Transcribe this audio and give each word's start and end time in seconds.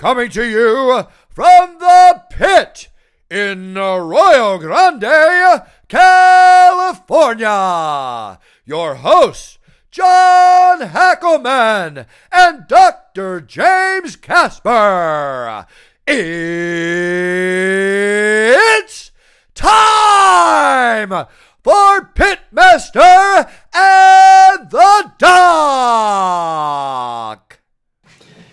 coming 0.00 0.30
to 0.30 0.42
you 0.42 1.04
from 1.28 1.76
the 1.78 2.22
pit 2.30 2.88
in 3.30 3.76
Arroyo 3.76 4.56
Grande, 4.56 5.60
California. 5.88 7.46
Your 8.64 8.94
hosts, 8.94 9.58
John 9.90 10.80
Hackleman 10.80 12.06
and 12.32 12.66
Dr. 12.66 13.42
James 13.42 14.16
Casper. 14.16 15.66
It's 16.06 16.30
time 19.54 21.10
for 21.62 22.10
Pitmaster 22.14 23.50
and 23.74 24.70
the 24.70 25.12
Doc. 25.18 26.60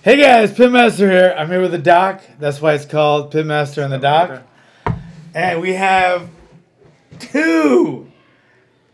Hey 0.08 0.16
guys, 0.16 0.54
Pitmaster 0.54 1.00
here. 1.00 1.36
I'm 1.38 1.50
here 1.50 1.60
with 1.60 1.72
the 1.72 1.78
Doc. 1.78 2.22
That's 2.40 2.62
why 2.62 2.76
it's 2.76 2.86
called 2.86 3.34
Pitmaster 3.34 3.84
and 3.84 3.92
the 3.92 3.98
Doc. 3.98 4.42
And 5.36 5.60
we 5.60 5.74
have 5.74 6.30
two 7.20 8.10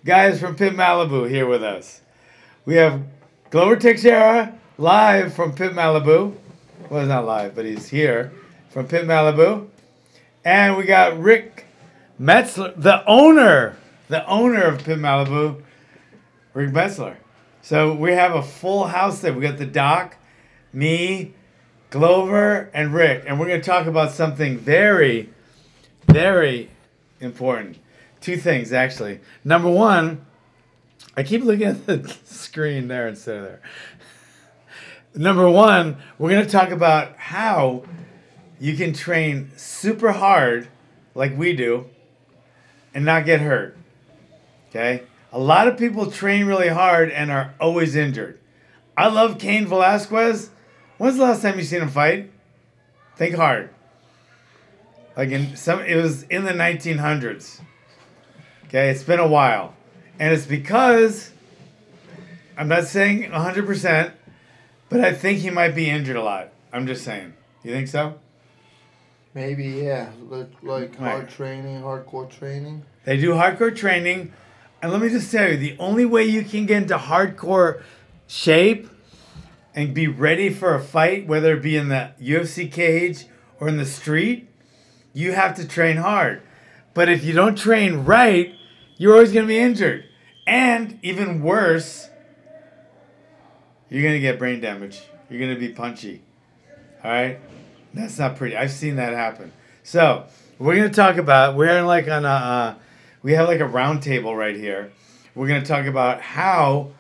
guys 0.04 0.40
from 0.40 0.56
Pit 0.56 0.74
Malibu 0.74 1.30
here 1.30 1.46
with 1.46 1.62
us. 1.62 2.02
We 2.66 2.78
have 2.78 3.04
Glover 3.52 3.76
Teixeira 3.76 4.58
live 4.80 5.36
from 5.36 5.54
Pit 5.54 5.74
Malibu. 5.74 6.36
Well, 6.90 7.02
he's 7.02 7.10
not 7.10 7.28
live, 7.28 7.54
but 7.54 7.66
he's 7.66 7.90
here 7.90 8.34
from 8.72 8.88
Pit 8.88 9.06
Malibu. 9.06 9.68
And 10.44 10.78
we 10.78 10.86
got 10.86 11.20
Rick 11.20 11.68
Metzler, 12.20 12.74
the 12.76 13.06
owner, 13.06 13.78
the 14.08 14.26
owner 14.26 14.64
of 14.64 14.84
Pit 14.84 14.98
Malibu, 14.98 15.62
Rick 16.56 16.72
Metzler. 16.72 17.18
So 17.62 17.94
we 17.94 18.14
have 18.14 18.34
a 18.34 18.42
full 18.42 18.88
house 18.88 19.20
there. 19.20 19.32
We 19.32 19.44
got 19.44 19.60
the 19.60 19.68
Doc, 19.68 20.18
me, 20.74 21.34
Glover, 21.90 22.70
and 22.74 22.94
Rick. 22.94 23.24
And 23.28 23.40
we're 23.40 23.48
going 23.48 23.62
to 23.62 23.66
talk 23.66 23.86
about 23.86 24.12
something 24.12 24.58
very, 24.58 25.30
very 26.08 26.70
important. 27.20 27.78
Two 28.20 28.38
things, 28.38 28.74
actually. 28.74 29.20
Number 29.44 29.70
one, 29.70 30.26
I 31.16 31.24
keep 31.24 31.44
looking 31.44 31.68
at 31.68 31.86
the 31.86 32.16
screen 32.26 32.88
there 32.88 33.08
instead 33.08 33.38
of 33.38 33.44
there. 33.44 33.62
Number 35.16 35.48
one, 35.48 35.98
we're 36.18 36.32
going 36.32 36.46
to 36.46 36.52
talk 36.52 36.70
about 36.70 37.18
how 37.18 37.84
you 38.60 38.76
can 38.76 38.94
train 38.94 39.52
super 39.56 40.12
hard, 40.12 40.68
like 41.14 41.38
we 41.38 41.56
do, 41.56 41.88
and 42.96 43.06
not 43.06 43.26
get 43.26 43.42
hurt. 43.42 43.78
Okay? 44.70 45.04
A 45.32 45.40
lot 45.40 45.68
of 45.68 45.78
people 45.78 46.10
train 46.10 46.46
really 46.46 46.70
hard 46.70 47.12
and 47.12 47.30
are 47.30 47.54
always 47.60 47.96
injured. 47.96 48.40
I 48.98 49.08
love 49.08 49.38
Cain 49.38 49.68
Velasquez. 49.68 50.50
When's 50.98 51.18
the 51.18 51.24
last 51.24 51.42
time 51.42 51.58
you 51.58 51.64
seen 51.64 51.82
him 51.82 51.90
fight? 51.90 52.32
Think 53.16 53.36
hard. 53.36 53.70
Like 55.16 55.30
in 55.30 55.56
some, 55.56 55.82
it 55.82 55.96
was 55.96 56.24
in 56.24 56.46
the 56.46 56.52
1900s. 56.54 57.62
Okay, 58.66 58.90
it's 58.90 59.04
been 59.04 59.20
a 59.20 59.28
while, 59.28 59.76
and 60.20 60.34
it's 60.34 60.46
because 60.46 61.32
I'm 62.58 62.68
not 62.68 62.86
saying 62.86 63.32
100, 63.32 63.66
percent 63.66 64.14
but 64.90 65.02
I 65.02 65.14
think 65.14 65.40
he 65.40 65.50
might 65.50 65.74
be 65.74 65.90
injured 65.90 66.16
a 66.16 66.24
lot. 66.24 66.50
I'm 66.72 66.86
just 66.86 67.04
saying. 67.04 67.34
You 67.64 67.72
think 67.72 67.88
so? 67.88 68.20
Maybe 69.34 69.66
yeah, 69.66 70.12
like 70.30 70.52
like 70.62 71.00
Right. 71.00 71.12
hard 71.12 71.30
training, 71.30 71.82
hardcore 71.82 72.30
training. 72.30 72.84
They 73.06 73.18
do 73.18 73.32
hardcore 73.32 73.76
training. 73.76 74.34
And 74.82 74.92
let 74.92 75.02
me 75.02 75.10
just 75.10 75.32
tell 75.32 75.50
you, 75.50 75.58
the 75.58 75.76
only 75.80 76.06
way 76.06 76.26
you 76.26 76.44
can 76.44 76.66
get 76.66 76.84
into 76.84 76.98
hardcore 76.98 77.82
shape 78.28 78.90
and 79.76 79.94
be 79.94 80.08
ready 80.08 80.50
for 80.50 80.76
a 80.76 80.82
fight, 80.82 81.28
whether 81.28 81.56
it 81.56 81.62
be 81.62 81.76
in 81.76 81.90
the 81.90 82.12
UFC 82.22 82.72
cage 82.72 83.26
or 83.60 83.68
in 83.68 83.78
the 83.78 83.86
street, 83.86 84.50
you 85.14 85.34
have 85.34 85.56
to 85.56 85.68
train 85.68 85.98
hard. 85.98 86.42
But 86.94 87.10
if 87.10 87.24
you 87.24 87.34
don't 87.34 87.58
train 87.58 88.06
right, 88.06 88.54
you're 88.98 89.14
always 89.14 89.32
going 89.32 89.46
to 89.46 89.48
be 89.48 89.60
injured. 89.60 90.06
And 90.46 91.00
even 91.02 91.42
worse, 91.42 92.10
you're 93.90 94.02
going 94.02 94.14
to 94.14 94.20
get 94.20 94.38
brain 94.38 94.60
damage. 94.62 95.02
You're 95.30 95.40
going 95.40 95.54
to 95.54 95.60
be 95.60 95.70
punchy. 95.70 96.22
All 97.04 97.12
right? 97.12 97.40
That's 97.94 98.20
not 98.20 98.36
pretty. 98.36 98.56
I've 98.56 98.72
seen 98.72 98.98
that 98.98 99.14
happen. 99.14 99.52
So, 99.84 100.26
we're 100.60 100.76
going 100.76 100.90
to 100.90 100.96
talk 100.96 101.18
about, 101.18 101.56
we're 101.56 101.82
like 101.82 102.08
on 102.08 102.26
a, 102.26 102.28
uh, 102.28 102.76
we 103.22 103.34
have 103.34 103.48
like 103.48 103.60
a 103.60 103.66
round 103.66 104.02
table 104.02 104.36
right 104.36 104.56
here. 104.56 104.92
We're 105.36 105.48
going 105.48 105.62
to 105.62 105.68
talk 105.68 105.86
about 105.86 106.22
how 106.22 106.92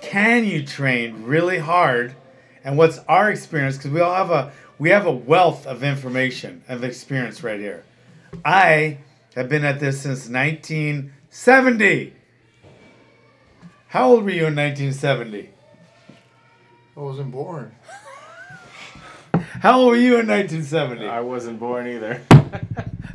can 0.00 0.44
you 0.44 0.64
train 0.64 1.24
really 1.24 1.58
hard 1.58 2.14
and 2.64 2.76
what's 2.76 2.98
our 3.08 3.30
experience 3.30 3.76
because 3.76 3.90
we 3.90 4.00
all 4.00 4.14
have 4.14 4.30
a 4.30 4.52
we 4.78 4.90
have 4.90 5.06
a 5.06 5.12
wealth 5.12 5.66
of 5.66 5.82
information 5.84 6.64
of 6.68 6.82
experience 6.84 7.42
right 7.42 7.60
here. 7.60 7.84
I 8.44 8.98
have 9.34 9.48
been 9.48 9.64
at 9.64 9.78
this 9.78 10.00
since 10.00 10.28
1970. 10.28 12.14
How 13.88 14.08
old 14.08 14.24
were 14.24 14.30
you 14.30 14.46
in 14.46 14.56
1970? 14.56 15.50
I 16.96 17.00
wasn't 17.00 17.30
born. 17.30 17.74
How 19.34 19.80
old 19.80 19.90
were 19.90 19.96
you 19.96 20.18
in 20.18 20.26
1970? 20.28 21.06
I 21.06 21.20
wasn't 21.20 21.58
born 21.60 21.86
either. 21.86 22.22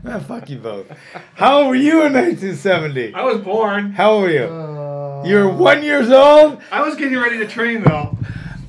Ah, 0.07 0.19
fuck 0.19 0.47
you 0.51 0.59
both. 0.59 0.85
How 1.33 1.61
old 1.61 1.69
were 1.69 1.75
you 1.75 2.05
in 2.05 2.13
1970? 2.13 3.15
I 3.15 3.23
was 3.23 3.41
born. 3.41 3.91
How 3.93 4.11
old 4.11 4.23
were 4.25 4.29
you? 4.29 4.43
Uh, 4.43 5.04
You 5.25 5.37
were 5.37 5.49
one 5.49 5.81
years 5.81 6.11
old. 6.11 6.61
I 6.71 6.83
was 6.83 6.95
getting 6.95 7.17
ready 7.17 7.39
to 7.39 7.47
train 7.47 7.81
though. 7.81 8.15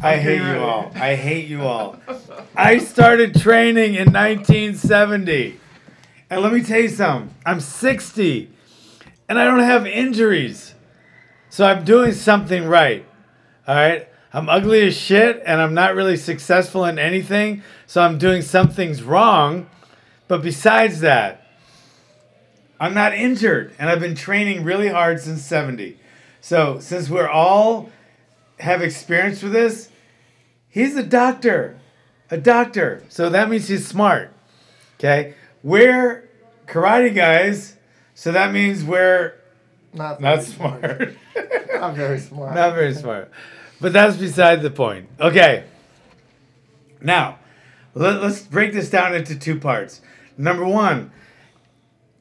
I 0.00 0.16
hate 0.16 0.40
you 0.40 0.58
all. 0.58 0.90
I 0.94 1.14
hate 1.14 1.48
you 1.48 1.62
all. 1.62 1.98
I 2.54 2.78
started 2.78 3.34
training 3.34 3.94
in 3.94 4.10
1970. 4.10 5.60
And 6.30 6.40
let 6.40 6.54
me 6.54 6.62
tell 6.62 6.80
you 6.80 6.88
something. 6.88 7.34
I'm 7.44 7.60
60 7.60 8.50
and 9.28 9.38
I 9.38 9.44
don't 9.44 9.60
have 9.60 9.86
injuries. 9.86 10.74
So 11.50 11.66
I'm 11.66 11.84
doing 11.84 12.12
something 12.12 12.64
right. 12.64 13.04
All 13.68 13.74
right? 13.74 14.08
I'm 14.32 14.48
ugly 14.48 14.86
as 14.86 14.96
shit 14.96 15.42
and 15.44 15.60
I'm 15.60 15.74
not 15.74 15.94
really 15.94 16.16
successful 16.16 16.86
in 16.86 16.98
anything. 16.98 17.62
So 17.86 18.00
I'm 18.00 18.16
doing 18.16 18.40
some 18.40 18.70
things 18.70 19.02
wrong. 19.02 19.68
But 20.26 20.40
besides 20.40 21.00
that, 21.00 21.46
I'm 22.80 22.94
not 22.94 23.12
injured 23.12 23.74
and 23.78 23.90
I've 23.90 24.00
been 24.00 24.14
training 24.14 24.64
really 24.64 24.88
hard 24.88 25.20
since 25.20 25.42
70. 25.42 25.98
So 26.46 26.78
since 26.78 27.10
we're 27.10 27.28
all 27.28 27.90
have 28.60 28.80
experience 28.80 29.42
with 29.42 29.52
this, 29.52 29.88
he's 30.68 30.94
a 30.94 31.02
doctor. 31.02 31.76
A 32.30 32.36
doctor. 32.36 33.02
So 33.08 33.28
that 33.30 33.50
means 33.50 33.66
he's 33.66 33.84
smart. 33.84 34.32
Okay? 34.96 35.34
We're 35.64 36.30
karate 36.68 37.12
guys, 37.12 37.74
so 38.14 38.30
that 38.30 38.52
means 38.52 38.84
we're 38.84 39.34
not 39.92 40.20
not 40.20 40.36
very 40.36 40.46
smart. 40.46 41.16
Not 41.80 41.96
very 41.96 42.20
smart. 42.20 42.54
not 42.54 42.74
very 42.74 42.94
smart. 42.94 43.30
But 43.80 43.92
that's 43.92 44.16
beside 44.16 44.62
the 44.62 44.70
point. 44.70 45.08
Okay. 45.18 45.64
Now, 47.02 47.40
let, 47.92 48.22
let's 48.22 48.40
break 48.42 48.72
this 48.72 48.88
down 48.88 49.16
into 49.16 49.36
two 49.36 49.58
parts. 49.58 50.00
Number 50.38 50.64
one, 50.64 51.10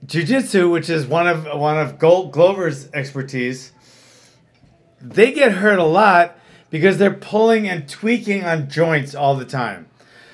jujitsu, 0.06 0.72
which 0.72 0.90
is 0.90 1.06
one 1.06 1.28
of 1.28 1.46
one 1.46 1.78
of 1.78 2.00
Gol- 2.00 2.30
Glover's 2.30 2.90
expertise, 2.92 3.72
they 5.02 5.32
get 5.32 5.54
hurt 5.54 5.80
a 5.80 5.86
lot 5.86 6.38
because 6.70 6.98
they're 6.98 7.14
pulling 7.14 7.68
and 7.68 7.88
tweaking 7.88 8.44
on 8.44 8.70
joints 8.70 9.16
all 9.16 9.36
the 9.36 9.46
time. 9.46 9.88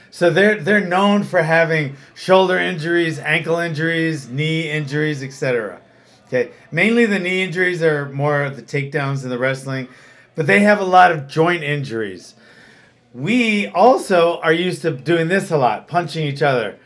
So 0.10 0.30
they're 0.30 0.60
they're 0.60 0.86
known 0.86 1.24
for 1.24 1.42
having 1.42 1.96
shoulder 2.16 2.58
injuries, 2.58 3.18
ankle 3.20 3.58
injuries, 3.58 4.28
knee 4.28 4.70
injuries, 4.70 5.24
etc. 5.24 5.82
Okay, 6.28 6.52
mainly 6.72 7.06
the 7.06 7.20
knee 7.20 7.42
injuries 7.44 7.82
are 7.82 8.10
more 8.10 8.50
the 8.50 8.62
takedowns 8.62 9.24
and 9.24 9.32
the 9.32 9.38
wrestling, 9.38 9.88
but 10.36 10.48
they 10.48 10.60
have 10.60 10.80
a 10.80 10.86
lot 10.86 11.12
of 11.12 11.28
joint 11.28 11.64
injuries. 11.64 12.36
We 13.14 13.68
also 13.68 14.40
are 14.40 14.54
used 14.54 14.82
to 14.84 14.92
doing 14.92 15.28
this 15.28 15.52
a 15.52 15.58
lot, 15.58 15.88
punching 15.88 16.26
each 16.26 16.42
other. 16.42 16.80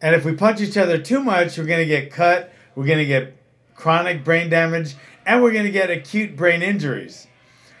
And 0.00 0.14
if 0.14 0.24
we 0.24 0.34
punch 0.34 0.60
each 0.60 0.76
other 0.76 0.98
too 0.98 1.20
much, 1.20 1.58
we're 1.58 1.64
going 1.64 1.80
to 1.80 1.86
get 1.86 2.12
cut, 2.12 2.52
we're 2.74 2.86
going 2.86 2.98
to 2.98 3.06
get 3.06 3.36
chronic 3.74 4.22
brain 4.22 4.48
damage, 4.48 4.94
and 5.26 5.42
we're 5.42 5.52
going 5.52 5.64
to 5.64 5.70
get 5.70 5.90
acute 5.90 6.36
brain 6.36 6.62
injuries. 6.62 7.26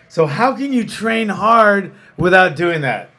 So, 0.08 0.26
how 0.26 0.54
can 0.54 0.72
you 0.72 0.86
train 0.86 1.28
hard 1.28 1.92
without 2.16 2.56
doing 2.56 2.82
that? 2.82 3.10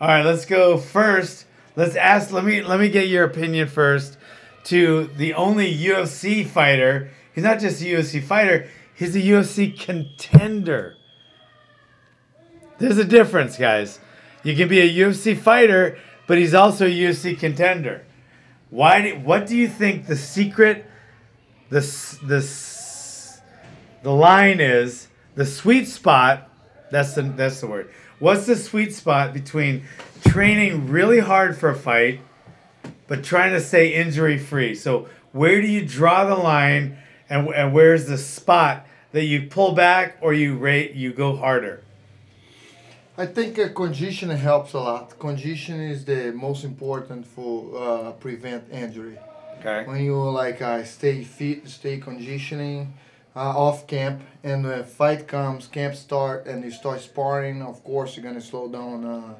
All 0.00 0.08
right, 0.08 0.24
let's 0.24 0.44
go 0.44 0.76
first. 0.76 1.46
Let's 1.76 1.96
ask, 1.96 2.32
let 2.32 2.44
me 2.44 2.62
let 2.62 2.78
me 2.78 2.90
get 2.90 3.08
your 3.08 3.24
opinion 3.24 3.68
first 3.68 4.18
to 4.64 5.08
the 5.16 5.34
only 5.34 5.74
UFC 5.74 6.46
fighter. 6.46 7.10
He's 7.34 7.44
not 7.44 7.60
just 7.60 7.80
a 7.80 7.84
UFC 7.84 8.22
fighter, 8.22 8.68
he's 8.94 9.16
a 9.16 9.20
UFC 9.20 9.78
contender. 9.78 10.96
There's 12.78 12.98
a 12.98 13.04
difference, 13.04 13.56
guys. 13.56 14.00
You 14.42 14.56
can 14.56 14.68
be 14.68 14.80
a 14.80 14.90
UFC 14.90 15.38
fighter, 15.38 15.98
but 16.26 16.36
he's 16.36 16.52
also 16.52 16.86
a 16.86 16.90
UFC 16.90 17.38
contender. 17.38 18.04
Why? 18.70 19.02
Do, 19.02 19.18
what 19.20 19.46
do 19.46 19.56
you 19.56 19.68
think 19.68 20.06
the 20.06 20.16
secret, 20.16 20.84
the 21.70 21.80
the 22.24 22.42
the 24.02 24.12
line 24.12 24.60
is, 24.60 25.08
the 25.34 25.46
sweet 25.46 25.86
spot 25.88 26.48
That's 26.90 27.14
the 27.14 27.22
that's 27.22 27.60
the 27.60 27.66
word. 27.66 27.90
What's 28.18 28.46
the 28.46 28.56
sweet 28.56 28.94
spot 28.94 29.32
between 29.32 29.84
training 30.26 30.88
really 30.88 31.20
hard 31.20 31.56
for 31.56 31.70
a 31.70 31.74
fight, 31.74 32.20
but 33.08 33.24
trying 33.24 33.52
to 33.52 33.60
stay 33.60 33.94
injury 33.94 34.38
free? 34.38 34.74
So 34.74 35.08
where 35.32 35.60
do 35.62 35.66
you 35.66 35.86
draw 35.86 36.24
the 36.26 36.36
line, 36.36 36.98
and 37.30 37.48
and 37.48 37.72
where's 37.72 38.06
the 38.06 38.18
spot 38.18 38.86
that 39.12 39.24
you 39.24 39.46
pull 39.48 39.72
back 39.72 40.18
or 40.20 40.34
you 40.34 40.56
rate 40.56 40.92
you 40.94 41.12
go 41.14 41.34
harder? 41.36 41.82
I 43.16 43.26
think 43.26 43.58
uh, 43.58 43.68
conditioning 43.68 44.36
helps 44.36 44.74
a 44.74 44.80
lot. 44.80 45.18
Conditioning 45.18 45.90
is 45.90 46.04
the 46.04 46.32
most 46.32 46.64
important 46.64 47.26
for 47.26 47.76
uh, 47.76 48.12
prevent 48.12 48.64
injury. 48.70 49.18
Okay. 49.60 49.84
When 49.86 50.02
you 50.04 50.16
like 50.30 50.60
uh, 50.60 50.84
stay 50.84 51.24
fit, 51.24 51.68
stay 51.68 51.98
conditioning 51.98 52.92
uh, 53.34 53.38
off 53.40 53.86
camp, 53.86 54.20
and 54.44 54.64
the 54.64 54.84
fight 54.84 55.26
comes, 55.26 55.66
camp 55.66 55.94
start, 55.94 56.46
and 56.46 56.64
you 56.64 56.70
start 56.70 57.00
sparring. 57.00 57.62
Of 57.62 57.82
course, 57.84 58.16
you're 58.16 58.24
gonna 58.24 58.40
slow 58.40 58.68
down 58.68 59.04
uh, 59.04 59.34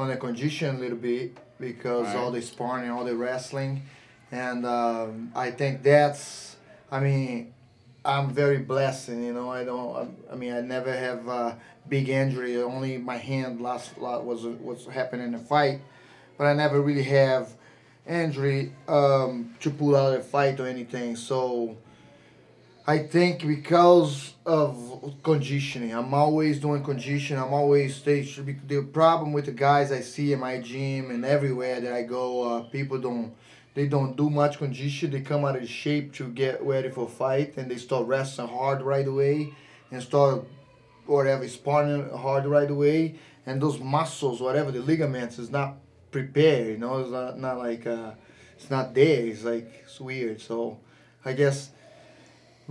on 0.00 0.08
the 0.08 0.16
condition 0.16 0.76
a 0.76 0.78
little 0.78 0.98
bit 0.98 1.36
because 1.58 2.06
Right. 2.06 2.16
all 2.16 2.30
the 2.30 2.42
sparring, 2.42 2.90
all 2.90 3.04
the 3.04 3.16
wrestling, 3.16 3.82
and 4.30 4.66
um, 4.66 5.32
I 5.34 5.50
think 5.50 5.82
that's. 5.82 6.56
I 6.90 7.00
mean, 7.00 7.54
I'm 8.04 8.30
very 8.30 8.58
blessed, 8.58 9.08
and 9.08 9.24
you 9.24 9.32
know, 9.32 9.50
I 9.50 9.64
don't. 9.64 9.96
I, 10.28 10.32
I 10.32 10.36
mean, 10.36 10.52
I 10.52 10.60
never 10.60 10.92
have 10.94 11.28
uh, 11.28 11.54
big 11.88 12.08
injury. 12.10 12.60
Only 12.60 12.98
my 12.98 13.16
hand 13.16 13.60
last 13.62 13.96
lot 13.98 14.24
was 14.26 14.44
was 14.44 14.86
happening 14.86 15.26
in 15.26 15.32
the 15.32 15.38
fight, 15.38 15.80
but 16.36 16.46
I 16.46 16.52
never 16.52 16.80
really 16.82 17.04
have 17.04 17.48
injury 18.06 18.72
um, 18.88 19.54
to 19.60 19.70
pull 19.70 19.94
out 19.96 20.14
a 20.18 20.20
fight 20.20 20.58
or 20.60 20.66
anything. 20.66 21.14
So 21.16 21.76
I 22.84 22.98
think 22.98 23.46
because 23.46 24.34
of 24.44 25.14
conditioning, 25.22 25.92
I'm 25.92 26.12
always 26.12 26.58
doing 26.58 26.82
conditioning. 26.82 27.40
I'm 27.40 27.54
always 27.54 27.94
stay. 27.94 28.22
The 28.22 28.82
problem 28.92 29.32
with 29.32 29.46
the 29.46 29.52
guys 29.52 29.92
I 29.92 30.00
see 30.00 30.32
in 30.32 30.40
my 30.40 30.60
gym 30.60 31.12
and 31.12 31.24
everywhere 31.24 31.80
that 31.80 31.92
I 31.92 32.02
go, 32.02 32.42
uh, 32.42 32.62
people 32.64 32.98
don't. 32.98 33.34
They 33.74 33.86
don't 33.86 34.16
do 34.16 34.28
much 34.28 34.58
condition. 34.58 35.12
They 35.12 35.20
come 35.20 35.44
out 35.44 35.56
of 35.56 35.66
shape 35.68 36.12
to 36.14 36.28
get 36.28 36.60
ready 36.62 36.90
for 36.90 37.08
fight, 37.08 37.56
and 37.56 37.70
they 37.70 37.76
start 37.76 38.06
wrestling 38.08 38.48
hard 38.48 38.82
right 38.82 39.06
away, 39.06 39.54
and 39.92 40.02
start 40.02 40.44
whatever 41.06 41.46
sparring 41.48 42.10
hard 42.10 42.46
right 42.46 42.70
away. 42.70 43.14
And 43.46 43.62
those 43.62 43.78
muscles, 43.78 44.40
whatever 44.40 44.72
the 44.72 44.80
ligaments, 44.80 45.38
is 45.38 45.50
not 45.50 45.76
prepared. 46.10 46.66
You 46.66 46.78
know, 46.78 46.98
it's 46.98 47.10
not, 47.10 47.38
not 47.38 47.58
like 47.58 47.86
uh, 47.86 48.10
it's 48.56 48.70
not 48.70 48.92
there. 48.92 49.24
It's 49.24 49.44
like 49.44 49.84
it's 49.84 50.00
weird. 50.00 50.40
So, 50.40 50.80
I 51.24 51.32
guess 51.32 51.70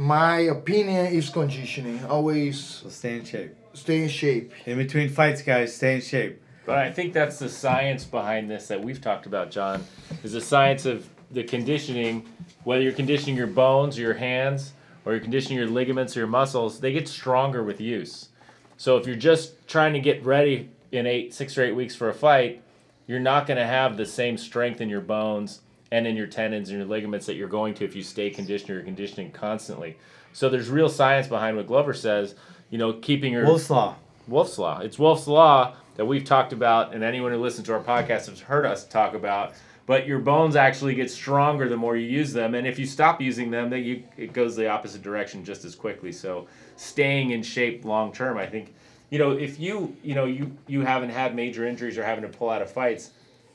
my 0.02 0.40
opinion 0.40 1.06
is 1.06 1.30
conditioning. 1.30 2.04
Always 2.06 2.60
So 2.60 2.90
stay 2.90 3.18
in 3.18 3.24
shape. 3.24 3.56
stay 3.74 4.02
in 4.02 4.10
shape. 4.10 4.52
In 4.66 4.80
between 4.80 5.10
fights, 5.10 5.44
guys, 5.44 5.76
stay 5.76 5.96
in 5.96 6.02
shape. 6.02 6.42
But 6.66 6.80
I 6.80 6.92
think 6.92 7.14
that's 7.14 7.38
the 7.38 7.48
science 7.48 8.04
behind 8.04 8.50
this 8.50 8.68
that 8.70 8.84
we've 8.84 9.00
talked 9.00 9.28
about, 9.28 9.52
John, 9.52 9.84
is 10.24 10.32
the 10.32 10.42
science 10.42 10.88
of 10.88 11.08
the 11.30 11.44
conditioning, 11.44 12.28
whether 12.64 12.82
you're 12.82 12.94
conditioning 12.94 13.36
your 13.36 13.46
bones 13.46 14.00
or 14.00 14.02
your 14.02 14.16
hands 14.16 14.74
or 15.06 15.12
you're 15.12 15.22
conditioning 15.22 15.60
your 15.60 15.68
ligaments 15.68 16.18
or 16.18 16.22
your 16.22 16.28
muscles, 16.28 16.80
they 16.80 16.92
get 16.94 17.08
stronger 17.08 17.64
with 17.64 17.80
use. 17.80 18.30
So 18.78 18.98
if 18.98 19.06
you're 19.06 19.16
just 19.16 19.68
trying 19.68 19.94
to 19.94 20.00
get 20.00 20.26
ready 20.26 20.70
in 20.92 21.06
eight, 21.06 21.32
six 21.36 21.56
or 21.60 21.64
eight 21.64 21.76
weeks 21.76 21.96
for 21.96 22.10
a 22.10 22.14
fight, 22.14 22.64
you're 23.06 23.20
not 23.20 23.46
going 23.46 23.58
to 23.58 23.68
have 23.68 23.98
the 23.98 24.08
same 24.08 24.36
strength 24.38 24.82
in 24.82 24.90
your 24.90 25.02
bones 25.02 25.62
and 25.92 26.08
in 26.08 26.16
your 26.16 26.28
tendons 26.28 26.70
and 26.70 26.80
your 26.80 26.88
ligaments 26.88 27.26
that 27.26 27.36
you're 27.36 27.50
going 27.50 27.74
to 27.76 27.86
if 27.86 27.96
you 27.96 28.02
stay 28.02 28.30
conditioned 28.30 28.70
or 28.70 28.76
you're 28.76 28.84
conditioning 28.84 29.32
constantly. 29.32 29.98
So 30.34 30.50
there's 30.50 30.70
real 30.70 30.90
science 30.90 31.28
behind 31.28 31.58
what 31.58 31.68
Glover 31.68 31.94
says. 31.94 32.36
You 32.70 32.78
know, 32.78 32.94
keeping 32.94 33.34
your 33.34 33.46
Wolff's 33.46 33.70
Law. 33.70 33.96
Wolff's 34.28 34.58
Law. 34.58 34.80
It's 34.80 34.98
Wolff's 34.98 35.28
Law 35.28 35.76
that 35.98 36.06
we've 36.06 36.24
talked 36.24 36.54
about, 36.54 36.94
and 36.94 37.04
anyone 37.04 37.34
who 37.34 37.38
listens 37.38 37.68
to 37.68 37.74
our 37.74 37.84
podcast 37.84 38.30
has 38.30 38.40
heard 38.40 38.66
us 38.66 38.88
talk 38.88 39.14
about. 39.14 39.54
But 39.86 40.08
your 40.08 40.20
bones 40.20 40.56
actually 40.56 40.96
get 40.96 41.12
stronger 41.12 41.68
the 41.68 41.76
more 41.76 41.98
you 41.98 42.08
use 42.08 42.32
them, 42.32 42.56
and 42.56 42.66
if 42.66 42.80
you 42.80 42.86
stop 42.86 43.20
using 43.20 43.52
them, 43.52 43.70
then 43.70 43.84
you 43.84 44.04
it 44.16 44.32
goes 44.32 44.56
the 44.56 44.70
opposite 44.70 45.02
direction 45.02 45.44
just 45.44 45.66
as 45.66 45.76
quickly. 45.76 46.14
So, 46.14 46.48
staying 46.78 47.32
in 47.32 47.44
shape 47.44 47.84
long 47.84 48.14
term, 48.14 48.38
I 48.38 48.46
think, 48.46 48.74
you 49.10 49.20
know, 49.20 49.32
if 49.32 49.60
you 49.60 49.94
you 50.02 50.16
know 50.16 50.26
you 50.26 50.56
you 50.68 50.82
haven't 50.82 51.10
had 51.10 51.36
major 51.36 51.68
injuries 51.68 51.98
or 51.98 52.06
having 52.06 52.22
to 52.22 52.30
pull 52.30 52.50
out 52.50 52.62
of 52.62 52.72
fights, 52.72 53.10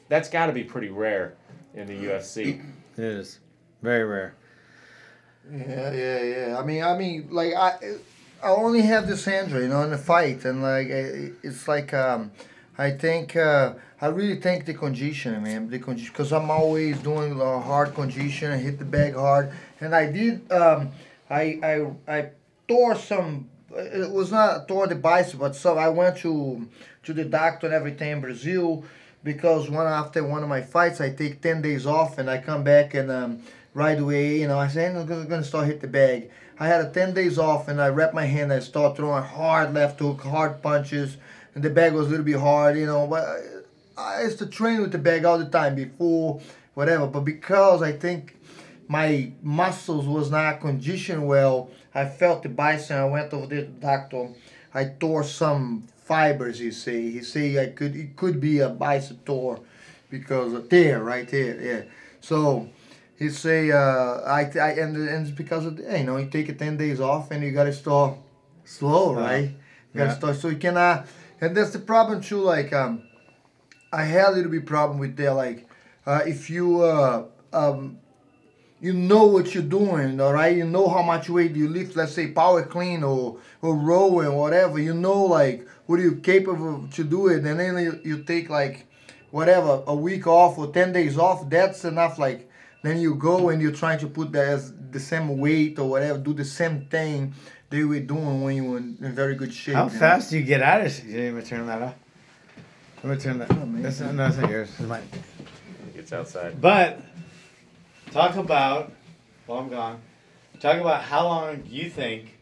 that's 0.08 0.28
got 0.28 0.46
to 0.46 0.52
be 0.52 0.64
pretty 0.64 0.90
rare 0.90 1.36
in 1.76 1.86
the 1.86 1.94
UFC. 1.94 2.60
It 2.96 3.04
is 3.04 3.38
very 3.82 4.04
rare. 4.04 4.34
Yeah, 5.52 5.92
yeah, 5.92 6.22
yeah. 6.22 6.58
I 6.58 6.64
mean, 6.64 6.82
I 6.82 6.98
mean, 6.98 7.28
like 7.30 7.54
I, 7.54 7.76
I 8.42 8.48
only 8.48 8.82
have 8.82 9.06
this 9.06 9.28
injury, 9.28 9.64
you 9.64 9.68
know, 9.68 9.82
in 9.82 9.90
the 9.90 9.98
fight, 9.98 10.44
and 10.44 10.62
like 10.62 10.88
it's 10.88 11.68
like 11.68 11.94
um, 11.94 12.32
I 12.76 12.90
think 12.90 13.36
uh, 13.36 13.74
I 14.00 14.06
really 14.06 14.40
think 14.40 14.64
the 14.64 14.74
conditioning, 14.74 15.42
man, 15.44 15.68
the 15.70 15.78
condition, 15.78 16.12
because 16.12 16.32
I'm 16.32 16.50
always 16.50 16.98
doing 16.98 17.40
a 17.40 17.60
hard 17.60 17.94
condition, 17.94 18.50
I 18.50 18.56
hit 18.56 18.78
the 18.78 18.84
bag 18.84 19.14
hard, 19.14 19.52
and 19.80 19.94
I 19.94 20.10
did, 20.10 20.50
um, 20.50 20.90
I 21.30 21.60
I 21.62 22.12
I 22.12 22.30
tore 22.66 22.96
some. 22.96 23.50
It 23.76 24.10
was 24.10 24.32
not 24.32 24.66
tore 24.66 24.86
the 24.86 24.94
bicep, 24.94 25.38
but 25.38 25.54
so 25.54 25.76
I 25.76 25.90
went 25.90 26.16
to 26.18 26.66
to 27.04 27.12
the 27.12 27.24
doctor 27.24 27.66
and 27.66 27.74
everything 27.74 28.10
in 28.10 28.20
Brazil 28.20 28.84
because 29.26 29.68
one 29.68 29.88
after 29.88 30.22
one 30.22 30.44
of 30.44 30.48
my 30.48 30.62
fights, 30.62 31.00
I 31.00 31.10
take 31.10 31.42
ten 31.42 31.60
days 31.60 31.84
off 31.84 32.16
and 32.18 32.30
I 32.30 32.38
come 32.38 32.62
back 32.62 32.94
and 32.94 33.10
um, 33.10 33.42
right 33.74 33.98
away, 33.98 34.38
you 34.40 34.46
know, 34.46 34.56
I 34.56 34.68
say 34.68 34.86
I'm 34.86 35.04
gonna 35.04 35.42
start 35.42 35.66
hit 35.66 35.80
the 35.80 35.88
bag. 35.88 36.30
I 36.60 36.68
had 36.68 36.80
a 36.80 36.90
ten 36.90 37.12
days 37.12 37.36
off 37.36 37.66
and 37.66 37.82
I 37.82 37.88
wrapped 37.88 38.14
my 38.14 38.24
hand. 38.24 38.52
I 38.52 38.60
start 38.60 38.96
throwing 38.96 39.24
hard 39.24 39.74
left 39.74 39.98
hook, 39.98 40.22
hard 40.22 40.62
punches, 40.62 41.16
and 41.56 41.64
the 41.64 41.70
bag 41.70 41.92
was 41.92 42.06
a 42.06 42.10
little 42.10 42.24
bit 42.24 42.38
hard, 42.38 42.78
you 42.78 42.86
know. 42.86 43.08
But 43.08 43.24
I, 43.98 44.18
I 44.18 44.22
used 44.22 44.38
to 44.38 44.46
train 44.46 44.80
with 44.80 44.92
the 44.92 44.98
bag 44.98 45.24
all 45.24 45.38
the 45.38 45.50
time 45.50 45.74
before, 45.74 46.40
whatever. 46.74 47.08
But 47.08 47.22
because 47.22 47.82
I 47.82 47.90
think 47.90 48.36
my 48.86 49.32
muscles 49.42 50.06
was 50.06 50.30
not 50.30 50.60
conditioned 50.60 51.26
well, 51.26 51.68
I 51.92 52.04
felt 52.04 52.44
the 52.44 52.48
bicep. 52.48 52.96
I 52.96 53.04
went 53.06 53.34
over 53.34 53.48
to 53.48 53.56
the 53.56 53.62
doctor. 53.62 54.28
I 54.72 54.84
tore 54.84 55.24
some 55.24 55.88
fibers. 56.06 56.58
He 56.58 56.70
say 56.70 57.10
he 57.10 57.22
say 57.22 57.62
I 57.62 57.66
could 57.78 57.94
it 57.96 58.16
could 58.16 58.40
be 58.40 58.60
a 58.60 58.68
bicep 58.68 59.24
tore 59.24 59.60
because 60.10 60.52
of 60.52 60.68
there 60.68 61.02
right 61.02 61.28
there 61.28 61.60
yeah. 61.60 61.82
So 62.20 62.68
he 63.18 63.28
say 63.30 63.70
uh, 63.70 64.20
I, 64.38 64.50
I 64.60 64.70
and, 64.82 64.96
and 64.96 65.26
it's 65.26 65.30
because 65.36 65.66
of 65.66 65.78
you 65.78 66.04
know 66.04 66.16
you 66.16 66.28
take 66.28 66.48
it 66.48 66.58
ten 66.58 66.76
days 66.76 67.00
off 67.00 67.30
and 67.30 67.42
you 67.42 67.50
gotta 67.52 67.72
start 67.72 68.16
slow 68.64 69.14
right. 69.14 69.50
You 69.92 69.98
gotta 70.00 70.10
Yeah. 70.10 70.16
start 70.18 70.36
so 70.36 70.48
you 70.48 70.56
cannot 70.56 71.06
and 71.40 71.56
that's 71.56 71.70
the 71.70 71.78
problem 71.78 72.20
too 72.20 72.38
like 72.40 72.72
um 72.72 73.02
I 73.92 74.04
had 74.04 74.28
a 74.28 74.32
little 74.32 74.50
bit 74.50 74.66
problem 74.66 74.98
with 74.98 75.16
that 75.16 75.34
like 75.34 75.68
uh, 76.06 76.22
if 76.26 76.50
you 76.50 76.82
uh, 76.82 77.24
um 77.52 77.98
you 78.80 78.92
know 78.92 79.24
what 79.26 79.54
you're 79.54 79.62
doing, 79.62 80.20
all 80.20 80.34
right? 80.34 80.54
You 80.56 80.64
know 80.64 80.88
how 80.88 81.02
much 81.02 81.30
weight 81.30 81.56
you 81.56 81.68
lift, 81.68 81.96
let's 81.96 82.12
say 82.12 82.28
power 82.28 82.62
clean 82.62 83.02
or, 83.02 83.38
or 83.62 83.74
rowing, 83.74 84.34
whatever. 84.34 84.78
You 84.78 84.92
know, 84.92 85.24
like, 85.24 85.66
what 85.86 86.00
are 86.00 86.02
you 86.02 86.16
capable 86.16 86.88
to 86.92 87.04
do 87.04 87.28
it? 87.28 87.44
And 87.44 87.58
then 87.58 87.78
you, 87.78 88.00
you 88.04 88.22
take, 88.22 88.50
like, 88.50 88.86
whatever, 89.30 89.82
a 89.86 89.94
week 89.94 90.26
off 90.26 90.58
or 90.58 90.72
10 90.72 90.92
days 90.92 91.18
off, 91.18 91.48
that's 91.48 91.84
enough. 91.84 92.18
Like, 92.18 92.50
then 92.82 92.98
you 92.98 93.14
go 93.14 93.48
and 93.48 93.60
you're 93.60 93.72
trying 93.72 93.98
to 94.00 94.06
put 94.06 94.32
that 94.32 94.48
as 94.48 94.72
the 94.90 95.00
same 95.00 95.38
weight 95.38 95.78
or 95.78 95.88
whatever, 95.88 96.18
do 96.18 96.32
the 96.32 96.44
same 96.44 96.86
thing 96.86 97.34
they 97.70 97.84
were 97.84 98.00
doing 98.00 98.42
when 98.42 98.56
you 98.56 98.64
were 98.64 98.78
in, 98.78 98.96
in 99.00 99.12
very 99.14 99.34
good 99.34 99.52
shape. 99.52 99.74
How 99.74 99.86
you 99.86 99.92
know? 99.92 99.98
fast 99.98 100.30
do 100.30 100.38
you 100.38 100.44
get 100.44 100.62
out 100.62 100.80
of 100.80 100.86
it? 100.86 101.04
You 101.04 101.12
didn't 101.12 101.26
even 101.32 101.44
turn 101.44 101.66
that 101.66 101.82
off. 101.82 101.94
Let 103.02 103.16
me 103.16 103.22
turn 103.22 103.38
that. 103.38 103.50
man. 103.50 103.82
That's 103.82 104.00
not, 104.00 104.14
no, 104.14 104.24
that's 104.24 104.38
not 104.38 104.50
yours. 104.50 104.70
It's 104.78 104.88
mine. 104.88 105.08
It's 105.94 106.12
outside. 106.12 106.60
But 106.60 107.00
talk 108.10 108.36
about 108.36 108.92
while 109.46 109.60
I'm 109.60 109.68
gone. 109.68 110.00
Talk 110.60 110.80
about 110.80 111.02
how 111.02 111.26
long 111.26 111.62
you 111.66 111.90
think 111.90 112.38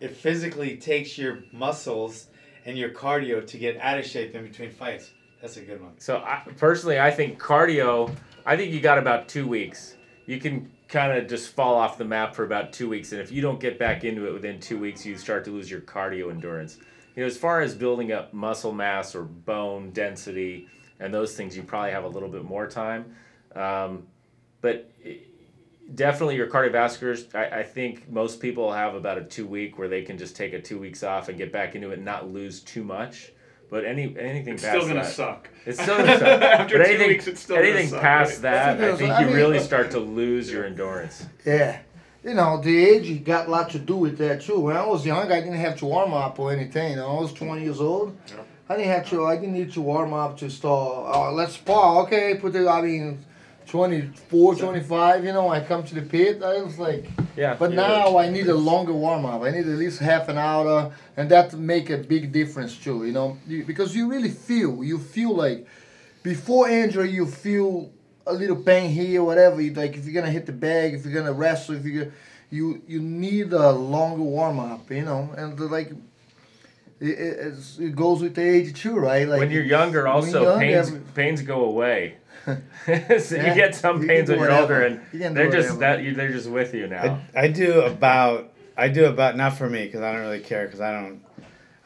it 0.00 0.16
physically 0.16 0.76
takes 0.76 1.18
your 1.18 1.40
muscles 1.52 2.28
and 2.64 2.76
your 2.78 2.90
cardio 2.90 3.46
to 3.46 3.58
get 3.58 3.76
out 3.78 3.98
of 3.98 4.04
shape 4.06 4.34
in 4.34 4.42
between 4.44 4.70
fights. 4.70 5.10
That's 5.40 5.56
a 5.56 5.62
good 5.62 5.80
one. 5.82 5.92
So 5.98 6.18
I, 6.18 6.42
personally, 6.56 7.00
I 7.00 7.10
think 7.10 7.40
cardio. 7.40 8.14
I 8.46 8.56
think 8.56 8.72
you 8.72 8.80
got 8.80 8.98
about 8.98 9.28
two 9.28 9.46
weeks. 9.46 9.96
You 10.26 10.38
can 10.38 10.70
kind 10.88 11.16
of 11.18 11.26
just 11.28 11.52
fall 11.54 11.74
off 11.74 11.98
the 11.98 12.04
map 12.04 12.34
for 12.34 12.44
about 12.44 12.72
two 12.72 12.88
weeks, 12.88 13.12
and 13.12 13.20
if 13.20 13.32
you 13.32 13.40
don't 13.42 13.58
get 13.58 13.78
back 13.78 14.04
into 14.04 14.26
it 14.26 14.32
within 14.32 14.60
two 14.60 14.78
weeks, 14.78 15.04
you 15.06 15.16
start 15.16 15.44
to 15.46 15.50
lose 15.50 15.70
your 15.70 15.80
cardio 15.80 16.30
endurance. 16.30 16.78
You 17.16 17.22
know, 17.22 17.26
as 17.26 17.36
far 17.36 17.60
as 17.60 17.74
building 17.74 18.12
up 18.12 18.32
muscle 18.32 18.72
mass 18.72 19.14
or 19.14 19.22
bone 19.22 19.90
density 19.90 20.68
and 21.00 21.12
those 21.12 21.34
things, 21.36 21.56
you 21.56 21.62
probably 21.62 21.90
have 21.90 22.04
a 22.04 22.08
little 22.08 22.28
bit 22.28 22.44
more 22.44 22.66
time. 22.66 23.14
Um, 23.54 24.06
but 24.60 24.88
i- 25.04 25.18
definitely 25.94 26.36
your 26.36 26.48
cardiovasculars, 26.48 27.34
I, 27.34 27.60
I 27.60 27.62
think 27.62 28.10
most 28.10 28.40
people 28.40 28.72
have 28.72 28.94
about 28.94 29.18
a 29.18 29.24
two 29.24 29.46
week 29.46 29.78
where 29.78 29.88
they 29.88 30.02
can 30.02 30.18
just 30.18 30.36
take 30.36 30.52
a 30.52 30.60
two 30.60 30.78
weeks 30.78 31.02
off 31.02 31.28
and 31.28 31.38
get 31.38 31.52
back 31.52 31.74
into 31.74 31.90
it 31.90 31.94
and 31.94 32.04
not 32.04 32.30
lose 32.30 32.60
too 32.60 32.84
much. 32.84 33.32
But 33.70 33.86
any 33.86 34.14
anything 34.18 34.54
It's 34.54 34.62
past 34.62 34.76
still 34.76 34.86
gonna 34.86 35.00
that, 35.02 35.12
suck. 35.12 35.48
It's 35.64 35.80
still 35.80 35.96
gonna 35.96 36.18
suck. 36.18 36.42
After 36.42 36.76
but 36.78 36.84
two 36.84 36.90
anything, 36.90 37.08
weeks, 37.08 37.26
it's 37.26 37.40
still 37.40 37.56
gonna 37.56 37.68
anything 37.68 37.88
suck, 37.88 38.02
past 38.02 38.32
right? 38.34 38.42
that, 38.42 38.80
I 38.84 38.96
think 38.96 39.10
I 39.12 39.20
you 39.20 39.26
mean, 39.28 39.34
really 39.36 39.58
start 39.60 39.90
to 39.92 39.98
lose 39.98 40.50
your 40.50 40.66
endurance. 40.66 41.24
Yeah. 41.46 41.78
you 42.22 42.34
know, 42.34 42.60
the 42.60 42.84
age 42.86 43.06
you 43.08 43.18
got 43.18 43.48
a 43.48 43.50
lot 43.50 43.70
to 43.70 43.78
do 43.78 43.96
with 43.96 44.18
that 44.18 44.42
too. 44.42 44.60
When 44.60 44.76
I 44.76 44.84
was 44.86 45.06
young, 45.06 45.32
I 45.32 45.40
didn't 45.40 45.54
have 45.54 45.78
to 45.78 45.86
warm 45.86 46.12
up 46.12 46.38
or 46.38 46.52
anything. 46.52 46.90
You 46.90 46.96
know, 46.96 47.16
I 47.16 47.20
was 47.22 47.32
20 47.32 47.62
years 47.62 47.80
old. 47.80 48.14
I 48.68 48.76
didn't 48.76 48.90
have 48.92 49.08
to. 49.08 49.24
I 49.24 49.36
didn't 49.36 49.54
need 49.54 49.72
to 49.72 49.80
warm 49.80 50.12
up 50.12 50.36
to 50.38 50.50
start. 50.50 51.10
Oh, 51.16 51.32
let's 51.32 51.54
spar. 51.54 52.02
Okay, 52.02 52.36
put 52.38 52.54
it. 52.54 52.66
I 52.66 52.82
mean, 52.82 53.24
24, 53.66 54.54
25. 54.56 55.24
You 55.24 55.32
know, 55.32 55.48
I 55.48 55.60
come 55.60 55.82
to 55.84 55.94
the 55.94 56.02
pit. 56.02 56.42
I 56.42 56.62
was 56.62 56.78
like, 56.78 57.06
Yeah. 57.36 57.54
but 57.58 57.72
now 57.72 58.18
I 58.18 58.28
need 58.30 58.48
a 58.48 58.54
longer 58.54 58.92
warm 58.92 59.24
up. 59.24 59.42
I 59.42 59.50
need 59.50 59.66
at 59.66 59.78
least 59.78 59.98
half 60.00 60.28
an 60.28 60.38
hour, 60.38 60.92
and 61.16 61.30
that 61.30 61.54
make 61.54 61.90
a 61.90 61.98
big 61.98 62.32
difference 62.32 62.76
too. 62.78 63.04
You 63.06 63.12
know, 63.12 63.38
You- 63.46 63.64
because 63.64 63.94
you 63.96 64.08
really 64.08 64.30
feel. 64.30 64.82
You 64.84 64.98
feel 64.98 65.34
like 65.34 65.66
before 66.22 66.68
injury, 66.68 67.10
you 67.10 67.26
feel 67.26 67.90
a 68.26 68.32
little 68.32 68.56
pain 68.56 68.90
here, 68.90 69.22
whatever. 69.22 69.60
You, 69.60 69.72
like 69.74 69.96
if 69.96 70.04
you're 70.04 70.14
gonna 70.20 70.32
hit 70.32 70.46
the 70.46 70.52
bag, 70.52 70.94
if 70.94 71.04
you're 71.04 71.14
gonna 71.14 71.32
wrestle, 71.32 71.74
if 71.76 71.84
you 71.84 72.12
you 72.50 72.82
you 72.86 73.00
need 73.00 73.52
a 73.52 73.70
longer 73.72 74.22
warm 74.22 74.58
up. 74.60 74.90
You 74.90 75.04
know, 75.04 75.30
and 75.36 75.56
the, 75.58 75.64
like. 75.66 75.90
It, 77.00 77.18
it, 77.18 77.54
it 77.80 77.96
goes 77.96 78.22
with 78.22 78.36
the 78.36 78.42
age 78.48 78.80
too, 78.80 78.96
right? 78.96 79.26
Like 79.26 79.40
when 79.40 79.50
you're 79.50 79.64
younger, 79.64 80.04
when 80.04 80.12
also 80.12 80.40
you're 80.40 80.50
young, 80.50 80.60
pains 80.60 80.86
every- 80.88 81.00
pains 81.16 81.42
go 81.42 81.64
away. 81.64 82.14
so 82.46 83.36
Yeah, 83.36 83.48
you 83.48 83.54
get 83.54 83.74
some 83.74 84.06
pains 84.06 84.28
can 84.28 84.38
when 84.38 84.48
do 84.48 84.54
you're 84.54 84.60
older, 84.62 84.82
and 84.82 85.00
You 85.12 85.30
they're 85.30 85.50
just 85.50 85.78
that 85.80 86.02
you, 86.02 86.14
they're 86.14 86.32
just 86.32 86.48
with 86.48 86.74
you 86.74 86.86
now. 86.88 87.20
I, 87.34 87.42
I 87.42 87.48
do 87.48 87.82
about 87.82 88.52
I 88.76 88.88
do 88.88 89.06
about 89.06 89.36
not 89.36 89.56
for 89.56 89.68
me 89.68 89.84
because 89.86 90.00
I 90.00 90.12
don't 90.12 90.22
really 90.22 90.40
care 90.40 90.66
because 90.66 90.80
I 90.80 90.92
don't 90.92 91.22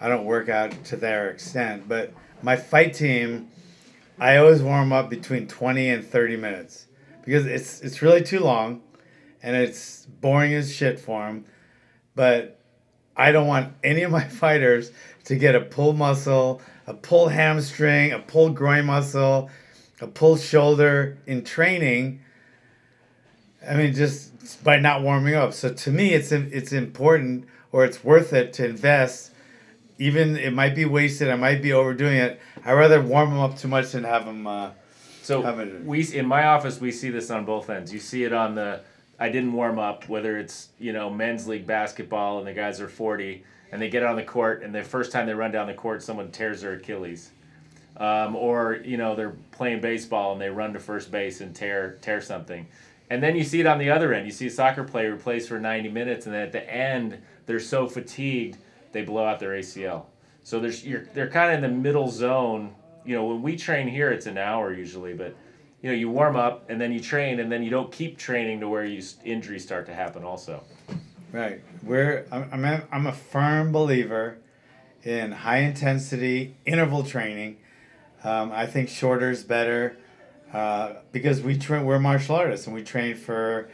I 0.00 0.08
don't 0.08 0.24
work 0.24 0.48
out 0.48 0.84
to 0.86 0.96
their 0.96 1.30
extent. 1.30 1.88
But 1.88 2.12
my 2.42 2.56
fight 2.56 2.94
team, 2.94 3.48
I 4.18 4.36
always 4.36 4.62
warm 4.62 4.92
up 4.92 5.10
between 5.10 5.48
twenty 5.48 5.90
and 5.90 6.04
thirty 6.04 6.36
minutes 6.36 6.86
because 7.22 7.46
it's 7.46 7.80
it's 7.80 8.02
really 8.02 8.22
too 8.22 8.40
long, 8.40 8.82
and 9.42 9.56
it's 9.56 10.06
boring 10.20 10.54
as 10.54 10.74
shit 10.74 10.98
for 10.98 11.26
them. 11.26 11.44
But 12.14 12.60
I 13.16 13.32
don't 13.32 13.46
want 13.46 13.74
any 13.82 14.02
of 14.02 14.10
my 14.10 14.24
fighters 14.28 14.92
to 15.24 15.36
get 15.36 15.54
a 15.54 15.60
pull 15.60 15.92
muscle, 15.92 16.60
a 16.86 16.94
pull 16.94 17.28
hamstring, 17.28 18.12
a 18.12 18.18
pull 18.18 18.50
groin 18.50 18.86
muscle, 18.86 19.50
a 20.00 20.06
pull 20.06 20.36
shoulder 20.36 21.18
in 21.26 21.44
training. 21.44 22.20
I 23.68 23.74
mean, 23.74 23.94
just 23.94 24.62
by 24.62 24.78
not 24.78 25.02
warming 25.02 25.34
up. 25.34 25.52
So 25.52 25.72
to 25.72 25.90
me, 25.90 26.14
it's 26.14 26.32
it's 26.32 26.72
important 26.72 27.46
or 27.72 27.84
it's 27.84 28.04
worth 28.04 28.32
it 28.32 28.52
to 28.54 28.66
invest. 28.66 29.32
Even 29.98 30.36
it 30.36 30.52
might 30.52 30.74
be 30.74 30.84
wasted, 30.84 31.30
I 31.30 31.36
might 31.36 31.62
be 31.62 31.72
overdoing 31.72 32.16
it. 32.18 32.38
I 32.64 32.74
would 32.74 32.80
rather 32.80 33.00
warm 33.00 33.30
them 33.30 33.38
up 33.40 33.56
too 33.56 33.68
much 33.68 33.92
than 33.92 34.04
have 34.04 34.26
them. 34.26 34.46
Uh, 34.46 34.70
So 35.22 35.42
How 35.42 35.54
many? 35.54 35.72
we 35.84 36.06
in 36.12 36.26
my 36.26 36.46
office 36.46 36.80
we 36.80 36.92
see 36.92 37.10
this 37.10 37.30
on 37.30 37.44
both 37.44 37.70
ends. 37.70 37.92
You 37.92 37.98
see 37.98 38.24
it 38.24 38.32
on 38.32 38.54
the 38.54 38.80
I 39.18 39.30
didn't 39.30 39.54
warm 39.54 39.78
up, 39.78 40.08
whether 40.08 40.38
it's 40.38 40.68
you 40.78 40.92
know 40.92 41.08
men's 41.10 41.48
league 41.48 41.66
basketball 41.66 42.38
and 42.38 42.46
the 42.46 42.52
guys 42.52 42.80
are 42.80 42.88
forty 42.88 43.42
and 43.72 43.80
they 43.82 43.88
get 43.88 44.04
on 44.04 44.14
the 44.16 44.22
court 44.22 44.62
and 44.62 44.72
the 44.74 44.84
first 44.84 45.10
time 45.10 45.26
they 45.26 45.34
run 45.34 45.50
down 45.50 45.66
the 45.66 45.74
court 45.74 46.02
someone 46.02 46.30
tears 46.30 46.60
their 46.60 46.74
Achilles, 46.74 47.30
um, 47.96 48.36
or 48.36 48.78
you 48.84 48.96
know 48.98 49.16
they're 49.16 49.34
playing 49.56 49.80
baseball 49.80 50.32
and 50.32 50.40
they 50.40 50.50
run 50.50 50.72
to 50.74 50.78
first 50.78 51.10
base 51.10 51.40
and 51.40 51.54
tear 51.54 51.98
tear 52.02 52.20
something, 52.20 52.66
and 53.10 53.22
then 53.22 53.36
you 53.36 53.44
see 53.44 53.60
it 53.60 53.66
on 53.66 53.78
the 53.78 53.90
other 53.90 54.12
end. 54.12 54.26
You 54.26 54.32
see 54.32 54.46
a 54.46 54.50
soccer 54.50 54.84
player 54.84 55.12
who 55.12 55.16
plays 55.16 55.48
for 55.48 55.58
ninety 55.58 55.88
minutes 55.88 56.26
and 56.26 56.34
then 56.34 56.42
at 56.42 56.52
the 56.52 56.72
end 56.72 57.18
they're 57.46 57.60
so 57.60 57.86
fatigued 57.86 58.58
they 58.92 59.02
blow 59.02 59.24
out 59.24 59.40
their 59.40 59.50
ACL. 59.50 60.06
So 60.42 60.60
there's 60.60 60.84
you're 60.84 61.06
they're 61.14 61.30
kind 61.30 61.50
of 61.50 61.62
in 61.64 61.70
the 61.70 61.76
middle 61.76 62.08
zone. 62.08 62.74
You 63.04 63.16
know, 63.16 63.26
when 63.26 63.42
we 63.42 63.56
train 63.56 63.88
here, 63.88 64.10
it's 64.10 64.26
an 64.26 64.38
hour 64.38 64.72
usually, 64.72 65.14
but 65.14 65.36
you 65.82 65.90
know, 65.90 65.94
you 65.94 66.10
warm 66.10 66.36
up 66.36 66.68
and 66.68 66.80
then 66.80 66.92
you 66.92 67.00
train, 67.00 67.40
and 67.40 67.50
then 67.50 67.62
you 67.62 67.70
don't 67.70 67.92
keep 67.92 68.18
training 68.18 68.60
to 68.60 68.68
where 68.68 68.84
you 68.84 69.02
injuries 69.24 69.62
start 69.62 69.86
to 69.86 69.94
happen. 69.94 70.24
Also, 70.24 70.62
right. 71.32 71.60
We're 71.82 72.26
I'm 72.32 72.64
I'm 72.90 73.06
a 73.06 73.12
firm 73.12 73.72
believer 73.72 74.38
in 75.02 75.32
high 75.32 75.58
intensity 75.58 76.56
interval 76.64 77.04
training. 77.04 77.58
Um, 78.26 78.50
I 78.52 78.66
think 78.66 78.88
shorter 78.88 79.30
is 79.30 79.44
better 79.44 79.96
uh, 80.52 80.94
because 81.12 81.40
we 81.40 81.56
train. 81.56 81.84
We're 81.84 82.00
martial 82.00 82.34
artists 82.34 82.66
and 82.66 82.74
we 82.74 82.82
train 82.82 83.14
for. 83.14 83.70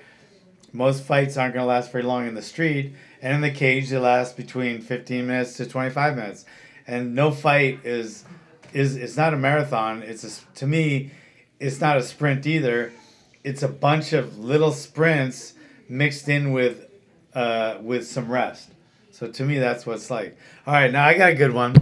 Most 0.75 1.05
fights 1.05 1.37
aren't 1.37 1.55
going 1.55 1.65
to 1.65 1.69
last 1.69 1.93
very 1.93 2.05
long 2.05 2.27
in 2.27 2.35
the 2.35 2.43
street, 2.43 2.95
and 3.21 3.35
in 3.35 3.41
the 3.43 3.51
cage 3.51 3.91
they 3.91 3.99
last 3.99 4.37
between 4.37 4.81
fifteen 4.81 5.27
minutes 5.27 5.57
to 5.59 5.67
twenty 5.67 5.91
five 5.91 6.17
minutes, 6.17 6.45
and 6.87 7.15
no 7.15 7.31
fight 7.31 7.81
is 7.85 8.25
is 8.73 8.97
it's 8.97 9.17
not 9.17 9.35
a 9.35 9.37
marathon. 9.37 10.03
It's 10.03 10.25
a, 10.25 10.55
to 10.57 10.67
me, 10.67 11.11
it's 11.61 11.81
not 11.81 11.97
a 11.97 12.03
sprint 12.03 12.47
either. 12.47 12.93
It's 13.45 13.63
a 13.63 13.69
bunch 13.69 14.13
of 14.13 14.39
little 14.39 14.73
sprints 14.73 15.55
mixed 15.89 16.29
in 16.29 16.53
with 16.53 16.89
uh, 17.35 17.79
with 17.81 18.07
some 18.07 18.31
rest. 18.31 18.71
So 19.11 19.29
to 19.29 19.45
me, 19.45 19.59
that's 19.59 19.85
what 19.87 19.97
it's 19.97 20.11
like. 20.11 20.39
All 20.67 20.75
right, 20.75 20.91
now 20.91 21.07
I 21.07 21.15
got 21.17 21.31
a 21.31 21.35
good 21.35 21.53
one. 21.53 21.75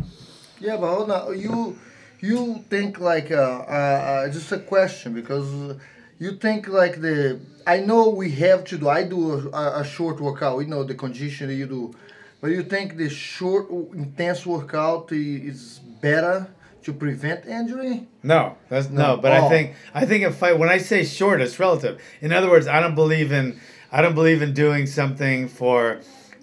Yeah, 0.59 0.77
but 0.77 0.95
hold 0.95 1.11
on. 1.11 1.39
You 1.39 1.79
you 2.21 2.65
think 2.69 3.01
like 3.01 3.31
uh, 3.31 3.35
uh, 3.37 4.25
uh, 4.27 4.29
just 4.29 4.53
a 4.53 4.59
question 4.59 5.15
because 5.15 5.77
you 6.19 6.33
think 6.37 6.69
like 6.69 7.01
the 7.01 7.41
I 7.67 7.81
know 7.81 8.09
we 8.11 8.31
have 8.33 8.65
to 8.65 8.79
do. 8.79 8.89
I 8.89 9.05
do 9.05 9.51
a, 9.53 9.81
a 9.81 9.85
short 9.85 10.21
workout. 10.21 10.59
We 10.59 10.67
know 10.67 10.83
the 10.85 10.95
condition 10.95 11.49
that 11.49 11.55
you 11.55 11.67
do, 11.67 11.95
but 12.41 12.51
you 12.51 12.63
think 12.63 12.97
the 12.97 13.09
short 13.09 13.71
intense 13.95 14.45
workout 14.47 15.13
is 15.13 15.81
better 16.01 16.49
to 16.83 16.93
prevent 16.95 17.47
injury? 17.47 18.09
No, 18.23 18.57
that's 18.71 18.89
no. 18.89 19.17
No. 19.17 19.17
But 19.21 19.33
I 19.33 19.41
Oh. 19.41 19.49
think 19.49 19.75
I 19.95 20.07
think 20.07 20.25
if 20.25 20.43
I 20.43 20.53
when 20.53 20.69
I 20.69 20.79
say 20.79 21.05
short, 21.05 21.41
it's 21.41 21.59
relative. 21.59 22.01
In 22.21 22.33
other 22.33 22.51
words, 22.51 22.67
I 22.67 22.81
don't 22.81 22.95
believe 22.95 23.33
in 23.33 23.61
I 23.93 24.03
don't 24.03 24.15
believe 24.15 24.41
in 24.43 24.53
doing 24.55 24.87
something 24.87 25.49
for 25.49 26.01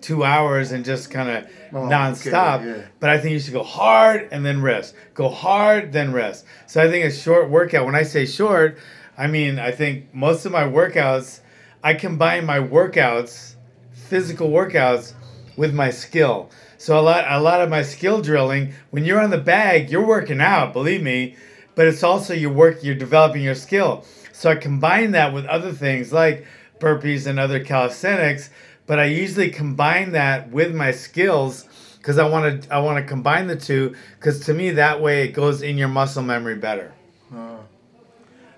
two 0.08 0.24
hours 0.24 0.72
and 0.72 0.86
just 0.86 1.12
kind 1.12 1.30
of 1.30 1.46
Oh, 1.74 1.80
nonstop. 1.80 2.60
okay, 2.62 2.80
yeah. 2.80 2.86
But 3.02 3.10
I 3.10 3.18
think 3.20 3.34
you 3.34 3.40
should 3.40 3.54
go 3.54 3.64
hard 3.64 4.30
and 4.32 4.46
then 4.46 4.62
rest. 4.62 4.96
Go 5.14 5.28
hard 5.28 5.92
then 5.92 6.14
rest. 6.14 6.46
So 6.66 6.82
I 6.82 6.90
think 6.90 7.04
a 7.06 7.12
short 7.12 7.50
workout. 7.50 7.86
When 7.86 7.94
I 7.96 8.04
say 8.04 8.26
short, 8.26 8.78
I 9.18 9.28
mean 9.28 9.60
I 9.60 9.72
think 9.72 10.14
most 10.14 10.46
of 10.46 10.54
my 10.54 10.64
workouts, 10.64 11.42
I 11.84 11.94
combine 11.94 12.46
my 12.46 12.60
workouts, 12.60 13.56
physical 13.92 14.50
workouts, 14.50 15.14
with 15.58 15.74
my 15.74 15.90
skill. 15.90 16.50
So 16.78 16.98
a 16.98 17.02
lot 17.02 17.26
a 17.28 17.42
lot 17.42 17.60
of 17.62 17.70
my 17.70 17.82
skill 17.82 18.22
drilling, 18.22 18.74
when 18.92 19.04
you're 19.04 19.20
on 19.22 19.32
the 19.32 19.38
bag, 19.56 19.90
you're 19.92 20.06
working 20.06 20.40
out, 20.40 20.72
believe 20.72 21.04
me, 21.04 21.36
but 21.76 21.86
it's 21.88 22.04
also 22.04 22.34
your 22.34 22.52
work 22.54 22.82
you're 22.84 22.96
developing 22.96 23.42
your 23.42 23.56
skill. 23.56 24.06
So 24.32 24.52
I 24.52 24.56
combine 24.56 25.12
that 25.12 25.34
with 25.34 25.46
other 25.48 25.74
things 25.74 26.14
like 26.14 26.46
burpees 26.80 27.26
and 27.28 27.40
other 27.40 27.60
calisthenics, 27.64 28.52
but 28.88 29.00
I 29.00 29.06
usually 29.06 29.52
combine 29.52 30.14
that 30.14 30.50
with 30.50 30.74
my 30.74 30.92
skills 30.92 31.66
because 31.98 32.18
I 32.18 32.28
want 32.28 32.64
to 32.64 32.74
I 32.74 32.80
want 32.80 32.98
to 32.98 33.08
combine 33.08 33.48
the 33.48 33.56
two 33.56 33.96
because 34.18 34.40
to 34.46 34.54
me 34.54 34.72
that 34.72 35.02
way 35.02 35.26
it 35.26 35.34
goes 35.34 35.62
in 35.62 35.78
your 35.78 35.90
muscle 35.90 36.24
memory 36.24 36.56
better. 36.56 36.94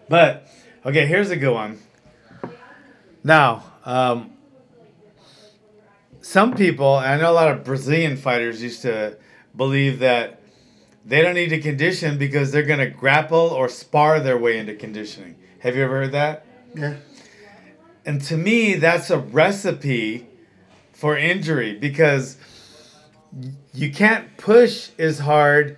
But 0.07 0.47
okay, 0.85 1.05
here's 1.05 1.29
a 1.31 1.35
good 1.35 1.53
one. 1.53 1.79
Now, 3.23 3.63
um, 3.85 4.31
some 6.21 6.55
people, 6.55 6.99
and 6.99 7.07
I 7.07 7.17
know 7.17 7.31
a 7.31 7.33
lot 7.33 7.51
of 7.51 7.63
Brazilian 7.63 8.15
fighters 8.17 8.61
used 8.61 8.83
to 8.83 9.17
believe 9.55 9.99
that 9.99 10.41
they 11.05 11.21
don't 11.21 11.33
need 11.33 11.49
to 11.49 11.59
condition 11.59 12.17
because 12.17 12.51
they're 12.51 12.63
going 12.63 12.79
to 12.79 12.89
grapple 12.89 13.39
or 13.39 13.67
spar 13.67 14.19
their 14.19 14.37
way 14.37 14.57
into 14.57 14.75
conditioning. 14.75 15.35
Have 15.59 15.75
you 15.75 15.83
ever 15.83 16.01
heard 16.01 16.11
that? 16.11 16.45
Yeah. 16.75 16.95
And 18.09 18.23
to 18.23 18.37
me, 18.37 18.73
that's 18.73 19.11
a 19.11 19.19
recipe 19.19 20.25
for 20.93 21.15
injury 21.15 21.77
because 21.77 22.37
you 23.71 23.91
can't 23.91 24.35
push 24.35 24.89
as 24.97 25.19
hard 25.19 25.77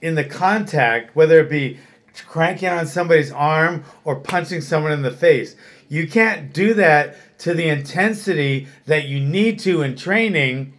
in 0.00 0.14
the 0.14 0.24
contact, 0.24 1.14
whether 1.14 1.38
it 1.40 1.50
be 1.50 1.78
cranking 2.26 2.70
on 2.70 2.86
somebody's 2.86 3.30
arm 3.30 3.84
or 4.04 4.16
punching 4.16 4.62
someone 4.62 4.90
in 4.90 5.02
the 5.02 5.10
face. 5.10 5.54
You 5.90 6.08
can't 6.08 6.50
do 6.50 6.72
that 6.72 7.14
to 7.40 7.52
the 7.52 7.68
intensity 7.68 8.68
that 8.86 9.04
you 9.04 9.20
need 9.20 9.58
to 9.58 9.82
in 9.82 9.96
training 9.96 10.72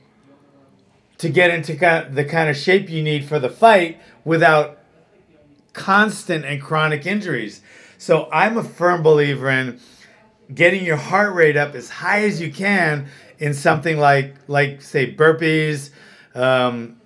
to 1.19 1.29
get 1.29 1.51
into 1.51 1.73
the 2.09 2.25
kind 2.25 2.49
of 2.49 2.57
shape 2.57 2.89
you 2.89 3.03
need 3.03 3.23
for 3.23 3.37
the 3.37 3.51
fight 3.51 4.01
without 4.25 4.79
constant 5.73 6.43
and 6.43 6.59
chronic 6.59 7.05
injuries. 7.05 7.61
So 7.99 8.27
I'm 8.31 8.57
a 8.57 8.63
firm 8.63 9.03
believer 9.03 9.51
in 9.51 9.79
getting 10.53 10.85
your 10.85 10.97
heart 10.97 11.33
rate 11.35 11.57
up 11.57 11.75
as 11.75 11.89
high 11.89 12.23
as 12.23 12.41
you 12.41 12.51
can 12.51 13.07
in 13.39 13.53
something 13.53 13.97
like 13.97 14.35
like 14.47 14.81
say 14.81 15.13
burpees, 15.13 15.91
um, 16.35 16.97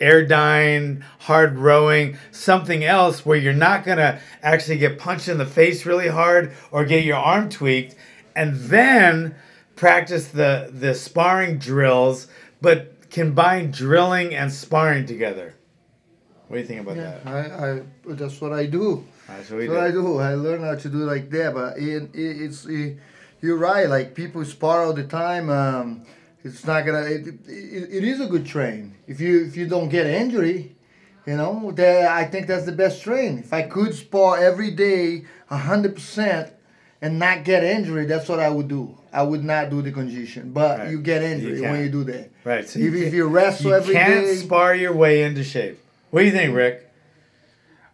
AirDyne, 0.00 1.02
hard 1.20 1.56
rowing, 1.58 2.16
something 2.30 2.84
else 2.84 3.26
where 3.26 3.36
you're 3.38 3.52
not 3.52 3.84
gonna 3.84 4.20
actually 4.42 4.78
get 4.78 4.98
punched 4.98 5.28
in 5.28 5.38
the 5.38 5.46
face 5.46 5.84
really 5.86 6.08
hard 6.08 6.52
or 6.70 6.84
get 6.84 7.04
your 7.04 7.16
arm 7.18 7.48
tweaked, 7.48 7.96
and 8.34 8.56
then 8.56 9.34
practice 9.76 10.28
the 10.28 10.70
the 10.72 10.94
sparring 10.94 11.58
drills, 11.58 12.28
but 12.60 13.10
combine 13.10 13.70
drilling 13.70 14.34
and 14.34 14.52
sparring 14.52 15.06
together. 15.06 15.54
What 16.48 16.56
do 16.56 16.62
you 16.62 16.66
think 16.68 16.80
about 16.80 16.96
Yeah, 16.96 17.18
that? 17.24 17.26
I, 17.26 17.70
I 17.72 17.82
that's 18.14 18.40
what 18.40 18.52
I 18.52 18.66
do. 18.66 19.04
That's 19.36 19.50
what 19.50 19.68
what 19.68 19.78
I 19.78 19.90
do. 19.90 20.18
I 20.18 20.34
learn 20.34 20.62
how 20.62 20.74
to 20.74 20.88
do 20.88 20.98
like 20.98 21.30
that, 21.30 21.54
but 21.54 21.78
it, 21.78 22.14
it, 22.14 22.42
it's 22.42 22.66
it, 22.66 22.98
you're 23.40 23.56
right. 23.56 23.88
Like 23.88 24.14
people 24.14 24.44
spar 24.44 24.82
all 24.84 24.92
the 24.92 25.04
time. 25.04 25.48
Um, 25.50 26.02
it's 26.44 26.64
not 26.64 26.84
gonna. 26.86 27.02
It, 27.02 27.26
it, 27.46 27.88
it 27.98 28.04
is 28.04 28.20
a 28.20 28.26
good 28.26 28.46
train. 28.46 28.94
If 29.06 29.20
you 29.20 29.44
if 29.46 29.56
you 29.56 29.66
don't 29.68 29.88
get 29.88 30.06
injury, 30.06 30.74
you 31.26 31.36
know, 31.36 31.70
that 31.72 32.08
I 32.10 32.24
think 32.24 32.46
that's 32.46 32.64
the 32.66 32.72
best 32.72 33.02
train. 33.02 33.38
If 33.38 33.52
I 33.52 33.62
could 33.62 33.94
spar 33.94 34.38
every 34.38 34.70
day, 34.72 35.24
hundred 35.48 35.94
percent, 35.94 36.52
and 37.02 37.18
not 37.18 37.44
get 37.44 37.62
injury, 37.64 38.06
that's 38.06 38.28
what 38.28 38.40
I 38.40 38.48
would 38.48 38.68
do. 38.68 38.96
I 39.12 39.22
would 39.22 39.42
not 39.44 39.70
do 39.70 39.82
the 39.82 39.90
condition, 39.90 40.52
but 40.52 40.78
Right. 40.78 40.90
you 40.90 41.00
get 41.00 41.22
You 41.22 41.28
injury 41.28 41.60
can't. 41.60 41.72
when 41.72 41.82
you 41.82 41.90
do 41.90 42.04
that. 42.04 42.30
Right. 42.44 42.68
So 42.68 42.78
If, 42.78 42.94
you, 42.94 43.04
if 43.06 43.12
you 43.14 43.26
wrestle 43.26 43.70
you 43.70 43.76
every 43.76 43.94
can't 43.94 44.24
day, 44.24 44.36
spar 44.36 44.74
your 44.74 44.92
way 44.94 45.22
into 45.24 45.42
shape. 45.42 45.78
What 46.10 46.20
do 46.20 46.26
you 46.26 46.32
think, 46.32 46.54
Rick? 46.54 46.89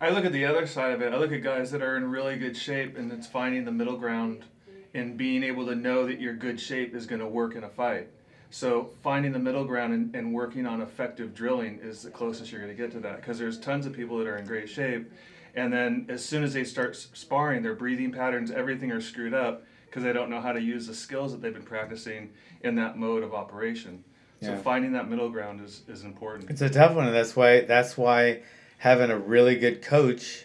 I 0.00 0.10
look 0.10 0.24
at 0.24 0.32
the 0.32 0.44
other 0.44 0.66
side 0.66 0.92
of 0.92 1.00
it. 1.00 1.12
I 1.12 1.16
look 1.16 1.32
at 1.32 1.42
guys 1.42 1.70
that 1.70 1.80
are 1.82 1.96
in 1.96 2.10
really 2.10 2.36
good 2.36 2.56
shape, 2.56 2.98
and 2.98 3.10
it's 3.12 3.26
finding 3.26 3.64
the 3.64 3.72
middle 3.72 3.96
ground 3.96 4.44
and 4.92 5.16
being 5.16 5.42
able 5.42 5.66
to 5.66 5.74
know 5.74 6.06
that 6.06 6.20
your 6.20 6.34
good 6.34 6.60
shape 6.60 6.94
is 6.94 7.06
going 7.06 7.20
to 7.20 7.26
work 7.26 7.54
in 7.54 7.64
a 7.64 7.68
fight. 7.68 8.08
So 8.50 8.90
finding 9.02 9.32
the 9.32 9.38
middle 9.38 9.64
ground 9.64 9.92
and, 9.92 10.14
and 10.14 10.32
working 10.32 10.66
on 10.66 10.80
effective 10.80 11.34
drilling 11.34 11.80
is 11.82 12.02
the 12.02 12.10
closest 12.10 12.52
you're 12.52 12.60
going 12.60 12.74
to 12.74 12.80
get 12.80 12.92
to 12.92 13.00
that. 13.00 13.16
Because 13.16 13.38
there's 13.38 13.58
tons 13.58 13.86
of 13.86 13.92
people 13.92 14.18
that 14.18 14.26
are 14.26 14.36
in 14.36 14.46
great 14.46 14.68
shape, 14.68 15.10
and 15.54 15.72
then 15.72 16.06
as 16.08 16.24
soon 16.24 16.44
as 16.44 16.52
they 16.52 16.64
start 16.64 16.94
sparring, 16.96 17.62
their 17.62 17.74
breathing 17.74 18.12
patterns, 18.12 18.50
everything 18.50 18.92
are 18.92 19.00
screwed 19.00 19.34
up 19.34 19.64
because 19.86 20.02
they 20.02 20.12
don't 20.12 20.28
know 20.28 20.40
how 20.40 20.52
to 20.52 20.60
use 20.60 20.86
the 20.86 20.94
skills 20.94 21.32
that 21.32 21.40
they've 21.40 21.54
been 21.54 21.62
practicing 21.62 22.30
in 22.60 22.74
that 22.74 22.98
mode 22.98 23.22
of 23.22 23.32
operation. 23.32 24.04
So 24.42 24.50
Yeah. 24.52 24.58
finding 24.58 24.92
that 24.92 25.08
middle 25.08 25.30
ground 25.30 25.62
is, 25.64 25.82
is 25.88 26.04
important. 26.04 26.50
It's 26.50 26.60
a 26.60 26.68
tough 26.68 26.94
one, 26.94 27.06
and 27.06 27.14
that's 27.14 27.34
why 27.34 27.62
that's 27.62 27.96
why 27.96 28.42
having 28.78 29.10
a 29.10 29.18
really 29.18 29.56
good 29.56 29.82
coach 29.82 30.44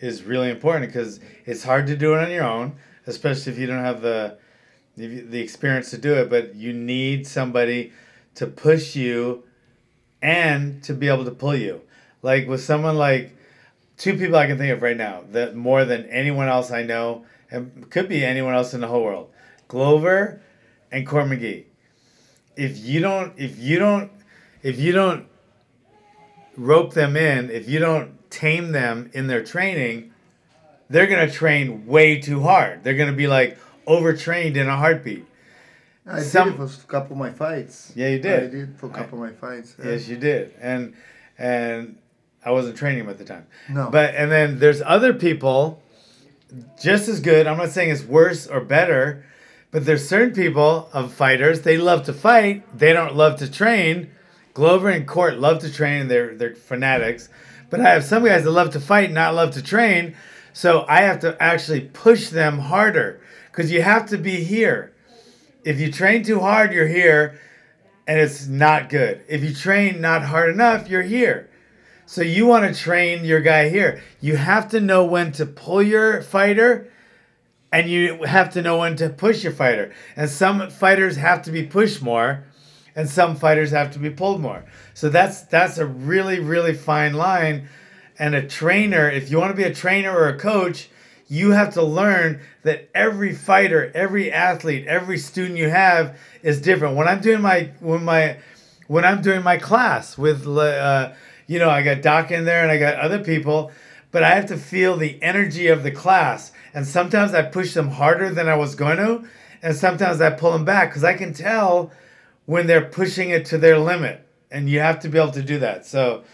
is 0.00 0.24
really 0.24 0.50
important 0.50 0.86
because 0.86 1.20
it's 1.46 1.64
hard 1.64 1.86
to 1.86 1.96
do 1.96 2.14
it 2.14 2.22
on 2.22 2.30
your 2.30 2.44
own, 2.44 2.74
especially 3.06 3.52
if 3.52 3.58
you 3.58 3.66
don't 3.66 3.84
have 3.84 4.02
the 4.02 4.36
the 4.96 5.40
experience 5.40 5.90
to 5.90 5.98
do 5.98 6.14
it. 6.14 6.28
But 6.28 6.54
you 6.54 6.72
need 6.72 7.26
somebody 7.26 7.92
to 8.34 8.46
push 8.46 8.94
you 8.96 9.44
and 10.20 10.82
to 10.84 10.92
be 10.92 11.08
able 11.08 11.24
to 11.24 11.30
pull 11.30 11.56
you. 11.56 11.82
Like 12.22 12.46
with 12.46 12.62
someone 12.62 12.96
like 12.96 13.36
two 13.96 14.16
people 14.16 14.36
I 14.36 14.46
can 14.46 14.58
think 14.58 14.72
of 14.72 14.82
right 14.82 14.96
now 14.96 15.24
that 15.30 15.54
more 15.54 15.84
than 15.84 16.06
anyone 16.06 16.48
else 16.48 16.70
I 16.70 16.82
know, 16.82 17.24
and 17.50 17.90
could 17.90 18.08
be 18.08 18.24
anyone 18.24 18.54
else 18.54 18.74
in 18.74 18.80
the 18.80 18.88
whole 18.88 19.02
world, 19.02 19.30
Glover 19.68 20.40
and 20.90 21.06
Court 21.06 21.26
McGee. 21.26 21.64
If 22.56 22.78
you 22.78 23.00
don't, 23.00 23.32
if 23.38 23.58
you 23.58 23.78
don't, 23.78 24.10
if 24.62 24.78
you 24.78 24.92
don't 24.92 25.26
rope 26.56 26.94
them 26.94 27.16
in, 27.16 27.50
if 27.50 27.68
you 27.68 27.78
don't 27.78 28.18
tame 28.30 28.72
them 28.72 29.10
in 29.12 29.26
their 29.26 29.42
training, 29.42 30.12
they're 30.90 31.06
gonna 31.06 31.30
train 31.30 31.86
way 31.86 32.20
too 32.20 32.40
hard. 32.42 32.84
They're 32.84 32.94
gonna 32.96 33.12
be 33.12 33.26
like 33.26 33.58
overtrained 33.86 34.56
in 34.56 34.68
a 34.68 34.76
heartbeat. 34.76 35.24
I 36.06 36.20
some- 36.20 36.50
did 36.50 36.56
for 36.58 36.64
a 36.64 36.86
couple 36.88 37.12
of 37.12 37.18
my 37.18 37.30
fights. 37.30 37.92
Yeah, 37.94 38.08
you 38.08 38.18
did. 38.18 38.42
I 38.42 38.46
did 38.46 38.76
for 38.76 38.86
a 38.86 38.90
couple 38.90 39.22
of 39.22 39.30
my 39.30 39.36
fights. 39.36 39.76
uh, 39.78 39.88
Yes, 39.88 40.08
you 40.08 40.16
did, 40.16 40.52
and 40.60 40.94
and 41.38 41.96
I 42.44 42.50
wasn't 42.50 42.76
training 42.76 42.98
them 43.00 43.08
at 43.08 43.18
the 43.18 43.24
time. 43.24 43.46
No. 43.68 43.88
But 43.90 44.14
and 44.14 44.30
then 44.30 44.58
there's 44.58 44.82
other 44.84 45.14
people 45.14 45.80
just 46.82 47.08
as 47.08 47.20
good. 47.20 47.46
I'm 47.46 47.56
not 47.56 47.70
saying 47.70 47.90
it's 47.90 48.02
worse 48.04 48.46
or 48.46 48.60
better, 48.60 49.24
but 49.70 49.86
there's 49.86 50.06
certain 50.06 50.34
people 50.34 50.88
of 50.92 51.12
fighters. 51.12 51.62
They 51.62 51.78
love 51.78 52.04
to 52.06 52.12
fight. 52.12 52.62
They 52.76 52.92
don't 52.92 53.14
love 53.14 53.38
to 53.38 53.50
train. 53.50 54.10
Glover 54.54 54.90
and 54.90 55.06
Court 55.06 55.38
love 55.38 55.60
to 55.60 55.72
train. 55.72 56.08
They're 56.08 56.34
they're 56.34 56.54
fanatics. 56.54 57.28
But 57.70 57.80
I 57.80 57.90
have 57.90 58.04
some 58.04 58.24
guys 58.24 58.44
that 58.44 58.50
love 58.50 58.70
to 58.70 58.80
fight, 58.80 59.06
and 59.06 59.14
not 59.14 59.34
love 59.34 59.52
to 59.52 59.62
train. 59.62 60.14
So 60.52 60.84
I 60.88 61.02
have 61.02 61.20
to 61.20 61.36
actually 61.42 61.80
push 61.80 62.28
them 62.28 62.58
harder 62.58 63.20
because 63.50 63.72
you 63.72 63.82
have 63.82 64.06
to 64.10 64.18
be 64.18 64.44
here. 64.44 64.92
If 65.64 65.80
you 65.80 65.90
train 65.90 66.22
too 66.22 66.40
hard, 66.40 66.72
you're 66.72 66.88
here 66.88 67.40
and 68.06 68.18
it's 68.18 68.46
not 68.46 68.88
good. 68.88 69.22
If 69.28 69.42
you 69.42 69.54
train 69.54 70.00
not 70.00 70.22
hard 70.24 70.50
enough, 70.50 70.88
you're 70.88 71.02
here. 71.02 71.48
So 72.04 72.20
you 72.20 72.46
want 72.46 72.74
to 72.74 72.78
train 72.78 73.24
your 73.24 73.40
guy 73.40 73.68
here. 73.68 74.02
You 74.20 74.36
have 74.36 74.68
to 74.70 74.80
know 74.80 75.04
when 75.04 75.32
to 75.32 75.46
pull 75.46 75.82
your 75.82 76.20
fighter 76.20 76.90
and 77.72 77.88
you 77.88 78.24
have 78.24 78.50
to 78.50 78.62
know 78.62 78.78
when 78.78 78.96
to 78.96 79.08
push 79.08 79.44
your 79.44 79.52
fighter. 79.52 79.94
And 80.16 80.28
some 80.28 80.68
fighters 80.68 81.16
have 81.16 81.42
to 81.42 81.52
be 81.52 81.62
pushed 81.62 82.02
more 82.02 82.44
and 82.94 83.08
some 83.08 83.36
fighters 83.36 83.70
have 83.70 83.90
to 83.92 83.98
be 83.98 84.10
pulled 84.10 84.40
more. 84.40 84.64
So 84.94 85.08
that's 85.08 85.42
that's 85.42 85.78
a 85.78 85.86
really 85.86 86.40
really 86.40 86.74
fine 86.74 87.14
line 87.14 87.68
and 88.18 88.34
a 88.34 88.46
trainer, 88.46 89.10
if 89.10 89.30
you 89.30 89.38
want 89.38 89.50
to 89.50 89.56
be 89.56 89.64
a 89.64 89.74
trainer 89.74 90.16
or 90.16 90.28
a 90.28 90.38
coach, 90.38 90.88
you 91.28 91.50
have 91.50 91.74
to 91.74 91.82
learn 91.82 92.40
that 92.62 92.88
every 92.94 93.34
fighter, 93.34 93.90
every 93.94 94.30
athlete, 94.30 94.86
every 94.86 95.18
student 95.18 95.58
you 95.58 95.70
have 95.70 96.16
is 96.42 96.60
different. 96.60 96.96
When 96.96 97.08
I'm 97.08 97.20
doing 97.20 97.40
my 97.40 97.70
when 97.80 98.04
my 98.04 98.36
when 98.86 99.04
I'm 99.04 99.22
doing 99.22 99.42
my 99.42 99.56
class 99.56 100.18
with 100.18 100.46
uh, 100.46 101.12
you 101.46 101.58
know 101.58 101.70
I 101.70 101.82
got 101.82 102.02
Doc 102.02 102.30
in 102.30 102.44
there 102.44 102.62
and 102.62 102.70
I 102.70 102.78
got 102.78 102.96
other 102.96 103.24
people, 103.24 103.72
but 104.10 104.22
I 104.22 104.34
have 104.34 104.46
to 104.46 104.56
feel 104.56 104.96
the 104.96 105.20
energy 105.22 105.68
of 105.68 105.82
the 105.82 105.90
class. 105.90 106.52
And 106.74 106.86
sometimes 106.86 107.34
I 107.34 107.42
push 107.42 107.74
them 107.74 107.88
harder 107.88 108.30
than 108.30 108.48
I 108.48 108.56
was 108.56 108.74
going 108.74 108.98
to, 108.98 109.24
and 109.62 109.74
sometimes 109.74 110.20
I 110.20 110.30
pull 110.30 110.52
them 110.52 110.64
back 110.64 110.90
because 110.90 111.04
I 111.04 111.14
can 111.14 111.32
tell 111.32 111.92
when 112.46 112.66
they're 112.66 112.84
pushing 112.84 113.30
it 113.30 113.44
to 113.46 113.58
their 113.58 113.78
limit, 113.78 114.26
and 114.50 114.68
you 114.68 114.80
have 114.80 115.00
to 115.00 115.08
be 115.08 115.18
able 115.18 115.32
to 115.32 115.42
do 115.42 115.58
that. 115.60 115.86
So. 115.86 116.24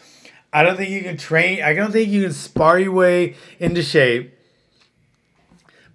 I 0.51 0.63
don't 0.63 0.77
think 0.77 0.91
you 0.91 1.03
can 1.03 1.19
train. 1.19 1.63
I 1.63 1.75
don't 1.75 1.93
think 1.93 2.09
you 2.09 2.23
can 2.23 2.33
spar 2.33 2.79
your 2.79 2.93
way 2.93 3.37
into 3.59 3.83
shape. 3.83 4.35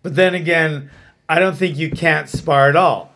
But 0.04 0.15
then 0.15 0.36
again, 0.36 0.91
I 1.28 1.39
don't 1.39 1.56
think 1.56 1.78
you 1.78 1.89
can't 1.89 2.30
spar 2.30 2.69
at 2.69 2.76
all. 2.76 3.12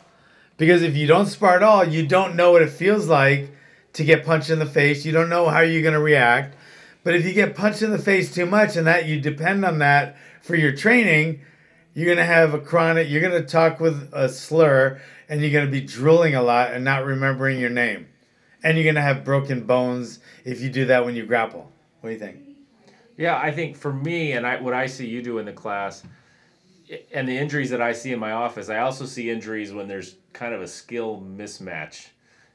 Because 0.57 0.81
if 0.81 0.95
you 0.95 1.05
don't 1.05 1.27
spar 1.27 1.55
at 1.55 1.63
all, 1.63 1.83
you 1.83 2.07
don't 2.07 2.35
know 2.35 2.51
what 2.51 2.63
it 2.63 2.71
feels 2.71 3.07
like 3.07 3.51
to 3.93 4.03
get 4.03 4.25
punched 4.25 4.49
in 4.49 4.57
the 4.57 4.65
face. 4.65 5.05
You 5.05 5.11
don't 5.11 5.29
know 5.29 5.47
how 5.49 5.59
you're 5.59 5.83
going 5.83 5.93
to 5.93 5.99
react. 5.99 6.55
But 7.03 7.13
if 7.13 7.25
you 7.25 7.33
get 7.33 7.55
punched 7.55 7.83
in 7.83 7.91
the 7.91 7.99
face 7.99 8.33
too 8.33 8.47
much 8.47 8.75
and 8.75 8.87
that 8.87 9.05
you 9.05 9.21
depend 9.21 9.63
on 9.63 9.77
that 9.79 10.17
for 10.41 10.55
your 10.55 10.71
training, 10.71 11.41
you're 11.93 12.05
going 12.05 12.17
to 12.17 12.25
have 12.25 12.53
a 12.53 12.59
chronic, 12.59 13.09
you're 13.09 13.21
going 13.21 13.39
to 13.39 13.47
talk 13.47 13.79
with 13.79 14.09
a 14.13 14.29
slur 14.29 14.99
and 15.29 15.41
you're 15.41 15.51
going 15.51 15.65
to 15.65 15.71
be 15.71 15.81
drooling 15.81 16.35
a 16.35 16.41
lot 16.41 16.73
and 16.73 16.83
not 16.83 17.05
remembering 17.05 17.59
your 17.59 17.69
name. 17.69 18.07
And 18.63 18.77
you're 18.77 18.83
going 18.83 18.95
to 18.95 19.01
have 19.01 19.23
broken 19.23 19.65
bones 19.65 20.19
if 20.43 20.61
you 20.61 20.69
do 20.69 20.85
that 20.85 21.05
when 21.05 21.15
you 21.15 21.25
grapple. 21.25 21.71
What 22.01 22.09
do 22.09 22.13
you 22.13 22.19
think? 22.19 22.39
Yeah, 23.17 23.37
I 23.37 23.51
think 23.51 23.75
for 23.75 23.91
me 23.91 24.33
and 24.33 24.45
I, 24.45 24.61
what 24.61 24.73
I 24.73 24.85
see 24.85 25.07
you 25.07 25.21
do 25.21 25.39
in 25.39 25.45
the 25.45 25.53
class, 25.53 26.03
and 27.11 27.27
the 27.27 27.37
injuries 27.37 27.69
that 27.71 27.81
I 27.81 27.91
see 27.91 28.13
in 28.13 28.19
my 28.19 28.31
office, 28.31 28.69
I 28.69 28.79
also 28.79 29.05
see 29.05 29.29
injuries 29.29 29.73
when 29.73 29.87
there's 29.87 30.15
kind 30.33 30.53
of 30.53 30.61
a 30.61 30.67
skill 30.67 31.21
mismatch, 31.35 32.07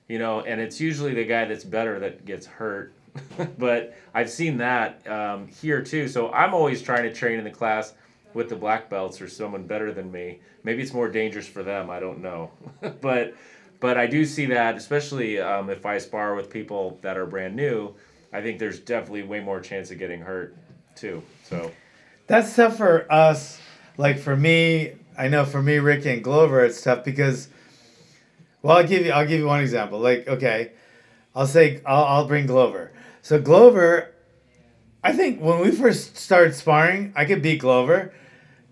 you 0.09 0.19
know, 0.19 0.41
and 0.41 0.61
it's 0.61 0.81
usually 0.81 1.15
the 1.15 1.25
guy 1.25 1.45
that's 1.45 1.65
better 1.65 1.99
that 2.01 2.25
gets 2.25 2.47
hurt. 2.47 2.95
but 3.59 3.95
I've 4.15 4.31
seen 4.31 4.57
that 4.59 5.07
um, 5.07 5.49
here 5.49 5.83
too. 5.83 6.09
So 6.09 6.33
I'm 6.33 6.55
always 6.55 6.81
trying 6.81 7.03
to 7.03 7.13
train 7.13 7.39
in 7.39 7.45
the 7.45 7.51
class 7.51 7.93
with 8.35 8.49
the 8.49 8.57
black 8.57 8.89
belts 8.89 9.21
or 9.21 9.29
someone 9.29 9.67
better 9.67 9.93
than 9.93 10.11
me. 10.11 10.41
Maybe 10.65 10.83
it's 10.83 10.93
more 10.93 11.09
dangerous 11.09 11.47
for 11.47 11.63
them. 11.63 11.91
I 11.91 12.01
don't 12.01 12.21
know, 12.21 12.51
but 13.01 13.35
but 13.81 13.99
I 13.99 14.07
do 14.07 14.25
see 14.25 14.47
that, 14.47 14.77
especially 14.77 15.41
um, 15.41 15.69
if 15.71 15.85
I 15.85 15.99
spar 15.99 16.35
with 16.35 16.51
people 16.51 16.99
that 17.03 17.17
are 17.17 17.27
brand 17.27 17.57
new. 17.57 17.95
I 18.33 18.41
think 18.41 18.59
there's 18.59 18.81
definitely 18.81 19.25
way 19.25 19.41
more 19.41 19.61
chance 19.61 19.91
of 19.91 19.99
getting 19.99 20.21
hurt 20.21 20.57
too. 20.95 21.23
So 21.45 21.71
That's 22.27 22.55
tough 22.57 22.77
for 22.77 23.11
us. 23.13 23.61
Like 23.99 24.19
for 24.19 24.37
me, 24.37 24.93
I 25.19 25.29
know 25.29 25.45
for 25.45 25.63
me, 25.63 25.79
Rick 25.79 26.07
and 26.07 26.23
Glover, 26.25 26.65
it's 26.65 26.81
tough 26.83 27.05
because. 27.05 27.49
Well, 28.63 28.77
I'll 28.77 28.87
give 28.87 29.05
you. 29.05 29.13
I'll 29.13 29.27
give 29.27 29.41
you 29.41 29.47
one 29.47 29.61
example. 29.61 29.99
Like, 29.99 30.29
okay, 30.29 30.71
I'll 31.35 31.47
say 31.47 31.81
I'll, 31.85 32.05
I'll 32.05 32.27
bring 32.29 32.47
Glover. 32.47 32.93
So 33.21 33.41
Glover, 33.41 34.13
I 35.03 35.13
think 35.13 35.41
when 35.41 35.61
we 35.61 35.71
first 35.73 36.17
started 36.17 36.55
sparring, 36.55 37.13
I 37.17 37.25
could 37.25 37.43
beat 37.43 37.59
Glover, 37.59 38.15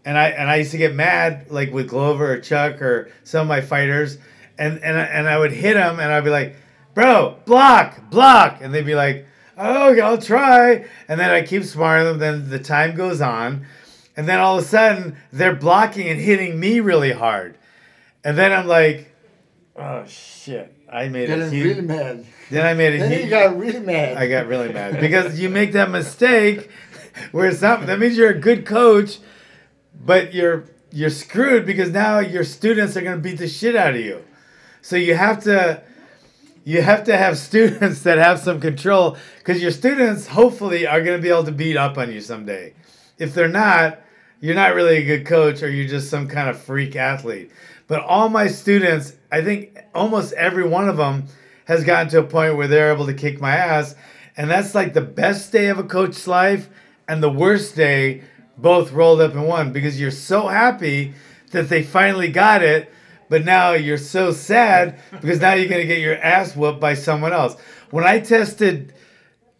and 0.04 0.16
I 0.18 0.28
and 0.28 0.50
I 0.50 0.56
used 0.56 0.70
to 0.72 0.78
get 0.78 0.94
mad 0.94 1.50
like 1.50 1.72
with 1.72 1.88
Glover 1.88 2.32
or 2.32 2.40
Chuck 2.40 2.80
or 2.82 3.10
some 3.24 3.42
of 3.42 3.48
my 3.48 3.60
fighters, 3.60 4.18
and 4.58 4.82
and 4.82 4.96
I, 4.96 5.02
and 5.04 5.28
I 5.28 5.38
would 5.38 5.52
hit 5.52 5.74
them 5.74 6.00
and 6.00 6.12
I'd 6.12 6.24
be 6.24 6.30
like, 6.30 6.56
bro, 6.94 7.36
block, 7.44 8.10
block, 8.10 8.58
and 8.60 8.72
they'd 8.74 8.86
be 8.86 8.94
like, 8.94 9.26
oh, 9.58 9.98
I'll 10.00 10.18
try, 10.18 10.86
and 11.08 11.20
then 11.20 11.30
I 11.30 11.42
keep 11.42 11.64
sparring 11.64 12.06
them. 12.06 12.18
Then 12.18 12.50
the 12.50 12.58
time 12.58 12.94
goes 12.94 13.20
on, 13.20 13.66
and 14.16 14.28
then 14.28 14.38
all 14.40 14.58
of 14.58 14.64
a 14.64 14.66
sudden 14.66 15.16
they're 15.32 15.54
blocking 15.54 16.08
and 16.08 16.20
hitting 16.20 16.58
me 16.58 16.80
really 16.80 17.12
hard, 17.12 17.58
and 18.24 18.36
then 18.38 18.52
I'm 18.52 18.66
like, 18.66 19.12
oh 19.76 20.04
shit, 20.06 20.74
I 20.90 21.08
made 21.08 21.30
a 21.30 21.48
huge. 21.50 21.64
really 21.64 21.82
mad. 21.82 22.26
Then 22.50 22.66
I 22.66 22.74
made 22.74 22.94
a 22.94 22.98
Then 22.98 23.12
huge. 23.12 23.24
you 23.24 23.30
got 23.30 23.56
really 23.56 23.78
mad. 23.80 24.16
I 24.16 24.28
got 24.28 24.46
really 24.48 24.72
mad 24.72 24.98
because 25.00 25.38
you 25.38 25.48
make 25.48 25.72
that 25.72 25.88
mistake 25.90 26.68
where 27.32 27.46
it's 27.46 27.62
not 27.62 27.86
that 27.86 27.98
means 27.98 28.16
you're 28.16 28.30
a 28.30 28.38
good 28.38 28.66
coach, 28.66 29.18
but 30.04 30.34
you're 30.34 30.64
you're 30.92 31.10
screwed 31.10 31.66
because 31.66 31.90
now 31.90 32.18
your 32.18 32.44
students 32.44 32.96
are 32.96 33.02
gonna 33.02 33.18
beat 33.18 33.38
the 33.38 33.48
shit 33.48 33.76
out 33.76 33.94
of 33.94 34.00
you. 34.00 34.24
So 34.82 34.96
you 34.96 35.14
have 35.14 35.42
to 35.44 35.82
you 36.64 36.82
have 36.82 37.04
to 37.04 37.16
have 37.16 37.38
students 37.48 38.02
that 38.02 38.18
have 38.18 38.40
some 38.40 38.60
control 38.60 39.16
because 39.38 39.62
your 39.62 39.70
students 39.70 40.26
hopefully 40.26 40.86
are 40.86 41.02
gonna 41.02 41.18
be 41.18 41.28
able 41.28 41.44
to 41.44 41.52
beat 41.52 41.76
up 41.76 41.98
on 41.98 42.12
you 42.12 42.20
someday. 42.20 42.74
If 43.18 43.34
they're 43.34 43.48
not, 43.48 44.00
you're 44.40 44.54
not 44.54 44.74
really 44.74 44.96
a 44.98 45.04
good 45.04 45.26
coach 45.26 45.62
or 45.62 45.68
you're 45.68 45.88
just 45.88 46.08
some 46.10 46.26
kind 46.26 46.48
of 46.48 46.60
freak 46.60 46.96
athlete. 46.96 47.50
But 47.86 48.00
all 48.00 48.28
my 48.28 48.46
students, 48.46 49.14
I 49.30 49.42
think 49.42 49.76
almost 49.94 50.32
every 50.34 50.66
one 50.66 50.88
of 50.88 50.96
them 50.96 51.26
has 51.66 51.84
gotten 51.84 52.08
to 52.10 52.20
a 52.20 52.24
point 52.24 52.56
where 52.56 52.68
they're 52.68 52.92
able 52.92 53.06
to 53.06 53.14
kick 53.14 53.40
my 53.40 53.54
ass. 53.54 53.94
And 54.36 54.50
that's 54.50 54.74
like 54.74 54.94
the 54.94 55.00
best 55.00 55.52
day 55.52 55.68
of 55.68 55.78
a 55.78 55.84
coach's 55.84 56.26
life 56.26 56.70
and 57.06 57.22
the 57.22 57.30
worst 57.30 57.76
day 57.76 58.22
both 58.60 58.92
rolled 58.92 59.20
up 59.20 59.32
in 59.32 59.42
one 59.42 59.72
because 59.72 60.00
you're 60.00 60.10
so 60.10 60.48
happy 60.48 61.14
that 61.52 61.68
they 61.68 61.82
finally 61.82 62.30
got 62.30 62.62
it. 62.62 62.92
But 63.28 63.44
now 63.44 63.72
you're 63.72 63.98
so 63.98 64.32
sad 64.32 65.00
because 65.20 65.40
now 65.40 65.52
you're 65.52 65.68
going 65.68 65.82
to 65.82 65.86
get 65.86 66.00
your 66.00 66.16
ass 66.16 66.56
whooped 66.56 66.80
by 66.80 66.94
someone 66.94 67.32
else. 67.32 67.56
When 67.90 68.04
I 68.04 68.18
tested 68.18 68.92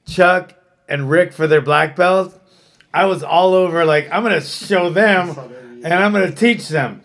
Chuck 0.06 0.54
and 0.88 1.08
Rick 1.08 1.32
for 1.32 1.46
their 1.46 1.60
black 1.60 1.94
belt, 1.94 2.40
I 2.92 3.06
was 3.06 3.22
all 3.22 3.54
over 3.54 3.84
like 3.84 4.08
I'm 4.10 4.22
gonna 4.22 4.40
show 4.40 4.90
them 4.90 5.38
and 5.84 5.94
I'm 5.94 6.12
gonna 6.12 6.32
teach 6.32 6.68
them. 6.68 7.02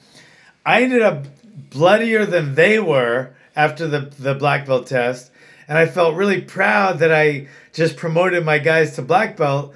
I 0.65 0.81
ended 0.81 1.03
up 1.03 1.25
bloodier 1.69 2.25
than 2.25 2.55
they 2.55 2.79
were 2.79 3.35
after 3.55 3.87
the 3.87 3.99
the 3.99 4.33
black 4.33 4.65
belt 4.65 4.87
test, 4.87 5.31
and 5.67 5.77
I 5.77 5.85
felt 5.85 6.15
really 6.15 6.41
proud 6.41 6.99
that 6.99 7.13
I 7.13 7.47
just 7.71 7.97
promoted 7.97 8.43
my 8.43 8.57
guys 8.57 8.95
to 8.95 9.03
black 9.03 9.37
belt. 9.37 9.75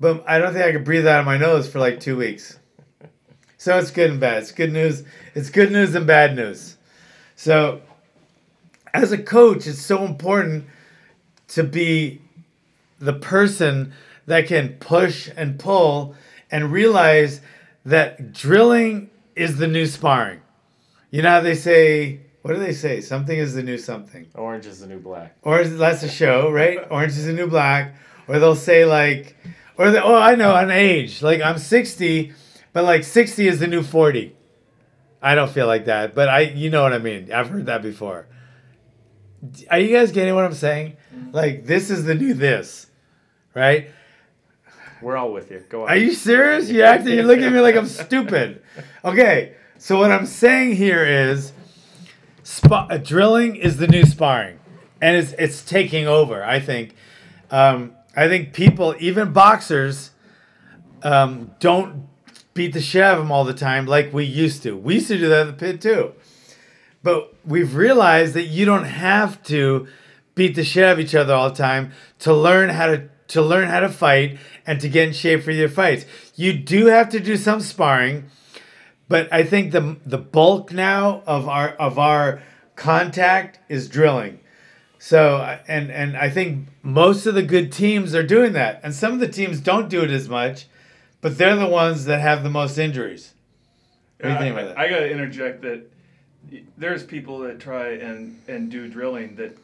But 0.00 0.24
I 0.26 0.38
don't 0.38 0.54
think 0.54 0.64
I 0.64 0.72
could 0.72 0.84
breathe 0.84 1.06
out 1.06 1.20
of 1.20 1.26
my 1.26 1.36
nose 1.36 1.68
for 1.68 1.78
like 1.78 2.00
two 2.00 2.16
weeks. 2.16 2.58
So 3.58 3.76
it's 3.76 3.90
good 3.90 4.10
and 4.10 4.18
bad. 4.18 4.38
It's 4.38 4.52
good 4.52 4.72
news. 4.72 5.04
It's 5.34 5.50
good 5.50 5.70
news 5.70 5.94
and 5.94 6.06
bad 6.06 6.34
news. 6.34 6.78
So 7.36 7.82
as 8.94 9.12
a 9.12 9.18
coach, 9.18 9.66
it's 9.66 9.82
so 9.82 10.04
important 10.04 10.64
to 11.48 11.62
be 11.62 12.22
the 12.98 13.12
person 13.12 13.92
that 14.26 14.46
can 14.46 14.70
push 14.80 15.28
and 15.36 15.58
pull 15.58 16.14
and 16.50 16.72
realize 16.72 17.40
that 17.84 18.32
drilling 18.32 19.10
is 19.36 19.58
the 19.58 19.66
new 19.66 19.86
sparring. 19.86 20.40
You 21.10 21.22
know 21.22 21.30
how 21.30 21.40
they 21.40 21.54
say, 21.54 22.20
what 22.42 22.54
do 22.54 22.60
they 22.60 22.72
say? 22.72 23.00
Something 23.00 23.38
is 23.38 23.54
the 23.54 23.62
new 23.62 23.76
something. 23.76 24.26
Orange 24.34 24.66
is 24.66 24.80
the 24.80 24.86
new 24.86 25.00
black. 25.00 25.36
Or 25.42 25.64
that's 25.64 26.02
a 26.02 26.08
show, 26.08 26.50
right? 26.50 26.78
Orange 26.90 27.12
is 27.12 27.26
the 27.26 27.32
new 27.32 27.46
black. 27.46 27.94
Or 28.28 28.38
they'll 28.38 28.54
say 28.54 28.84
like, 28.84 29.36
or 29.80 29.90
the, 29.90 30.04
oh, 30.04 30.14
I 30.14 30.34
know, 30.34 30.54
an 30.54 30.70
age. 30.70 31.22
Like 31.22 31.40
I'm 31.40 31.56
60, 31.56 32.34
but 32.74 32.84
like 32.84 33.02
60 33.02 33.48
is 33.48 33.60
the 33.60 33.66
new 33.66 33.82
40. 33.82 34.36
I 35.22 35.34
don't 35.34 35.50
feel 35.50 35.66
like 35.66 35.86
that, 35.86 36.14
but 36.14 36.28
I, 36.28 36.40
you 36.40 36.68
know 36.68 36.82
what 36.82 36.92
I 36.92 36.98
mean. 36.98 37.32
I've 37.32 37.48
heard 37.48 37.64
that 37.64 37.80
before. 37.80 38.26
Are 39.70 39.78
you 39.78 39.96
guys 39.96 40.12
getting 40.12 40.34
what 40.34 40.44
I'm 40.44 40.52
saying? 40.52 40.98
Like 41.32 41.64
this 41.64 41.88
is 41.88 42.04
the 42.04 42.14
new 42.14 42.34
this, 42.34 42.88
right? 43.54 43.90
We're 45.00 45.16
all 45.16 45.32
with 45.32 45.50
you. 45.50 45.64
Go 45.70 45.84
on. 45.84 45.88
Are 45.88 45.96
you 45.96 46.12
serious? 46.12 46.68
You're 46.68 46.84
acting. 46.84 47.14
You're 47.14 47.24
looking 47.24 47.44
at 47.44 47.52
me 47.52 47.60
like 47.60 47.74
I'm 47.76 47.86
stupid. 47.86 48.62
Okay, 49.02 49.54
so 49.78 49.98
what 49.98 50.10
I'm 50.12 50.26
saying 50.26 50.76
here 50.76 51.04
is, 51.04 51.52
spa- 52.42 52.86
uh, 52.90 52.98
drilling 52.98 53.56
is 53.56 53.78
the 53.78 53.86
new 53.86 54.04
sparring, 54.04 54.58
and 55.00 55.16
it's 55.16 55.32
it's 55.38 55.62
taking 55.64 56.06
over. 56.06 56.44
I 56.44 56.60
think. 56.60 56.94
Um, 57.50 57.94
I 58.20 58.28
think 58.28 58.52
people, 58.52 58.94
even 58.98 59.32
boxers, 59.32 60.10
um, 61.02 61.52
don't 61.58 62.06
beat 62.52 62.74
the 62.74 62.80
shit 62.82 63.02
out 63.02 63.14
of 63.14 63.20
them 63.20 63.32
all 63.32 63.44
the 63.44 63.54
time 63.54 63.86
like 63.86 64.12
we 64.12 64.26
used 64.26 64.62
to. 64.64 64.76
We 64.76 64.96
used 64.96 65.08
to 65.08 65.16
do 65.16 65.30
that 65.30 65.40
in 65.40 65.46
the 65.46 65.52
pit 65.54 65.80
too, 65.80 66.12
but 67.02 67.34
we've 67.46 67.74
realized 67.74 68.34
that 68.34 68.42
you 68.42 68.66
don't 68.66 68.84
have 68.84 69.42
to 69.44 69.88
beat 70.34 70.54
the 70.54 70.64
shit 70.64 70.84
out 70.84 70.92
of 70.92 71.00
each 71.00 71.14
other 71.14 71.32
all 71.32 71.48
the 71.48 71.56
time 71.56 71.92
to 72.18 72.34
learn 72.34 72.68
how 72.68 72.88
to 72.88 73.08
to 73.28 73.40
learn 73.40 73.68
how 73.68 73.80
to 73.80 73.88
fight 73.88 74.38
and 74.66 74.82
to 74.82 74.90
get 74.90 75.08
in 75.08 75.14
shape 75.14 75.42
for 75.42 75.52
your 75.52 75.70
fights. 75.70 76.04
You 76.34 76.52
do 76.52 76.88
have 76.88 77.08
to 77.10 77.20
do 77.20 77.38
some 77.38 77.60
sparring, 77.60 78.26
but 79.08 79.32
I 79.32 79.44
think 79.44 79.72
the 79.72 79.96
the 80.04 80.18
bulk 80.18 80.74
now 80.74 81.22
of 81.26 81.48
our 81.48 81.70
of 81.70 81.98
our 81.98 82.42
contact 82.76 83.60
is 83.70 83.88
drilling. 83.88 84.40
So 85.02 85.38
uh, 85.38 85.58
and 85.66 85.90
and 85.90 86.14
I 86.14 86.28
think 86.28 86.68
most 86.82 87.24
of 87.24 87.34
the 87.34 87.42
good 87.42 87.72
teams 87.72 88.14
are 88.14 88.22
doing 88.22 88.52
that, 88.52 88.80
and 88.82 88.94
some 88.94 89.14
of 89.14 89.18
the 89.18 89.28
teams 89.28 89.58
don't 89.58 89.88
do 89.88 90.02
it 90.02 90.10
as 90.10 90.28
much, 90.28 90.66
but 91.22 91.38
they're 91.38 91.56
the 91.56 91.66
ones 91.66 92.04
that 92.04 92.20
have 92.20 92.42
the 92.42 92.50
most 92.50 92.76
injuries. 92.76 93.32
What 94.18 94.28
do 94.28 94.32
you 94.34 94.38
think 94.38 94.56
I, 94.56 94.60
about 94.60 94.68
that? 94.68 94.78
I 94.78 94.90
gotta 94.90 95.10
interject 95.10 95.62
that 95.62 95.90
there's 96.76 97.02
people 97.02 97.38
that 97.40 97.60
try 97.60 97.92
and, 97.92 98.42
and 98.46 98.70
do 98.70 98.88
drilling 98.88 99.36
that 99.36 99.56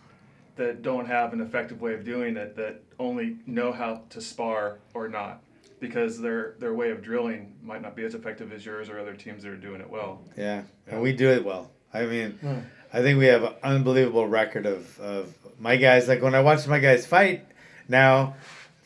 that 0.56 0.80
don't 0.80 1.04
have 1.04 1.34
an 1.34 1.42
effective 1.42 1.82
way 1.82 1.92
of 1.92 2.02
doing 2.02 2.38
it 2.38 2.56
that 2.56 2.80
only 2.98 3.36
know 3.46 3.72
how 3.72 4.04
to 4.08 4.22
spar 4.22 4.78
or 4.94 5.06
not 5.06 5.42
because 5.80 6.18
their 6.18 6.54
their 6.60 6.72
way 6.72 6.90
of 6.90 7.02
drilling 7.02 7.54
might 7.62 7.82
not 7.82 7.94
be 7.94 8.04
as 8.04 8.14
effective 8.14 8.54
as 8.54 8.64
yours 8.64 8.88
or 8.88 8.98
other 8.98 9.12
teams 9.12 9.42
that 9.42 9.52
are 9.52 9.56
doing 9.56 9.82
it 9.82 9.90
well. 9.90 10.22
Yeah, 10.34 10.62
and 10.86 11.02
we 11.02 11.12
do 11.12 11.28
it 11.28 11.44
well. 11.44 11.72
I 11.92 12.06
mean, 12.06 12.32
hmm. 12.40 12.60
I 12.96 13.02
think 13.02 13.18
we 13.18 13.26
have 13.26 13.42
an 13.42 13.52
unbelievable 13.62 14.26
record 14.26 14.64
of, 14.64 14.98
of 15.00 15.34
my 15.60 15.76
guys. 15.76 16.08
Like 16.08 16.22
when 16.22 16.34
I 16.34 16.40
watch 16.40 16.66
my 16.66 16.78
guys 16.78 17.04
fight 17.04 17.44
now, 17.90 18.36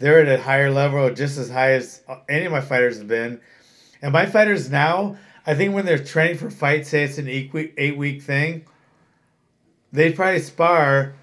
they're 0.00 0.26
at 0.26 0.40
a 0.40 0.42
higher 0.42 0.68
level, 0.68 1.14
just 1.14 1.38
as 1.38 1.48
high 1.48 1.74
as 1.74 2.02
any 2.28 2.46
of 2.46 2.50
my 2.50 2.60
fighters 2.60 2.98
have 2.98 3.06
been. 3.06 3.40
And 4.02 4.12
my 4.12 4.26
fighters 4.26 4.68
now, 4.68 5.16
I 5.46 5.54
think 5.54 5.76
when 5.76 5.86
they're 5.86 5.96
training 5.96 6.38
for 6.38 6.50
fights, 6.50 6.88
say 6.88 7.04
it's 7.04 7.18
an 7.18 7.28
eight 7.28 7.52
week, 7.52 7.72
eight 7.78 7.96
week 7.96 8.20
thing, 8.20 8.64
they 9.92 10.10
probably 10.10 10.40
spar 10.40 11.14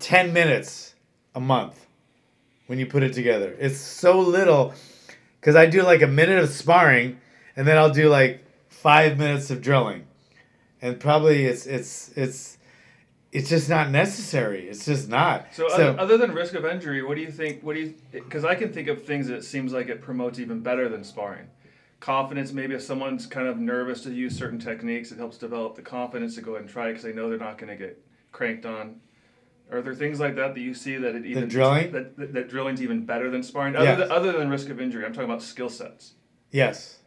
10 0.00 0.34
minutes 0.34 0.94
a 1.34 1.40
month 1.40 1.86
when 2.66 2.78
you 2.78 2.84
put 2.84 3.02
it 3.02 3.14
together. 3.14 3.56
It's 3.58 3.80
so 3.80 4.20
little 4.20 4.74
because 5.40 5.56
I 5.56 5.64
do 5.64 5.82
like 5.82 6.02
a 6.02 6.06
minute 6.06 6.38
of 6.38 6.50
sparring 6.50 7.18
and 7.56 7.66
then 7.66 7.78
I'll 7.78 7.88
do 7.88 8.10
like 8.10 8.44
five 8.68 9.16
minutes 9.16 9.50
of 9.50 9.62
drilling. 9.62 10.04
And 10.80 11.00
probably 11.00 11.46
it's 11.46 11.66
it's 11.66 12.10
it's 12.16 12.58
it's 13.32 13.50
just 13.50 13.68
not 13.68 13.90
necessary. 13.90 14.68
It's 14.68 14.84
just 14.86 15.08
not. 15.08 15.46
So, 15.52 15.66
other, 15.66 16.00
other 16.00 16.16
than 16.16 16.32
risk 16.32 16.54
of 16.54 16.64
injury, 16.64 17.02
what 17.02 17.16
do 17.16 17.20
you 17.20 17.30
think? 17.30 17.62
What 17.62 17.74
do 17.74 17.80
you? 17.80 17.94
Because 18.12 18.44
I 18.44 18.54
can 18.54 18.72
think 18.72 18.88
of 18.88 19.04
things 19.04 19.26
that 19.28 19.36
it 19.36 19.44
seems 19.44 19.72
like 19.72 19.88
it 19.88 20.00
promotes 20.00 20.38
even 20.38 20.60
better 20.60 20.88
than 20.88 21.04
sparring. 21.04 21.48
Confidence, 22.00 22.52
maybe 22.52 22.74
if 22.74 22.82
someone's 22.82 23.26
kind 23.26 23.48
of 23.48 23.58
nervous 23.58 24.02
to 24.04 24.12
use 24.12 24.36
certain 24.36 24.58
techniques, 24.58 25.10
it 25.10 25.18
helps 25.18 25.36
develop 25.36 25.74
the 25.74 25.82
confidence 25.82 26.36
to 26.36 26.40
go 26.40 26.52
ahead 26.52 26.62
and 26.62 26.70
try 26.70 26.86
it 26.86 26.90
because 26.90 27.02
they 27.02 27.12
know 27.12 27.28
they're 27.28 27.38
not 27.38 27.58
going 27.58 27.70
to 27.70 27.76
get 27.76 28.00
cranked 28.30 28.64
on. 28.64 29.00
Are 29.70 29.82
there 29.82 29.94
things 29.94 30.20
like 30.20 30.36
that 30.36 30.54
that 30.54 30.60
you 30.60 30.74
see 30.74 30.96
that 30.96 31.14
it 31.16 31.26
even 31.26 31.48
drilling? 31.48 31.90
that, 31.92 32.16
that, 32.16 32.32
that 32.32 32.48
drilling's 32.48 32.80
even 32.80 33.04
better 33.04 33.30
than 33.30 33.42
sparring? 33.42 33.74
Other, 33.76 33.84
Yes. 33.84 33.98
than, 33.98 34.10
other 34.12 34.32
than 34.32 34.48
risk 34.48 34.70
of 34.70 34.80
injury, 34.80 35.04
I'm 35.04 35.12
talking 35.12 35.28
about 35.28 35.42
skill 35.42 35.68
sets. 35.68 36.14
yes, 36.52 36.98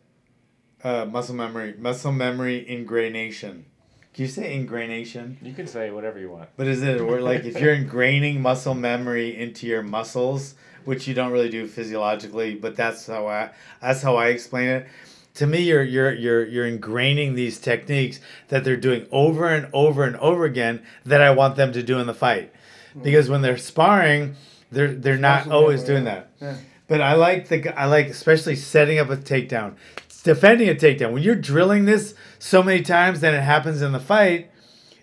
uh, 0.83 1.05
muscle 1.05 1.35
memory, 1.35 1.75
muscle 1.77 2.11
memory 2.11 2.65
ingranation. 2.67 3.65
Can 4.13 4.25
you 4.25 4.27
say 4.27 4.57
ingranation? 4.57 5.37
You 5.41 5.53
can 5.53 5.67
say 5.67 5.89
whatever 5.91 6.19
you 6.19 6.29
want. 6.29 6.49
But 6.57 6.67
is 6.67 6.81
it 6.81 6.99
a 6.99 7.05
word 7.05 7.21
like 7.21 7.45
if 7.45 7.59
you're 7.59 7.75
ingraining 7.75 8.39
muscle 8.39 8.73
memory 8.73 9.37
into 9.37 9.67
your 9.67 9.81
muscles, 9.83 10.55
which 10.83 11.07
you 11.07 11.13
don't 11.13 11.31
really 11.31 11.49
do 11.49 11.65
physiologically, 11.65 12.55
but 12.55 12.75
that's 12.75 13.07
how 13.07 13.27
I 13.27 13.51
that's 13.81 14.01
how 14.01 14.17
I 14.17 14.27
explain 14.27 14.67
it. 14.67 14.87
To 15.35 15.47
me, 15.47 15.61
you're 15.61 15.83
you're 15.83 16.11
you're 16.13 16.45
you're 16.45 16.69
ingraining 16.69 17.35
these 17.35 17.57
techniques 17.57 18.19
that 18.49 18.65
they're 18.65 18.75
doing 18.75 19.07
over 19.11 19.47
and 19.47 19.69
over 19.71 20.03
and 20.03 20.17
over 20.17 20.43
again 20.43 20.83
that 21.05 21.21
I 21.21 21.31
want 21.31 21.55
them 21.55 21.71
to 21.71 21.81
do 21.81 21.97
in 21.99 22.07
the 22.07 22.13
fight, 22.13 22.53
because 23.01 23.29
when 23.29 23.41
they're 23.41 23.57
sparring, 23.57 24.35
they're 24.71 24.93
they're 24.93 25.17
not 25.17 25.47
always 25.49 25.83
doing 25.83 26.03
that. 26.03 26.31
But 26.89 26.99
I 26.99 27.13
like 27.13 27.47
the 27.47 27.79
I 27.79 27.85
like 27.85 28.07
especially 28.07 28.57
setting 28.57 28.99
up 28.99 29.09
a 29.09 29.15
takedown, 29.15 29.75
defending 30.23 30.69
a 30.69 30.75
takedown. 30.75 31.13
When 31.13 31.23
you're 31.23 31.35
drilling 31.35 31.85
this 31.85 32.13
so 32.39 32.61
many 32.61 32.81
times, 32.81 33.19
then 33.19 33.33
it 33.33 33.41
happens 33.41 33.81
in 33.81 33.91
the 33.91 33.99
fight. 33.99 34.49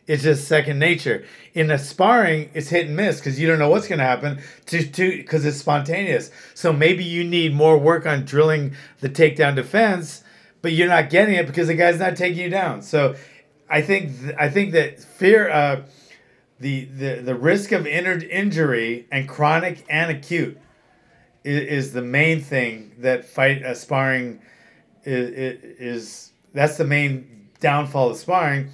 It's 0.07 0.23
just 0.23 0.49
second 0.49 0.79
nature. 0.79 1.27
In 1.53 1.71
a 1.71 1.79
sparring, 1.79 2.51
it's 2.55 2.69
hit 2.69 2.87
and 2.87 2.97
miss 2.97 3.19
because 3.19 3.39
you 3.39 3.47
don't 3.47 3.59
know 3.59 3.69
what's 3.69 3.89
going 3.89 3.99
to 3.99 4.05
happen 4.05 4.41
to 4.67 4.83
to 4.83 5.17
because 5.19 5.45
it's 5.45 5.59
spontaneous. 5.59 6.31
So 6.55 6.73
maybe 6.73 7.05
you 7.05 7.25
need 7.25 7.55
more 7.55 7.77
work 7.77 8.07
on 8.07 8.25
drilling 8.25 8.75
the 9.01 9.11
takedown 9.11 9.55
defense, 9.55 10.25
but 10.63 10.73
you're 10.73 10.89
not 10.89 11.11
getting 11.11 11.35
it 11.35 11.47
because 11.47 11.67
the 11.67 11.75
guy's 11.75 11.99
not 11.99 12.17
taking 12.17 12.43
you 12.43 12.49
down. 12.49 12.81
So 12.81 13.17
I 13.69 13.83
think 13.83 14.19
th- 14.19 14.35
I 14.39 14.49
think 14.49 14.73
that 14.73 15.01
fear. 15.01 15.51
Uh, 15.51 15.83
the, 16.61 16.87
the, 16.87 17.21
the 17.23 17.35
risk 17.35 17.73
of 17.73 17.87
injured 17.87 18.25
injury 18.25 19.07
and 19.13 19.29
chronic 19.29 19.85
and 19.89 20.11
acute 20.11 20.59
is, 21.45 21.87
is 21.87 21.93
the 21.93 22.03
main 22.03 22.41
thing 22.41 22.93
that 22.99 23.25
fight 23.25 23.63
uh, 23.63 23.75
sparring 23.75 24.41
is, 25.09 25.63
is 25.79 26.33
that's 26.53 26.77
the 26.77 26.85
main 26.85 27.49
downfall 27.61 28.11
of 28.11 28.17
sparring. 28.17 28.71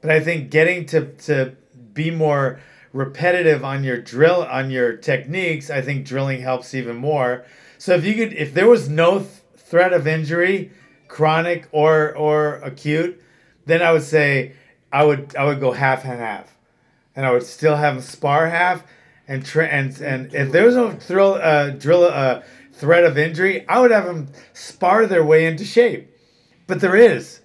But 0.00 0.10
i 0.10 0.20
think 0.20 0.50
getting 0.50 0.86
to, 0.86 1.12
to 1.12 1.56
be 1.92 2.10
more 2.10 2.60
repetitive 2.92 3.64
on 3.64 3.84
your 3.84 3.98
drill 3.98 4.42
on 4.42 4.70
your 4.70 4.96
techniques 4.96 5.70
i 5.70 5.80
think 5.80 6.06
drilling 6.06 6.40
helps 6.40 6.74
even 6.74 6.96
more. 6.96 7.44
So 7.78 7.94
if 7.94 8.04
you 8.04 8.14
could 8.14 8.32
if 8.32 8.54
there 8.54 8.68
was 8.68 8.88
no 8.88 9.20
th- 9.20 9.30
threat 9.56 9.92
of 9.92 10.06
injury 10.06 10.70
chronic 11.08 11.68
or 11.72 12.14
or 12.16 12.56
acute 12.56 13.20
then 13.66 13.82
i 13.82 13.92
would 13.92 14.02
say 14.02 14.52
i 14.92 15.04
would 15.04 15.36
i 15.36 15.44
would 15.44 15.60
go 15.60 15.72
half 15.72 16.04
and 16.04 16.20
half. 16.20 16.50
And 17.16 17.24
I 17.24 17.30
would 17.30 17.44
still 17.44 17.76
have 17.76 17.94
them 17.94 18.02
spar 18.02 18.48
half 18.48 18.82
and 19.26 19.44
tra- 19.44 19.66
and 19.66 19.98
and 20.00 20.34
if 20.34 20.52
there 20.52 20.66
was 20.66 20.76
no 20.76 20.92
thrill 20.92 21.34
uh, 21.34 21.70
drill 21.70 22.04
uh, 22.04 22.42
threat 22.72 23.04
of 23.04 23.16
injury, 23.16 23.66
I 23.68 23.80
would 23.80 23.90
have 23.90 24.04
them 24.04 24.28
spar 24.52 25.06
their 25.06 25.24
way 25.24 25.46
into 25.46 25.64
shape. 25.64 26.10
But 26.66 26.80
there 26.80 26.96
is. 26.96 27.40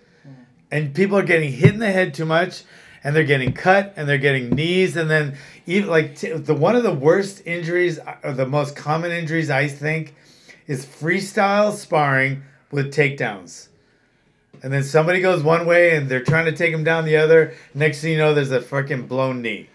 And 0.72 0.94
people 0.94 1.18
are 1.18 1.24
getting 1.24 1.52
hit 1.52 1.74
in 1.74 1.80
the 1.80 1.92
head 1.92 2.14
too 2.14 2.26
much 2.26 2.64
and 3.04 3.16
they're 3.16 3.24
getting 3.24 3.54
cut 3.54 3.94
and 3.96 4.08
they're 4.08 4.18
getting 4.18 4.50
knees 4.50 4.96
and 4.96 5.10
then 5.10 5.38
even 5.66 5.90
like 5.90 6.16
t- 6.16 6.32
the 6.32 6.54
one 6.54 6.76
of 6.76 6.84
the 6.84 6.94
worst 6.94 7.42
injuries 7.46 8.00
or 8.24 8.34
the 8.34 8.46
most 8.46 8.76
common 8.76 9.12
injuries 9.12 9.50
I 9.50 9.68
think 9.68 10.16
is 10.68 10.86
freestyle 10.86 11.74
sparring 11.74 12.44
with 12.72 12.94
takedowns. 12.94 13.68
And 14.62 14.72
then 14.74 14.84
somebody 14.84 15.22
goes 15.22 15.42
one 15.42 15.66
way 15.66 15.96
and 15.96 16.10
they're 16.10 16.24
trying 16.24 16.46
to 16.46 16.52
take 16.52 16.74
him 16.74 16.84
down 16.84 17.06
the 17.06 17.18
other. 17.18 17.54
Next 17.74 18.02
thing 18.02 18.12
you 18.12 18.18
know, 18.18 18.34
there's 18.34 18.52
a 18.52 18.62
fucking 18.62 19.08
blown 19.08 19.42
knee. 19.42 19.70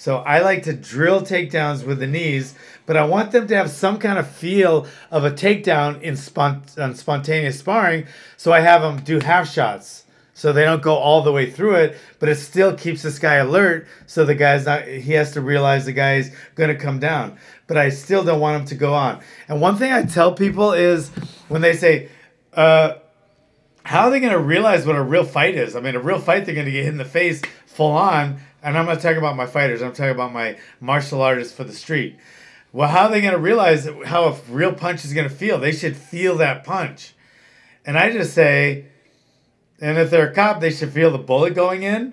So 0.00 0.20
I 0.20 0.38
like 0.38 0.62
to 0.62 0.72
drill 0.72 1.20
takedowns 1.20 1.84
with 1.84 1.98
the 1.98 2.06
knees, 2.06 2.54
but 2.86 2.96
I 2.96 3.04
want 3.04 3.32
them 3.32 3.46
to 3.46 3.54
have 3.54 3.68
some 3.68 3.98
kind 3.98 4.18
of 4.18 4.26
feel 4.26 4.86
of 5.10 5.26
a 5.26 5.30
takedown 5.30 6.00
in 6.00 6.14
spont- 6.14 6.82
on 6.82 6.94
spontaneous 6.94 7.58
sparring. 7.58 8.06
So 8.38 8.50
I 8.50 8.60
have 8.60 8.80
them 8.80 9.04
do 9.04 9.20
half 9.20 9.52
shots, 9.52 10.04
so 10.32 10.54
they 10.54 10.64
don't 10.64 10.80
go 10.80 10.94
all 10.94 11.20
the 11.20 11.32
way 11.32 11.50
through 11.50 11.74
it, 11.74 11.98
but 12.18 12.30
it 12.30 12.36
still 12.36 12.74
keeps 12.74 13.02
this 13.02 13.18
guy 13.18 13.34
alert. 13.34 13.86
So 14.06 14.24
the 14.24 14.34
guy's 14.34 14.64
not 14.64 14.86
he 14.86 15.12
has 15.12 15.32
to 15.32 15.42
realize 15.42 15.84
the 15.84 15.92
guy's 15.92 16.34
gonna 16.54 16.76
come 16.76 16.98
down, 16.98 17.36
but 17.66 17.76
I 17.76 17.90
still 17.90 18.24
don't 18.24 18.40
want 18.40 18.58
him 18.58 18.66
to 18.68 18.76
go 18.76 18.94
on. 18.94 19.20
And 19.48 19.60
one 19.60 19.76
thing 19.76 19.92
I 19.92 20.04
tell 20.04 20.32
people 20.32 20.72
is 20.72 21.10
when 21.48 21.60
they 21.60 21.76
say, 21.76 22.08
uh, 22.54 22.94
how 23.82 24.04
are 24.04 24.10
they 24.10 24.20
going 24.20 24.32
to 24.32 24.38
realize 24.38 24.86
what 24.86 24.94
a 24.94 25.02
real 25.02 25.24
fight 25.24 25.56
is? 25.56 25.74
I 25.74 25.80
mean, 25.80 25.96
a 25.96 26.00
real 26.00 26.18
fight, 26.18 26.44
they're 26.44 26.54
going 26.54 26.66
to 26.66 26.70
get 26.70 26.84
hit 26.84 26.92
in 26.92 26.98
the 26.98 27.04
face 27.04 27.42
full 27.66 27.92
on. 27.92 28.40
And 28.62 28.76
I'm 28.76 28.86
not 28.86 29.00
talking 29.00 29.18
about 29.18 29.36
my 29.36 29.46
fighters, 29.46 29.82
I'm 29.82 29.92
talking 29.92 30.10
about 30.10 30.32
my 30.32 30.58
martial 30.80 31.22
artists 31.22 31.54
for 31.54 31.64
the 31.64 31.72
street. 31.72 32.18
Well, 32.72 32.88
how 32.88 33.06
are 33.06 33.10
they 33.10 33.20
going 33.20 33.32
to 33.32 33.38
realize 33.38 33.88
how 34.06 34.24
a 34.24 34.36
real 34.48 34.72
punch 34.72 35.04
is 35.04 35.12
going 35.12 35.28
to 35.28 35.34
feel? 35.34 35.58
They 35.58 35.72
should 35.72 35.96
feel 35.96 36.36
that 36.36 36.62
punch. 36.64 37.14
And 37.84 37.98
I 37.98 38.12
just 38.12 38.34
say, 38.34 38.86
and 39.80 39.98
if 39.98 40.10
they're 40.10 40.30
a 40.30 40.34
cop, 40.34 40.60
they 40.60 40.70
should 40.70 40.92
feel 40.92 41.10
the 41.10 41.18
bullet 41.18 41.54
going 41.54 41.82
in. 41.82 42.12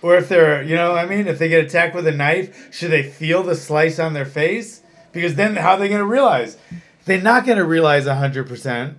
Or 0.00 0.16
if 0.16 0.28
they're, 0.28 0.62
you 0.62 0.76
know 0.76 0.92
what 0.92 1.04
I 1.04 1.06
mean? 1.06 1.26
If 1.26 1.38
they 1.38 1.48
get 1.48 1.64
attacked 1.64 1.94
with 1.94 2.06
a 2.06 2.12
knife, 2.12 2.72
should 2.72 2.92
they 2.92 3.02
feel 3.02 3.42
the 3.42 3.56
slice 3.56 3.98
on 3.98 4.12
their 4.12 4.26
face? 4.26 4.82
Because 5.10 5.34
then 5.34 5.56
how 5.56 5.72
are 5.72 5.78
they 5.78 5.88
going 5.88 6.00
to 6.00 6.06
realize? 6.06 6.56
They're 7.04 7.20
not 7.20 7.46
going 7.46 7.58
to 7.58 7.64
realize 7.64 8.04
100% 8.04 8.94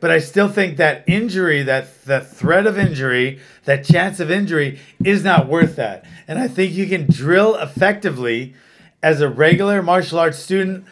but 0.00 0.10
I 0.10 0.18
still 0.18 0.48
think 0.48 0.76
that 0.76 1.04
injury, 1.06 1.62
that 1.64 2.04
the 2.04 2.20
threat 2.20 2.66
of 2.66 2.78
injury, 2.78 3.40
that 3.64 3.84
chance 3.84 4.20
of 4.20 4.30
injury 4.30 4.78
is 5.04 5.24
not 5.24 5.48
worth 5.48 5.76
that. 5.76 6.04
And 6.26 6.38
I 6.38 6.48
think 6.48 6.72
you 6.72 6.86
can 6.86 7.06
drill 7.06 7.56
effectively 7.56 8.54
as 9.02 9.20
a 9.20 9.28
regular 9.28 9.82
martial 9.82 10.18
arts 10.18 10.38
student 10.38 10.84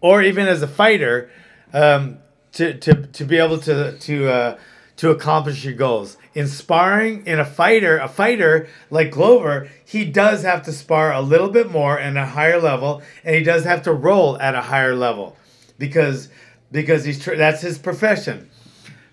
or 0.00 0.22
even 0.22 0.46
as 0.46 0.62
a 0.62 0.68
fighter 0.68 1.30
um, 1.72 2.18
to, 2.52 2.74
to, 2.74 3.06
to 3.06 3.24
be 3.24 3.38
able 3.38 3.58
to 3.58 3.98
to 3.98 4.28
uh, 4.30 4.58
to 4.96 5.10
accomplish 5.10 5.64
your 5.64 5.74
goals. 5.74 6.16
In 6.34 6.46
sparring, 6.46 7.26
in 7.26 7.40
a 7.40 7.44
fighter, 7.44 7.98
a 7.98 8.08
fighter 8.08 8.68
like 8.90 9.10
Glover, 9.10 9.68
he 9.84 10.04
does 10.04 10.42
have 10.42 10.62
to 10.64 10.72
spar 10.72 11.12
a 11.12 11.20
little 11.20 11.48
bit 11.48 11.70
more 11.70 11.98
and 11.98 12.16
a 12.16 12.26
higher 12.26 12.60
level, 12.60 13.02
and 13.24 13.34
he 13.34 13.42
does 13.42 13.64
have 13.64 13.82
to 13.82 13.92
roll 13.92 14.38
at 14.40 14.54
a 14.54 14.62
higher 14.62 14.94
level 14.94 15.36
because 15.78 16.28
because 16.72 17.04
he's 17.04 17.22
tr- 17.22 17.36
that's 17.36 17.60
his 17.60 17.78
profession. 17.78 18.48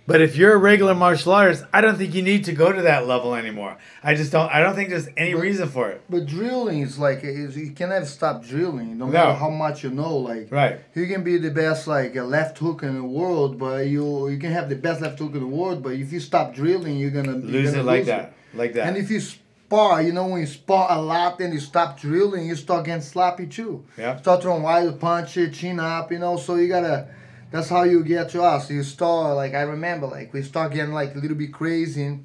But 0.07 0.21
if 0.21 0.35
you're 0.35 0.53
a 0.55 0.57
regular 0.57 0.95
martial 0.95 1.33
artist, 1.33 1.63
I 1.71 1.81
don't 1.81 1.95
think 1.95 2.15
you 2.15 2.23
need 2.23 2.45
to 2.45 2.51
go 2.51 2.71
to 2.71 2.81
that 2.81 3.05
level 3.05 3.35
anymore. 3.35 3.77
I 4.03 4.15
just 4.15 4.31
don't. 4.31 4.49
I 4.51 4.59
don't 4.59 4.73
think 4.73 4.89
there's 4.89 5.07
any 5.15 5.33
But- 5.35 5.41
reason 5.43 5.69
for 5.69 5.89
it. 5.91 6.01
But 6.09 6.25
drilling 6.25 6.81
is 6.81 6.97
like 6.97 7.23
is 7.23 7.55
you 7.55 7.69
can 7.73 7.89
never 7.89 8.05
stop 8.07 8.43
drilling, 8.43 8.97
no 8.97 9.05
matter 9.05 9.33
how 9.33 9.49
much 9.51 9.83
you 9.83 9.91
know. 9.91 10.17
Like 10.17 10.47
Right. 10.49 10.79
you 10.95 11.05
can 11.05 11.21
be 11.23 11.37
the 11.37 11.51
best 11.51 11.85
like 11.85 12.15
a 12.15 12.23
left 12.23 12.57
hook 12.57 12.81
in 12.81 12.95
the 12.95 13.03
world, 13.03 13.59
but 13.59 13.85
you 13.85 14.29
you 14.29 14.39
can 14.39 14.51
have 14.51 14.67
the 14.67 14.75
best 14.75 14.99
left 15.01 15.19
hook 15.19 15.33
in 15.35 15.41
the 15.41 15.45
world, 15.61 15.83
but 15.83 15.93
if 15.93 16.11
you 16.11 16.19
stop 16.19 16.55
drilling, 16.55 16.97
you're 16.97 17.11
gonna 17.11 17.33
you're 17.33 17.41
Lose 17.61 17.69
gonna 17.71 17.83
it 17.83 17.85
like 17.85 17.97
lose 17.99 18.07
that, 18.07 18.33
like 18.55 18.73
that. 18.73 18.87
And 18.87 18.97
if 18.97 19.11
you 19.11 19.19
spar, 19.19 20.01
you 20.01 20.11
know 20.11 20.25
when 20.25 20.41
you 20.41 20.47
spar 20.47 20.87
a 20.89 20.99
lot 20.99 21.39
and 21.39 21.53
you 21.53 21.59
stop 21.59 21.99
drilling, 21.99 22.47
you 22.47 22.55
start 22.55 22.85
getting 22.85 23.03
sloppy 23.03 23.45
too. 23.45 23.83
Yeah. 23.95 24.17
Start 24.17 24.41
throwing 24.41 24.63
wild 24.63 24.99
punch, 24.99 25.37
chin 25.53 25.79
up, 25.79 26.11
you 26.11 26.17
know. 26.17 26.35
So 26.37 26.55
you 26.55 26.67
gotta. 26.67 27.09
That's 27.51 27.69
how 27.69 27.83
you 27.83 28.03
get 28.03 28.29
to 28.29 28.43
us. 28.43 28.69
You 28.69 28.83
start 28.83 29.35
like 29.35 29.53
I 29.53 29.61
remember, 29.61 30.07
like 30.07 30.33
we 30.33 30.43
start 30.43 30.73
getting 30.73 30.93
like 30.93 31.15
a 31.15 31.17
little 31.17 31.37
bit 31.37 31.51
crazy 31.53 32.19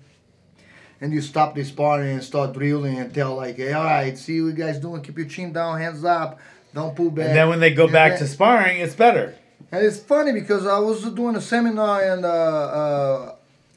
and 1.01 1.13
you 1.13 1.21
stop 1.21 1.55
the 1.55 1.65
sparring 1.65 2.11
and 2.15 2.25
start 2.25 2.53
drilling 2.53 2.99
and 2.99 3.13
tell 3.15 3.35
like, 3.35 3.57
hey, 3.57 3.73
all 3.73 3.85
right, 3.85 4.17
see 4.17 4.41
what 4.41 4.49
you 4.49 4.53
guys 4.53 4.79
doing. 4.79 5.03
Keep 5.03 5.19
your 5.19 5.27
chin 5.27 5.53
down, 5.53 5.79
hands 5.79 6.05
up, 6.05 6.39
don't 6.75 6.95
pull 6.95 7.11
back. 7.11 7.29
and 7.29 7.37
then 7.37 7.49
when 7.49 7.61
they 7.61 7.73
go 7.73 7.85
And 7.85 7.93
back 7.93 8.13
then- 8.13 8.21
to 8.21 8.27
sparring, 8.29 8.81
it's 8.81 8.95
better. 8.95 9.35
and 9.73 9.85
it's 9.85 9.99
funny 9.99 10.33
because 10.33 10.67
I 10.67 10.79
was 10.79 11.03
doing 11.11 11.37
a 11.37 11.41
seminar 11.41 12.03
in 12.05 12.25
uh, 12.25 12.29
uh, 12.29 13.35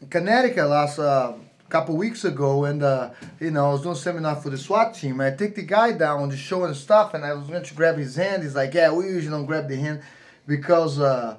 Connecticut 0.10 0.67
last 0.67 0.99
uh, 0.99 1.33
couple 1.69 1.95
weeks 1.97 2.23
ago, 2.25 2.65
and 2.65 2.83
uh, 2.83 3.10
you 3.39 3.51
know 3.51 3.69
I 3.69 3.71
was 3.73 3.81
doing 3.81 3.95
a 3.95 3.99
seminar 3.99 4.36
for 4.36 4.49
the 4.49 4.57
SWAT 4.57 4.93
team. 4.93 5.19
I 5.21 5.31
take 5.31 5.55
the 5.55 5.63
guy 5.63 5.93
down, 5.93 6.29
just 6.29 6.43
showing 6.43 6.73
stuff, 6.73 7.13
and 7.13 7.23
I 7.25 7.33
was 7.33 7.47
going 7.47 7.63
to 7.63 7.73
grab 7.73 7.97
his 7.97 8.15
hand. 8.15 8.43
He's 8.43 8.55
like, 8.55 8.73
"Yeah, 8.73 8.91
we 8.93 9.05
usually 9.05 9.31
don't 9.36 9.45
grab 9.45 9.67
the 9.67 9.75
hand 9.77 10.01
because 10.47 10.99
uh, 10.99 11.38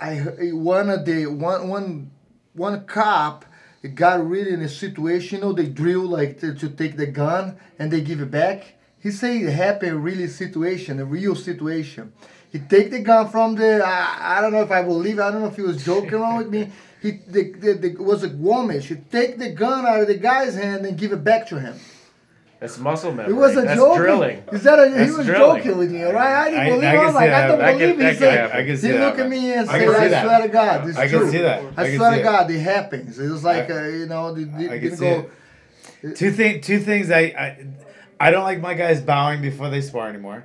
I 0.00 0.16
one 0.52 0.90
of 0.90 1.04
the 1.04 1.26
one 1.26 1.68
one 1.68 2.10
one 2.54 2.84
cop." 2.86 3.44
Got 3.94 4.26
really 4.26 4.50
in 4.50 4.62
a 4.62 4.68
situation, 4.68 5.40
you 5.40 5.44
know, 5.44 5.52
they 5.52 5.66
drill 5.66 6.08
like 6.08 6.40
to, 6.40 6.54
to 6.54 6.70
take 6.70 6.96
the 6.96 7.06
gun 7.06 7.58
and 7.78 7.90
they 7.90 8.00
give 8.00 8.18
it 8.22 8.30
back. 8.30 8.76
He 8.98 9.10
say 9.10 9.40
it 9.40 9.52
happened 9.52 10.02
really 10.02 10.26
situation, 10.26 10.98
a 10.98 11.04
real 11.04 11.34
situation. 11.36 12.14
He 12.50 12.60
take 12.60 12.90
the 12.90 13.00
gun 13.00 13.28
from 13.28 13.56
the. 13.56 13.84
I, 13.84 14.38
I 14.38 14.40
don't 14.40 14.52
know 14.52 14.62
if 14.62 14.70
I 14.70 14.82
believe. 14.82 15.18
I 15.18 15.30
don't 15.30 15.42
know 15.42 15.48
if 15.48 15.56
he 15.56 15.62
was 15.62 15.84
joking 15.84 16.14
around 16.14 16.38
with 16.38 16.48
me. 16.48 16.70
He 17.02 17.18
the, 17.26 17.52
the, 17.52 17.72
the 17.74 18.02
was 18.02 18.24
a 18.24 18.30
woman. 18.30 18.80
She 18.80 18.94
take 18.94 19.38
the 19.38 19.50
gun 19.50 19.84
out 19.84 20.00
of 20.00 20.06
the 20.06 20.16
guy's 20.16 20.54
hand 20.54 20.86
and 20.86 20.96
give 20.96 21.12
it 21.12 21.22
back 21.22 21.46
to 21.48 21.60
him. 21.60 21.74
That's 22.64 22.78
muscle 22.78 23.12
memory. 23.12 23.30
It 23.34 23.36
was 23.36 23.54
a 23.58 23.60
That's 23.60 23.74
joke. 23.78 23.98
drilling. 23.98 24.42
Is 24.50 24.62
that 24.62 24.78
a, 24.78 24.88
he 24.88 25.10
was 25.12 25.26
drilling. 25.26 25.62
joking 25.62 25.76
with 25.76 25.92
me, 25.92 26.02
right? 26.02 26.16
I 26.16 26.44
didn't 26.50 26.60
I- 26.60 26.68
believe 26.70 26.84
I 26.84 26.92
him. 26.94 27.00
I'm 27.00 27.14
like, 27.14 27.24
see 27.24 27.26
I 27.26 27.28
that. 27.28 27.46
don't 27.48 27.58
That 27.58 27.70
can- 27.72 27.78
believe 27.78 27.98
that 27.98 28.12
he 28.14 28.18
can 28.18 28.18
said. 28.18 28.50
I 28.52 28.64
can 28.64 28.76
see 28.78 28.86
He 28.86 28.92
that. 28.94 29.00
look 29.04 29.18
at 29.18 29.28
me 29.28 29.52
and 29.52 29.68
I 29.70 29.78
say, 29.78 29.84
can 29.84 29.94
see 29.94 30.00
I 30.00 30.08
that. 30.08 30.24
swear 30.24 30.40
to 30.40 30.48
God, 30.48 30.80
this 30.84 30.90
is 30.90 30.96
I 30.96 31.08
can 31.08 31.18
true. 31.18 31.30
see 31.30 31.38
that. 31.38 31.62
I, 31.76 31.82
I 31.84 31.96
swear 31.96 32.10
to 32.12 32.20
it. 32.20 32.22
God, 32.22 32.50
it 32.50 32.58
happens. 32.60 33.18
It 33.18 33.28
was 33.30 33.44
like, 33.44 33.70
I- 33.70 33.84
uh, 33.84 33.88
you 33.88 34.06
know, 34.06 34.34
it, 34.34 34.38
it 34.40 34.48
I 34.48 34.56
can 34.56 34.80
didn't 34.80 34.96
see 34.96 35.04
go. 35.10 35.30
it. 36.04 36.16
Two 36.16 36.30
thing, 36.32 36.62
two 36.62 36.78
things. 36.80 37.10
I, 37.10 37.18
I, 37.20 37.66
I 38.18 38.30
don't 38.30 38.44
like 38.44 38.62
my 38.62 38.72
guys 38.72 39.02
bowing 39.02 39.42
before 39.42 39.68
they 39.68 39.82
spar 39.82 40.08
anymore. 40.08 40.44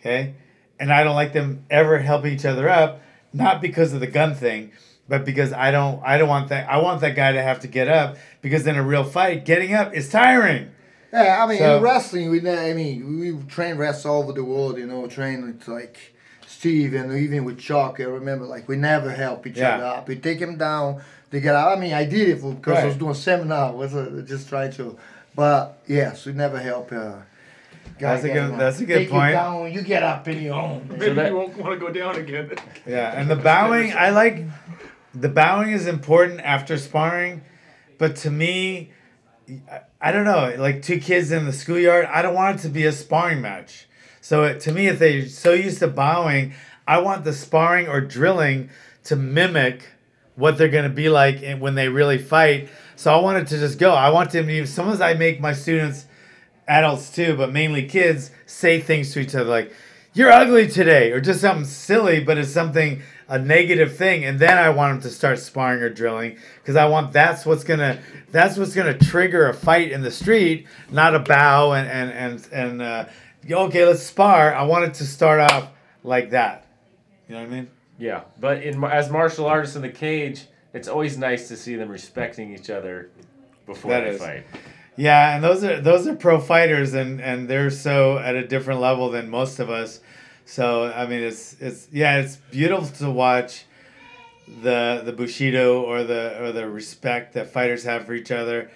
Okay, 0.00 0.34
and 0.78 0.92
I 0.92 1.02
don't 1.02 1.14
like 1.16 1.32
them 1.32 1.64
ever 1.70 1.98
helping 1.98 2.34
each 2.34 2.44
other 2.44 2.68
up, 2.68 3.00
not 3.32 3.62
because 3.62 3.94
of 3.94 4.00
the 4.00 4.06
gun 4.06 4.34
thing, 4.34 4.72
but 5.08 5.24
because 5.24 5.50
I 5.54 5.70
don't, 5.70 6.02
I 6.04 6.18
don't 6.18 6.28
want 6.28 6.50
that. 6.50 6.68
I 6.68 6.76
want 6.76 7.00
that 7.00 7.16
guy 7.16 7.32
to 7.32 7.40
have 7.42 7.60
to 7.60 7.68
get 7.68 7.88
up 7.88 8.18
because 8.42 8.66
in 8.66 8.76
a 8.76 8.82
real 8.82 9.02
fight, 9.04 9.46
getting 9.46 9.72
up 9.72 9.94
is 9.94 10.10
tiring. 10.10 10.72
Yeah, 11.14 11.44
I 11.44 11.46
mean, 11.46 11.58
So- 11.58 11.76
in 11.76 11.82
wrestling, 11.82 12.30
we 12.30 12.38
I 12.50 12.74
mean, 12.74 13.20
we 13.20 13.32
train 13.48 13.76
wrestlers 13.76 14.06
all 14.06 14.22
over 14.24 14.32
the 14.32 14.42
world. 14.44 14.78
You 14.78 14.86
know, 14.86 15.06
train 15.06 15.46
with 15.46 15.68
like 15.68 15.96
Steve 16.46 16.94
and 16.94 17.12
even 17.12 17.44
with 17.44 17.58
Chuck. 17.58 18.00
I 18.00 18.04
remember, 18.04 18.46
like, 18.46 18.68
we 18.68 18.76
never 18.76 19.10
help 19.12 19.46
each 19.46 19.58
Yeah. 19.58 19.76
other 19.76 19.84
up. 19.84 20.08
We 20.08 20.16
take 20.16 20.38
him 20.40 20.56
down. 20.58 21.02
They 21.30 21.40
get 21.40 21.54
out. 21.54 21.76
I 21.76 21.80
mean, 21.80 21.92
I 21.94 22.04
did 22.04 22.28
it 22.30 22.40
for, 22.40 22.52
because 22.54 22.78
I 22.78 22.86
was 22.86 22.96
doing 22.96 23.14
seminar. 23.14 23.72
Was 23.72 23.94
uh, 23.94 24.22
just 24.26 24.48
trying 24.48 24.72
to, 24.72 24.96
but 25.36 25.78
yes, 25.86 26.26
we 26.26 26.32
never 26.32 26.58
help. 26.58 26.92
Uh, 26.92 26.96
guy 27.98 28.14
That's 28.14 28.24
a 28.24 28.28
good- 28.28 28.36
him 28.50 28.58
that's 28.58 28.80
a 28.80 28.86
good 28.86 28.98
Take 28.98 29.10
point. 29.10 29.28
You 29.30 29.32
down, 29.36 29.72
you 29.72 29.82
get 29.82 30.02
up 30.02 30.26
in 30.26 30.42
your 30.42 30.54
own. 30.54 30.86
Maybe 30.98 31.14
that- 31.14 31.30
you 31.30 31.36
won't 31.36 31.56
want 31.58 31.78
to 31.78 31.86
go 31.86 31.92
down 31.92 32.16
again. 32.16 32.50
Yeah, 32.86 33.18
and 33.18 33.30
the 33.30 33.36
bowing, 33.36 33.92
I 33.92 34.10
like 34.10 34.42
the 35.14 35.28
bowing 35.28 35.70
is 35.70 35.86
important 35.86 36.40
after 36.40 36.76
sparring, 36.78 37.42
but 37.98 38.16
to 38.16 38.30
me, 38.30 38.90
I- 40.04 40.12
don't 40.12 40.24
know, 40.24 40.54
like 40.58 40.82
two 40.82 41.00
kids 41.00 41.32
in 41.32 41.46
the 41.46 41.52
schoolyard, 41.52 42.06
I 42.12 42.20
don't 42.22 42.34
want 42.34 42.58
it 42.58 42.62
to 42.62 42.68
be 42.68 42.84
a 42.84 42.92
sparring 42.92 43.40
match. 43.40 43.86
So 44.20 44.44
it, 44.44 44.60
to 44.60 44.72
me, 44.72 44.86
if 44.86 44.98
they're 44.98 45.26
so 45.26 45.52
used 45.52 45.78
to 45.78 45.88
bowing, 45.88 46.52
I 46.86 46.98
want 46.98 47.24
the 47.24 47.32
sparring 47.32 47.88
or 47.88 48.00
drilling 48.00 48.68
to 49.04 49.16
mimic 49.16 49.86
what 50.36 50.58
they're 50.58 50.68
gonna 50.68 50.88
be 50.88 51.08
like 51.08 51.42
when 51.58 51.74
they 51.74 51.88
really 51.88 52.18
fight. 52.18 52.68
So 52.96 53.14
I 53.14 53.20
wanted 53.20 53.46
to 53.48 53.58
just 53.58 53.78
go. 53.78 53.92
I 53.92 54.10
want 54.10 54.30
them 54.30 54.46
to. 54.46 54.66
Sometimes 54.66 55.00
I 55.00 55.14
make 55.14 55.40
my 55.40 55.52
students 55.52 56.06
adults 56.68 57.10
too, 57.10 57.36
but 57.36 57.52
mainly 57.52 57.86
kids, 57.86 58.30
say 58.46 58.80
things 58.80 59.12
to 59.12 59.20
each 59.20 59.34
other 59.34 59.44
like, 59.44 59.72
"You're 60.12 60.30
ugly 60.32 60.68
today," 60.68 61.12
or 61.12 61.20
just 61.20 61.40
something 61.40 61.64
silly, 61.64 62.20
but 62.20 62.38
it's 62.38 62.50
something 62.50 63.02
a 63.28 63.38
negative 63.38 63.96
thing, 63.96 64.24
and 64.24 64.38
then 64.38 64.58
I 64.58 64.70
want 64.70 64.94
them 64.94 65.10
to 65.10 65.14
start 65.14 65.38
sparring 65.38 65.82
or 65.82 65.88
drilling 65.88 66.36
because 66.60 66.76
I 66.76 66.86
want 66.86 67.12
that's 67.12 67.46
what's 67.46 67.64
gonna 67.64 68.00
that's 68.30 68.56
what's 68.56 68.74
gonna 68.74 68.98
trigger 68.98 69.48
a 69.48 69.54
fight 69.54 69.92
in 69.92 70.02
the 70.02 70.10
street, 70.10 70.66
not 70.90 71.14
a 71.14 71.18
bow 71.20 71.72
and 71.72 71.88
and 71.88 72.10
and 72.10 72.48
and 72.52 72.82
uh, 72.82 73.04
okay, 73.50 73.86
let's 73.86 74.02
spar. 74.02 74.54
I 74.54 74.64
want 74.64 74.84
it 74.84 74.94
to 74.94 75.06
start 75.06 75.40
off 75.40 75.70
like 76.02 76.30
that. 76.30 76.66
You 77.28 77.34
know 77.34 77.40
what 77.40 77.48
I 77.48 77.54
mean? 77.54 77.70
Yeah, 77.98 78.22
but 78.40 78.62
in 78.62 78.82
as 78.84 79.10
martial 79.10 79.46
artists 79.46 79.76
in 79.76 79.82
the 79.82 79.88
cage, 79.88 80.46
it's 80.72 80.88
always 80.88 81.16
nice 81.16 81.48
to 81.48 81.56
see 81.56 81.76
them 81.76 81.88
respecting 81.88 82.52
each 82.54 82.68
other 82.68 83.10
before 83.66 83.92
That 83.92 84.04
they 84.04 84.10
is. 84.10 84.18
fight. 84.20 84.46
Yeah, 84.96 85.34
and 85.34 85.42
those 85.42 85.64
are 85.64 85.80
those 85.80 86.06
are 86.06 86.14
pro 86.14 86.40
fighters, 86.40 86.94
and 86.94 87.20
and 87.20 87.48
they're 87.48 87.70
so 87.70 88.18
at 88.18 88.36
a 88.36 88.46
different 88.46 88.80
level 88.80 89.10
than 89.10 89.28
most 89.28 89.58
of 89.58 89.70
us. 89.70 90.00
So 90.44 90.92
I 90.92 91.06
mean, 91.06 91.22
it's 91.22 91.56
it's 91.60 91.88
yeah, 91.92 92.18
it's 92.18 92.36
beautiful 92.36 92.86
to 92.98 93.10
watch 93.10 93.64
the 94.46 95.02
the 95.04 95.12
bushido 95.12 95.82
or 95.82 96.04
the 96.04 96.42
or 96.42 96.52
the 96.52 96.68
respect 96.68 97.34
that 97.34 97.50
fighters 97.50 97.84
have 97.84 98.06
for 98.06 98.14
each 98.14 98.30
other. 98.30 98.70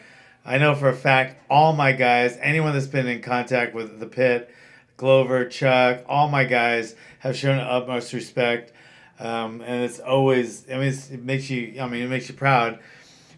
I 0.44 0.58
know 0.58 0.74
for 0.74 0.88
a 0.88 0.96
fact 0.96 1.42
all 1.50 1.74
my 1.74 1.92
guys, 1.92 2.38
anyone 2.40 2.72
that's 2.72 2.86
been 2.86 3.06
in 3.06 3.20
contact 3.20 3.74
with 3.74 4.00
the 4.00 4.06
pit, 4.06 4.50
Glover, 4.96 5.44
Chuck, 5.44 6.04
all 6.08 6.28
my 6.28 6.44
guys 6.44 6.94
have 7.20 7.36
shown 7.36 7.58
utmost 7.58 8.12
respect, 8.12 8.72
um, 9.18 9.60
and 9.60 9.84
it's 9.84 10.00
always 10.00 10.64
I 10.70 10.78
mean 10.78 10.88
it 10.88 11.22
makes 11.22 11.50
you 11.50 11.80
I 11.80 11.86
mean 11.86 12.02
it 12.02 12.08
makes 12.08 12.28
you 12.28 12.34
proud, 12.34 12.78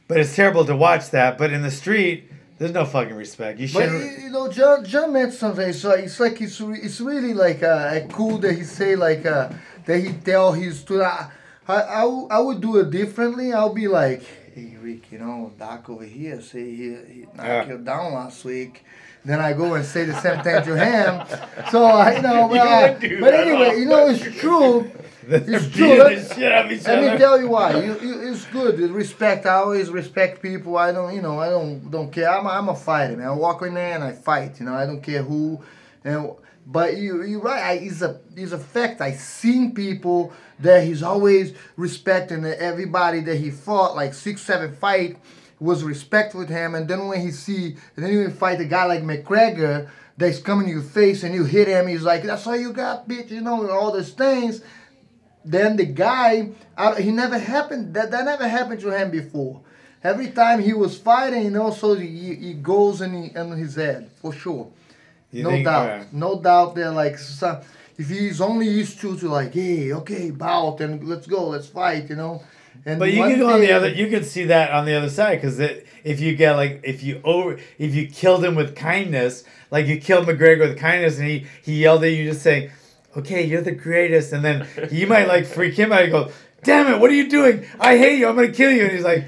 but 0.07 0.19
it's 0.19 0.37
terrible 0.37 0.65
to 0.67 0.77
watch 0.77 1.11
that. 1.11 1.37
But 1.37 1.53
in 1.53 1.63
the 1.63 1.71
street, 1.71 2.31
there's 2.61 2.73
no 2.73 2.85
fucking 2.85 3.15
respect. 3.17 3.59
You 3.59 3.67
shouldn't. 3.67 4.21
you 4.23 4.29
know, 4.31 4.53
John, 4.53 4.85
John 4.85 5.15
mentioned 5.15 5.33
something. 5.35 5.67
It's 5.67 5.83
like 5.83 6.05
it's 6.05 6.21
like 6.21 6.39
it's, 6.43 6.61
re- 6.61 6.79
it's 6.81 7.01
really 7.01 7.33
like 7.33 7.63
uh, 7.63 8.01
cool 8.13 8.37
that 8.39 8.53
he 8.53 8.65
say 8.65 8.95
like 8.97 9.25
uh, 9.25 9.49
that 9.87 9.99
he 9.99 10.13
tell 10.13 10.53
his 10.53 10.83
to 10.85 11.03
I, 11.03 11.31
I, 11.67 11.83
I, 11.83 12.01
w- 12.03 12.29
I 12.31 12.39
would 12.39 12.61
do 12.61 12.77
it 12.77 12.91
differently. 12.91 13.55
I'll 13.55 13.73
be 13.73 13.89
like, 13.89 14.23
hey 14.55 14.77
Rick, 14.83 15.11
you 15.11 15.19
know, 15.19 15.53
Doc 15.59 15.89
over 15.89 16.05
here 16.05 16.41
say 16.43 16.63
he, 16.65 16.83
he 17.13 17.21
knocked 17.35 17.39
Yeah. 17.39 17.67
you 17.69 17.79
down 17.79 18.13
last 18.13 18.45
week. 18.45 18.85
Then 19.25 19.41
I 19.41 19.55
go 19.55 19.73
and 19.75 19.85
say 19.85 20.05
the 20.05 20.19
same 20.21 20.43
thing 20.43 20.63
to 20.63 20.77
him. 20.77 21.27
So 21.71 21.85
I 21.85 22.17
you 22.17 22.23
know, 22.23 22.47
but, 22.49 23.01
but 23.21 23.35
anyway, 23.35 23.79
you 23.79 23.87
know, 23.87 24.09
it's 24.09 24.23
true. 24.39 24.91
They're 25.23 25.43
It's 25.47 25.71
true. 25.71 25.97
the 25.97 26.35
shit 26.35 26.53
out 26.53 26.67
of 26.67 26.73
each 26.73 26.85
Let 26.87 27.13
me 27.13 27.19
tell 27.19 27.41
you 27.41 27.49
why. 27.49 27.81
You, 27.83 27.99
you, 28.01 28.33
it's 28.33 28.45
good. 28.47 28.79
Respect. 28.79 29.47
I 29.47 29.55
always 29.55 29.91
respect 29.91 30.43
people. 30.43 30.77
I 30.77 30.93
don't, 30.93 31.15
you 31.15 31.23
know, 31.23 31.39
I 31.39 31.51
don't 31.51 31.91
don't 31.91 32.11
care. 32.13 32.31
I'm 32.31 32.47
a, 32.47 32.51
I'm 32.51 32.69
a 32.69 32.77
fighter, 32.77 33.17
man. 33.17 33.29
I 33.29 33.33
walk 33.33 33.63
in 33.63 33.75
there 33.75 33.95
and 33.95 34.05
I 34.05 34.13
fight. 34.13 34.59
You 34.61 34.67
know, 34.67 34.75
I 34.75 34.87
don't 34.87 35.03
care 35.03 35.23
who. 35.23 35.63
And 36.05 36.33
but 36.67 36.97
you 36.97 37.23
you're 37.25 37.41
right. 37.41 37.63
I, 37.63 37.73
it's 37.75 38.03
a 38.03 38.21
it's 38.37 38.53
a 38.53 38.59
fact. 38.59 39.01
I 39.01 39.13
seen 39.13 39.75
people 39.75 40.33
that 40.61 40.85
he's 40.85 41.03
always 41.03 41.55
respecting 41.77 42.45
everybody 42.45 43.21
that 43.21 43.37
he 43.37 43.51
fought 43.51 43.97
like 43.97 44.15
six 44.15 44.43
seven 44.43 44.75
fight 44.75 45.19
was 45.59 45.83
respect 45.85 46.35
with 46.35 46.49
him. 46.49 46.75
And 46.75 46.89
then 46.89 47.07
when 47.09 47.21
he 47.21 47.31
see 47.31 47.77
and 47.97 48.05
then 48.05 48.13
he 48.13 48.31
fight 48.33 48.61
a 48.61 48.65
guy 48.65 48.85
like 48.85 49.03
McGregor 49.03 49.89
that's 50.17 50.39
coming 50.39 50.67
to 50.67 50.73
your 50.73 50.83
face 50.83 51.23
and 51.23 51.35
you 51.35 51.45
hit 51.45 51.67
him, 51.69 51.87
he's 51.87 52.03
like, 52.03 52.23
"That's 52.23 52.47
all 52.47 52.57
you 52.57 52.73
got, 52.73 53.09
bitch," 53.09 53.31
you 53.31 53.41
know, 53.41 53.69
all 53.71 53.93
those 53.93 54.11
things 54.13 54.63
then 55.51 55.77
the 55.77 55.85
guy 55.87 56.51
he 56.99 57.11
never 57.11 57.39
happened 57.39 57.95
that 57.95 58.11
that 58.11 58.25
never 58.25 58.49
happened 58.49 58.81
to 58.81 58.91
him 58.91 59.11
before. 59.11 59.61
Every 60.03 60.29
time 60.29 60.61
he 60.63 60.73
was 60.73 60.99
fighting 60.99 61.43
you 61.45 61.51
know 61.51 61.71
so 61.71 61.95
he, 61.95 62.35
he 62.35 62.53
goes 62.55 63.01
in, 63.01 63.13
he, 63.23 63.37
in 63.37 63.51
his 63.53 63.75
head 63.75 64.11
for 64.21 64.33
sure. 64.33 64.69
You 65.33 65.43
no 65.45 65.51
think- 65.51 65.65
doubt. 65.67 66.13
no 66.13 66.41
doubt 66.41 66.75
they're 66.75 66.91
like 66.91 67.19
some, 67.19 67.59
if 67.99 68.09
he's 68.09 68.41
only 68.41 68.69
used 68.69 69.01
to 69.03 69.17
to 69.19 69.29
like 69.29 69.53
hey 69.53 69.93
okay 69.93 70.31
bout 70.31 70.81
and 70.81 71.07
let's 71.07 71.27
go 71.27 71.49
let's 71.49 71.67
fight 71.67 72.09
you 72.11 72.17
know? 72.17 72.43
And 72.87 72.99
But 72.99 73.13
you 73.13 73.23
could 73.25 73.39
go 73.39 73.51
on 73.53 73.61
the 73.61 73.73
other. 73.73 73.91
You 73.91 74.09
could 74.09 74.25
see 74.25 74.45
that 74.45 74.71
on 74.71 74.87
the 74.87 74.95
other 74.95 75.11
side 75.11 75.37
because 75.37 75.61
if 75.61 76.19
you 76.21 76.35
get 76.35 76.53
like 76.57 76.81
if 76.83 77.03
you 77.03 77.21
over 77.25 77.59
if 77.79 77.95
you 77.95 78.07
killed 78.09 78.43
him 78.43 78.55
with 78.55 78.75
kindness, 78.75 79.45
like 79.71 79.87
you 79.87 80.01
killed 80.01 80.27
McGregor 80.27 80.61
with 80.61 80.79
kindness, 80.79 81.19
and 81.19 81.29
he 81.29 81.47
he 81.63 81.83
yelled 81.83 82.05
at 82.05 82.13
you, 82.13 82.25
just 82.31 82.43
saying, 82.43 82.71
"Okay, 83.17 83.43
you're 83.45 83.63
the 83.63 83.73
greatest," 83.73 84.33
and 84.33 84.45
then 84.45 84.67
you 84.91 85.07
might 85.15 85.27
like 85.29 85.47
freak 85.47 85.75
him 85.75 85.93
out. 85.93 86.03
and 86.03 86.13
go, 86.13 86.31
"Damn 86.63 86.93
it, 86.93 87.01
what 87.01 87.11
are 87.11 87.15
you 87.15 87.29
doing? 87.29 87.65
I 87.79 87.97
hate 87.97 88.19
you. 88.19 88.29
I'm 88.29 88.35
gonna 88.37 88.53
kill 88.53 88.71
you." 88.71 88.85
And 88.85 88.93
he's 88.93 89.05
like, 89.05 89.25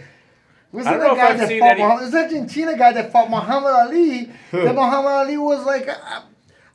Was 0.72 0.86
I 0.86 0.90
don't 0.92 1.00
the 1.00 1.06
know 1.06 1.12
if 1.12 1.18
guy 1.18 1.28
I've 1.30 1.38
that 1.38 1.48
seen 1.48 1.60
fought 1.60 1.70
any- 1.72 1.82
Muhammad, 1.82 2.02
was 2.02 2.12
the 2.12 2.18
Argentina 2.18 2.76
guy 2.78 2.92
that 2.92 3.12
fought 3.12 3.28
Muhammad 3.30 3.72
Ali? 3.72 4.30
Who? 4.50 4.62
That 4.62 4.74
Muhammad 4.74 5.12
Ali 5.12 5.36
was 5.38 5.64
like, 5.66 5.88
uh, 5.88 6.20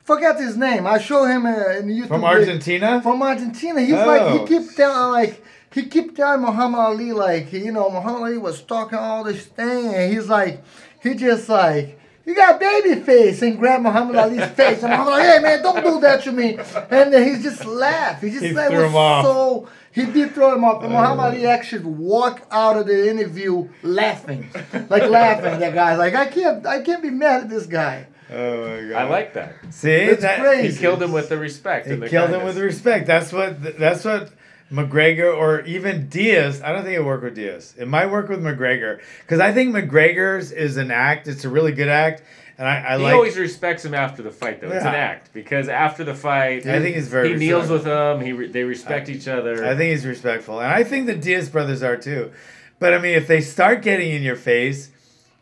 forget 0.04 0.38
his 0.40 0.56
name. 0.58 0.86
I 0.88 0.98
show 1.00 1.26
him 1.26 1.46
uh, 1.46 1.78
in 1.80 1.88
YouTube. 1.88 2.08
"From 2.08 2.22
video. 2.22 2.38
Argentina." 2.38 3.02
From 3.02 3.22
Argentina. 3.22 3.82
He's 3.82 3.94
Oh. 3.94 4.06
like, 4.06 4.26
he 4.40 4.46
kept 4.60 4.76
telling, 4.76 5.12
like, 5.12 5.44
he 5.74 5.84
kept 5.86 6.16
telling 6.16 6.42
Muhammad 6.42 6.80
Ali, 6.80 7.12
like, 7.12 7.52
you 7.54 7.72
know, 7.72 7.90
Muhammad 7.90 8.22
Ali 8.24 8.38
was 8.38 8.62
talking 8.62 8.98
all 9.00 9.24
this 9.24 9.46
thing, 9.46 9.94
and 9.94 10.14
he's 10.14 10.28
like, 10.28 10.64
he 11.04 11.14
just 11.16 11.50
like, 11.50 12.00
you 12.28 12.36
got 12.36 12.60
baby 12.60 13.00
face, 13.02 13.42
and 13.42 13.58
grab 13.58 13.82
Muhammad 13.82 14.18
Ali's 14.18 14.46
face, 14.52 14.84
and 14.84 14.92
Muhammad 14.92 15.14
Ali, 15.14 15.24
hey 15.24 15.40
man, 15.40 15.64
don't 15.64 15.84
do 15.84 16.00
that 16.02 16.22
to 16.26 16.32
me. 16.32 16.58
And 16.92 17.12
then 17.14 17.24
he 17.36 17.42
just 17.42 17.66
laughed. 17.66 18.22
He 18.24 18.30
just 18.30 18.44
He 18.44 18.52
like, 18.54 18.68
threw 18.70 18.84
was 18.84 18.90
him 18.92 18.96
off. 18.96 19.26
so, 19.26 19.70
he 19.92 20.06
did 20.06 20.34
throw 20.36 20.54
him 20.54 20.64
off. 20.64 20.84
And 20.84 20.94
uh. 20.94 21.02
Muhammad 21.02 21.26
Ali 21.34 21.48
actually 21.48 21.86
walked 21.86 22.46
out 22.52 22.78
of 22.78 22.86
the 22.86 23.10
interview 23.10 23.68
laughing, 23.82 24.50
like 24.90 25.04
laughing. 25.10 25.60
That 25.60 25.74
guy, 25.74 25.96
like, 25.96 26.14
I 26.14 26.28
can't, 26.28 26.66
I 26.68 26.82
can't 26.84 27.02
be 27.02 27.10
mad 27.10 27.44
at 27.44 27.50
this 27.50 27.66
guy. 27.66 28.08
Oh 28.30 28.68
my 28.68 28.90
god! 28.90 29.02
I 29.02 29.04
like 29.10 29.34
that. 29.36 29.54
See, 29.70 29.90
It's 29.90 30.22
that, 30.22 30.64
He 30.66 30.76
killed 30.76 31.02
him 31.02 31.14
with 31.14 31.30
the 31.30 31.38
respect. 31.38 31.88
He 31.88 31.94
and 31.94 32.04
the 32.04 32.10
killed 32.10 32.28
him 32.30 32.42
kindness. 32.42 32.56
with 32.56 32.64
respect. 32.66 33.08
That's 33.08 33.32
what. 33.32 33.80
That's 33.80 34.04
what. 34.04 34.32
McGregor 34.72 35.36
or 35.36 35.62
even 35.62 36.08
Diaz. 36.10 36.62
I 36.62 36.72
don't 36.74 36.84
think 36.84 36.96
it 36.98 37.04
work 37.06 37.22
with 37.24 37.36
Diaz. 37.36 37.74
It 37.78 37.88
might 37.88 38.08
work 38.08 38.28
with 38.30 38.42
McGregor 38.42 39.00
because 39.22 39.40
I 39.40 39.54
think 39.54 39.74
McGregor's 39.74 40.52
is 40.52 40.78
an 40.78 40.92
act. 40.92 41.28
It's 41.28 41.46
a 41.46 41.50
really 41.50 41.72
good 41.72 41.88
act, 41.88 42.22
and 42.58 42.68
I, 42.68 42.94
I 42.94 42.98
He 42.98 43.04
like. 43.04 43.14
always 43.14 43.38
respects 43.38 43.86
him 43.86 43.94
after 43.94 44.22
the 44.22 44.32
fight, 44.32 44.60
though. 44.60 44.68
Yeah. 44.68 44.76
It's 44.78 44.86
an 44.86 44.96
act 44.96 45.32
because 45.34 45.70
after 45.70 46.04
the 46.04 46.14
fight, 46.16 46.66
I 46.68 46.80
think 46.82 46.96
he's 46.96 47.08
very 47.08 47.30
he 47.30 47.36
kneels 47.36 47.70
with 47.70 47.86
him. 47.86 48.20
He 48.22 48.34
re- 48.34 48.48
they 48.52 48.64
respect 48.64 49.08
each 49.10 49.28
other. 49.28 49.66
I 49.66 49.76
think 49.76 49.92
he's 49.92 50.06
respectful, 50.06 50.60
and 50.60 50.72
I 50.72 50.84
think 50.84 51.06
the 51.08 51.16
Diaz 51.16 51.50
brothers 51.50 51.82
are 51.82 51.98
too. 51.98 52.32
But 52.80 52.94
I 52.94 53.00
mean, 53.00 53.16
if 53.16 53.26
they 53.28 53.42
start 53.42 53.82
getting 53.82 54.12
in 54.12 54.22
your 54.22 54.36
face, 54.36 54.92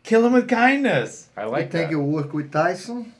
kill 0.04 0.22
them 0.22 0.34
with 0.34 0.48
kindness. 0.48 1.28
I 1.36 1.42
I 1.42 1.44
like 1.46 1.70
think 1.72 1.90
that. 1.90 1.96
it 1.96 2.00
worked 2.00 2.32
with 2.32 2.52
Tyson. 2.52 3.12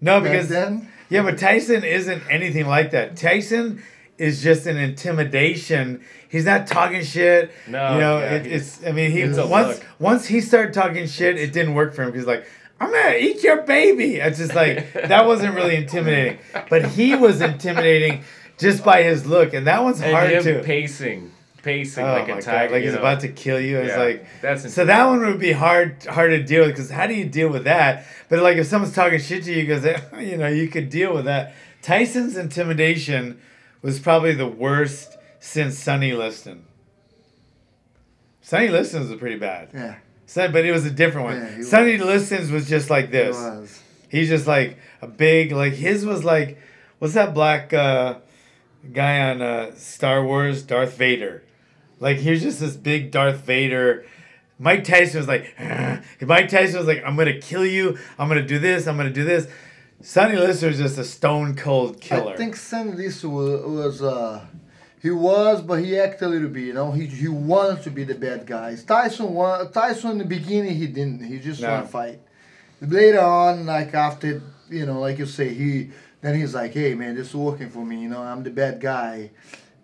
No, 0.00 0.20
back 0.20 0.32
because 0.32 0.48
then. 0.48 0.88
yeah, 1.08 1.22
but 1.22 1.38
Tyson 1.38 1.84
isn't 1.84 2.22
anything 2.28 2.66
like 2.66 2.90
that. 2.90 3.16
Tyson 3.16 3.82
is 4.18 4.42
just 4.42 4.66
an 4.66 4.76
intimidation. 4.76 6.02
He's 6.28 6.44
not 6.44 6.66
talking 6.66 7.02
shit. 7.02 7.52
No, 7.66 7.94
you 7.94 8.00
know, 8.00 8.18
yeah, 8.18 8.34
it, 8.34 8.46
it's. 8.46 8.84
I 8.84 8.92
mean, 8.92 9.10
he 9.10 9.24
once 9.28 9.80
once 9.98 10.26
he 10.26 10.40
started 10.40 10.74
talking 10.74 11.06
shit, 11.06 11.36
it 11.36 11.52
didn't 11.52 11.74
work 11.74 11.94
for 11.94 12.02
him 12.02 12.14
He's 12.14 12.26
like. 12.26 12.46
I'm 12.80 12.90
gonna 12.90 13.16
eat 13.16 13.44
your 13.44 13.62
baby. 13.62 14.16
It's 14.16 14.36
just 14.38 14.52
like 14.54 14.92
that 14.94 15.26
wasn't 15.26 15.54
really 15.54 15.76
intimidating, 15.82 16.38
but 16.68 16.84
he 16.84 17.14
was 17.14 17.40
intimidating 17.40 18.24
just 18.58 18.84
by 18.84 19.04
his 19.04 19.24
look, 19.26 19.54
and 19.54 19.66
that 19.68 19.82
one's 19.82 20.00
and 20.00 20.12
hard 20.12 20.42
to. 20.42 20.62
pacing, 20.62 21.30
pacing 21.62 22.04
Oh 22.04 22.12
like 22.12 22.28
a 22.28 22.32
god! 22.32 22.42
tiger. 22.42 22.74
Like 22.74 22.82
he's 22.82 22.92
know? 22.92 22.98
about 22.98 23.20
to 23.20 23.28
kill 23.28 23.60
you. 23.60 23.78
It's 23.78 23.90
Yeah, 23.90 24.02
like 24.02 24.26
that's 24.42 24.74
so 24.74 24.84
that 24.84 25.04
one 25.06 25.20
would 25.20 25.38
be 25.38 25.52
hard 25.52 26.04
hard 26.04 26.30
to 26.30 26.42
deal 26.42 26.64
with 26.64 26.72
because 26.72 26.90
how 26.90 27.06
do 27.06 27.14
you 27.14 27.26
deal 27.26 27.48
with 27.48 27.64
that? 27.64 28.06
But 28.28 28.40
like 28.40 28.56
if 28.56 28.66
someone's 28.66 28.94
talking 28.94 29.20
shit 29.20 29.44
to 29.44 29.52
you, 29.52 29.66
because 29.66 29.84
you 30.20 30.36
know 30.36 30.48
you 30.48 30.68
could 30.68 30.90
deal 30.90 31.14
with 31.14 31.26
that. 31.26 31.54
Tyson's 31.80 32.36
intimidation 32.36 33.40
was 33.84 34.00
probably 34.00 34.34
the 34.34 34.48
worst 34.48 35.16
since 35.40 35.78
Sonny 35.78 36.12
Liston. 36.14 36.64
Sonny 38.40 38.68
Liston's 38.68 39.10
was 39.10 39.20
pretty 39.20 39.36
bad. 39.38 39.68
Yeah, 39.74 39.96
Son, 40.26 40.52
but 40.52 40.64
it 40.64 40.72
was 40.72 40.86
a 40.86 40.90
different 40.90 41.26
one. 41.26 41.36
Yeah, 41.36 41.56
he 41.56 41.62
Sonny 41.62 41.98
Liston's 41.98 42.50
was 42.50 42.68
just 42.68 42.88
like 42.88 43.10
this. 43.10 43.36
was. 43.36 43.80
He's 44.08 44.28
just 44.28 44.46
like 44.46 44.78
a 45.02 45.06
big 45.06 45.52
like 45.52 45.74
his 45.74 46.06
was 46.06 46.24
like 46.24 46.58
what's 46.98 47.14
that 47.14 47.34
black 47.34 47.72
uh, 47.74 48.16
guy 48.92 49.30
on 49.30 49.42
uh, 49.42 49.74
Star 49.74 50.24
Wars 50.24 50.62
Darth 50.62 50.96
Vader. 50.96 51.42
Like 52.00 52.18
he 52.18 52.30
was 52.30 52.42
just 52.42 52.60
this 52.60 52.76
big 52.76 53.10
Darth 53.10 53.40
Vader. 53.40 54.06
Mike 54.58 54.84
Tyson 54.84 55.18
was 55.18 55.28
like 55.28 55.54
Mike 56.22 56.48
Tyson 56.48 56.78
was 56.78 56.86
like 56.86 57.02
I'm 57.04 57.16
gonna 57.16 57.38
kill 57.38 57.66
you. 57.66 57.98
I'm 58.18 58.28
gonna 58.28 58.46
do 58.46 58.58
this. 58.58 58.86
I'm 58.86 58.96
gonna 58.96 59.10
do 59.10 59.24
this. 59.24 59.46
Sonny 60.00 60.36
Liston 60.36 60.70
is 60.70 60.78
just 60.78 60.98
a 60.98 61.04
stone 61.04 61.54
cold 61.56 62.00
killer. 62.00 62.32
I 62.32 62.36
think 62.36 62.56
Sam 62.56 62.94
Lister 62.96 63.28
was, 63.28 63.62
was 63.62 64.02
uh, 64.02 64.44
he 65.00 65.10
was, 65.10 65.62
but 65.62 65.82
he 65.82 65.98
acted 65.98 66.26
a 66.26 66.28
little 66.28 66.48
bit. 66.48 66.64
You 66.64 66.74
know, 66.74 66.92
he 66.92 67.06
he 67.06 67.28
wanted 67.28 67.82
to 67.84 67.90
be 67.90 68.04
the 68.04 68.14
bad 68.14 68.46
guy. 68.46 68.76
Tyson 68.76 69.32
won. 69.32 69.70
Tyson 69.72 70.12
in 70.12 70.18
the 70.18 70.24
beginning 70.24 70.74
he 70.76 70.86
didn't. 70.86 71.24
He 71.24 71.38
just 71.38 71.60
No. 71.62 71.70
wanted 71.70 71.82
to 71.82 71.88
fight. 71.88 72.20
Later 72.80 73.20
on, 73.20 73.66
like 73.66 73.94
after 73.94 74.42
you 74.68 74.84
know, 74.86 75.00
like 75.00 75.18
you 75.18 75.26
say, 75.26 75.54
he 75.54 75.90
then 76.20 76.34
he's 76.38 76.54
like, 76.54 76.72
hey 76.74 76.94
man, 76.94 77.14
this 77.14 77.28
is 77.28 77.34
working 77.34 77.70
for 77.70 77.84
me. 77.84 78.02
You 78.02 78.08
know, 78.08 78.20
I'm 78.22 78.42
the 78.42 78.50
bad 78.50 78.80
guy. 78.80 79.30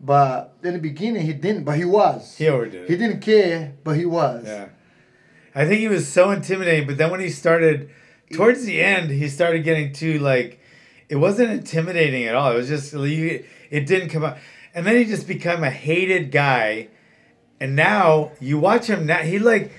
But 0.02 0.54
in 0.62 0.72
the 0.74 0.78
beginning 0.78 1.26
he 1.26 1.32
didn't, 1.34 1.64
but 1.64 1.76
he 1.76 1.84
was. 1.84 2.36
he 2.36 2.48
overdid. 2.48 2.88
He 2.88 2.96
didn't 2.96 3.20
care, 3.20 3.74
but 3.84 3.96
he 3.96 4.06
was. 4.06 4.46
Yeah. 4.46 4.68
I 5.54 5.66
think 5.66 5.80
he 5.80 5.88
was 5.88 6.08
so 6.08 6.30
intimidating, 6.30 6.86
but 6.86 6.96
then 6.96 7.10
when 7.10 7.20
he 7.20 7.28
started 7.28 7.90
towards 8.32 8.64
the 8.64 8.80
end, 8.80 9.10
he 9.10 9.28
started 9.28 9.64
getting 9.64 9.92
too 9.92 10.18
like 10.18 10.60
it 11.08 11.16
wasn't 11.16 11.50
intimidating 11.50 12.24
at 12.24 12.34
all. 12.34 12.52
It 12.52 12.56
was 12.56 12.68
just 12.68 12.92
you, 12.92 13.44
it 13.70 13.86
didn't 13.86 14.10
come 14.10 14.24
out. 14.24 14.38
And 14.74 14.86
then 14.86 14.96
he 14.96 15.04
just 15.04 15.26
became 15.26 15.64
a 15.64 15.70
hated 15.70 16.30
guy. 16.30 16.88
And 17.58 17.76
now 17.76 18.32
you 18.40 18.58
watch 18.58 18.86
him 18.86 19.06
now 19.06 19.18
he 19.18 19.38
like 19.38 19.72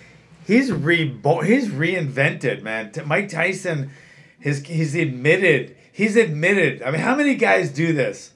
he's 0.46 0.72
reborn 0.72 1.46
he's 1.46 1.70
reinvented, 1.70 2.62
man. 2.62 2.92
Mike 3.06 3.30
Tyson 3.30 3.92
his 4.40 4.64
he's 4.66 4.96
admitted 4.96 5.76
he's 5.92 6.16
admitted. 6.16 6.84
I 6.84 6.92
mean, 6.92 7.02
how 7.02 7.16
many 7.16 7.36
guys 7.36 7.70
do 7.72 7.94
this? 7.94 8.34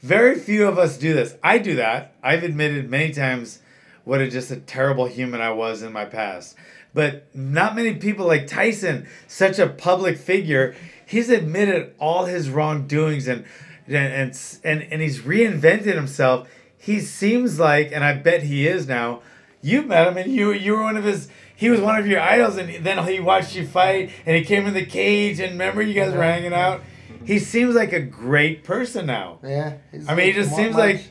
Very 0.00 0.38
few 0.38 0.66
of 0.66 0.78
us 0.78 0.96
do 0.96 1.12
this. 1.12 1.36
I 1.42 1.58
do 1.58 1.76
that. 1.76 2.14
I've 2.22 2.42
admitted 2.42 2.88
many 2.88 3.12
times 3.12 3.60
what 4.04 4.20
a 4.20 4.30
just 4.30 4.50
a 4.50 4.56
terrible 4.56 5.06
human 5.06 5.40
I 5.40 5.52
was 5.52 5.82
in 5.82 5.92
my 5.92 6.06
past. 6.06 6.56
But 6.92 7.34
not 7.34 7.76
many 7.76 7.94
people 7.94 8.26
like 8.26 8.46
Tyson, 8.46 9.06
such 9.28 9.58
a 9.58 9.66
public 9.68 10.18
figure, 10.18 10.74
he's 11.06 11.30
admitted 11.30 11.94
all 11.98 12.24
his 12.24 12.50
wrongdoings 12.50 13.28
and 13.28 13.44
and 13.86 13.96
and 14.12 14.58
and, 14.64 14.92
and 14.92 15.00
he's 15.02 15.20
reinvented 15.20 15.94
himself. 15.94 16.48
He 16.78 17.00
seems 17.00 17.58
like, 17.60 17.92
and 17.92 18.02
I 18.02 18.14
bet 18.14 18.42
he 18.44 18.66
is 18.66 18.88
now. 18.88 19.20
You 19.62 19.82
met 19.82 20.08
him, 20.08 20.16
and 20.16 20.32
you 20.32 20.52
you 20.52 20.72
were 20.76 20.82
one 20.82 20.96
of 20.96 21.04
his. 21.04 21.28
He 21.54 21.68
was 21.68 21.80
one 21.80 21.98
of 21.98 22.06
your 22.06 22.20
idols, 22.20 22.56
and 22.56 22.84
then 22.86 23.06
he 23.06 23.20
watched 23.20 23.54
you 23.54 23.66
fight, 23.66 24.10
and 24.24 24.34
he 24.34 24.42
came 24.44 24.66
in 24.66 24.72
the 24.72 24.86
cage, 24.86 25.38
and 25.40 25.52
remember 25.52 25.82
you 25.82 25.92
guys 25.92 26.14
were 26.14 26.22
hanging 26.22 26.54
out. 26.54 26.80
He 27.26 27.38
seems 27.38 27.74
like 27.74 27.92
a 27.92 28.00
great 28.00 28.64
person 28.64 29.04
now. 29.04 29.40
Yeah. 29.44 29.74
I 30.08 30.14
mean, 30.14 30.26
he 30.28 30.32
just 30.32 30.56
seems 30.56 30.74
much- 30.74 30.96
like 30.96 31.04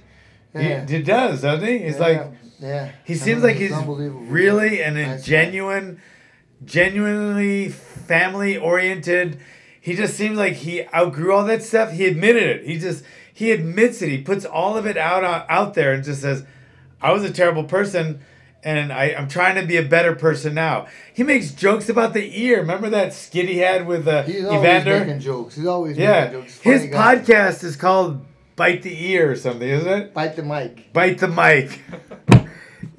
Yeah. 0.56 0.88
he, 0.88 0.98
he 0.98 1.04
does, 1.04 1.44
doesn't 1.44 1.68
he? 1.68 1.78
He's 1.78 2.00
yeah, 2.00 2.00
like 2.02 2.28
yeah. 2.60 2.92
he 3.06 3.16
seems 3.16 3.44
like 3.44 3.56
he's 3.56 3.72
unbelievable. 3.72 4.22
really 4.22 4.82
and 4.84 4.98
a 4.98 5.06
Nice 5.08 5.22
guy. 5.22 5.26
genuine, 5.28 6.02
genuinely 6.66 7.70
family 7.70 8.58
oriented. 8.58 9.40
He 9.82 9.96
just 9.96 10.16
seems 10.16 10.38
like 10.38 10.54
he 10.54 10.86
outgrew 10.94 11.34
all 11.34 11.46
that 11.46 11.64
stuff. 11.64 11.92
He 11.92 12.06
admitted 12.06 12.44
it. 12.44 12.66
He 12.66 12.78
just 12.78 13.04
he 13.34 13.52
admits 13.52 14.02
it. 14.02 14.10
He 14.10 14.22
puts 14.22 14.46
all 14.46 14.78
of 14.78 14.86
it 14.86 14.98
out 14.98 15.24
out, 15.24 15.46
out 15.50 15.74
there 15.74 15.94
and 15.94 16.04
just 16.04 16.22
says, 16.22 16.46
"I 17.02 17.12
was 17.14 17.24
a 17.24 17.32
terrible 17.32 17.64
person." 17.64 18.22
And 18.62 18.92
I, 18.92 19.16
I'm 19.18 19.30
trying 19.30 19.56
to 19.56 19.66
be 19.66 19.78
a 19.78 19.84
better 19.84 20.14
person 20.14 20.54
now. 20.54 20.88
He 21.14 21.24
makes 21.24 21.52
jokes 21.52 21.88
about 21.88 22.14
the 22.14 22.42
ear. 22.44 22.58
Remember 22.60 22.90
that 22.90 23.14
skit 23.14 23.48
he 23.48 23.60
had 23.60 23.88
with 23.88 24.06
uh, 24.06 24.24
He's 24.24 24.44
always 24.44 24.60
Evander? 24.60 25.00
making 25.00 25.20
jokes. 25.22 25.56
He's 25.56 25.66
always 25.66 25.98
Yeah. 25.98 26.26
making 26.26 26.42
jokes. 26.42 26.56
Funny 26.58 26.78
His 26.78 26.86
guy. 26.92 27.16
podcast 27.16 27.64
is 27.64 27.78
called 27.78 28.26
Bite 28.58 28.82
the 28.84 29.12
Ear 29.12 29.32
or 29.32 29.36
something, 29.38 29.66
isn't 29.68 29.88
it? 29.88 30.14
Bite 30.14 30.36
the 30.36 30.44
mic. 30.44 30.92
Bite 30.92 31.20
the 31.20 31.30
mic. 31.30 31.80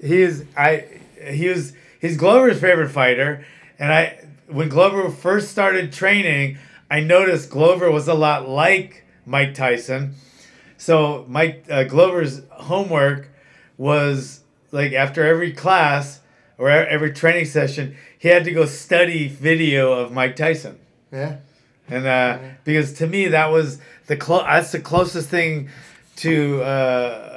he 0.02 0.22
is 0.22 0.44
I 0.56 0.84
he 1.30 1.48
was 1.48 1.72
he's 2.00 2.16
Glover's 2.16 2.60
favorite 2.60 2.90
fighter 2.90 3.44
and 3.78 3.92
I 3.92 4.24
when 4.46 4.68
Glover 4.68 5.10
first 5.10 5.50
started 5.50 5.92
training, 5.92 6.58
I 6.90 7.00
noticed 7.00 7.50
Glover 7.50 7.90
was 7.90 8.08
a 8.08 8.14
lot 8.14 8.48
like 8.48 9.04
Mike 9.24 9.54
Tyson. 9.54 10.14
So 10.76 11.24
Mike 11.28 11.64
uh, 11.70 11.84
Glover's 11.84 12.42
homework 12.50 13.28
was 13.76 14.40
like 14.72 14.92
after 14.92 15.26
every 15.26 15.52
class 15.52 16.20
or 16.58 16.68
every 16.68 17.12
training 17.12 17.46
session, 17.46 17.96
he 18.18 18.28
had 18.28 18.44
to 18.44 18.52
go 18.52 18.66
study 18.66 19.28
video 19.28 19.92
of 19.92 20.12
Mike 20.12 20.36
Tyson. 20.36 20.78
Yeah. 21.12 21.36
And 21.88 22.06
uh, 22.06 22.38
because 22.64 22.92
to 22.94 23.06
me 23.06 23.28
that 23.28 23.46
was 23.46 23.78
the 24.06 24.16
clo- 24.16 24.44
that's 24.44 24.72
the 24.72 24.80
closest 24.80 25.28
thing 25.28 25.70
to 26.16 26.62
uh, 26.62 27.29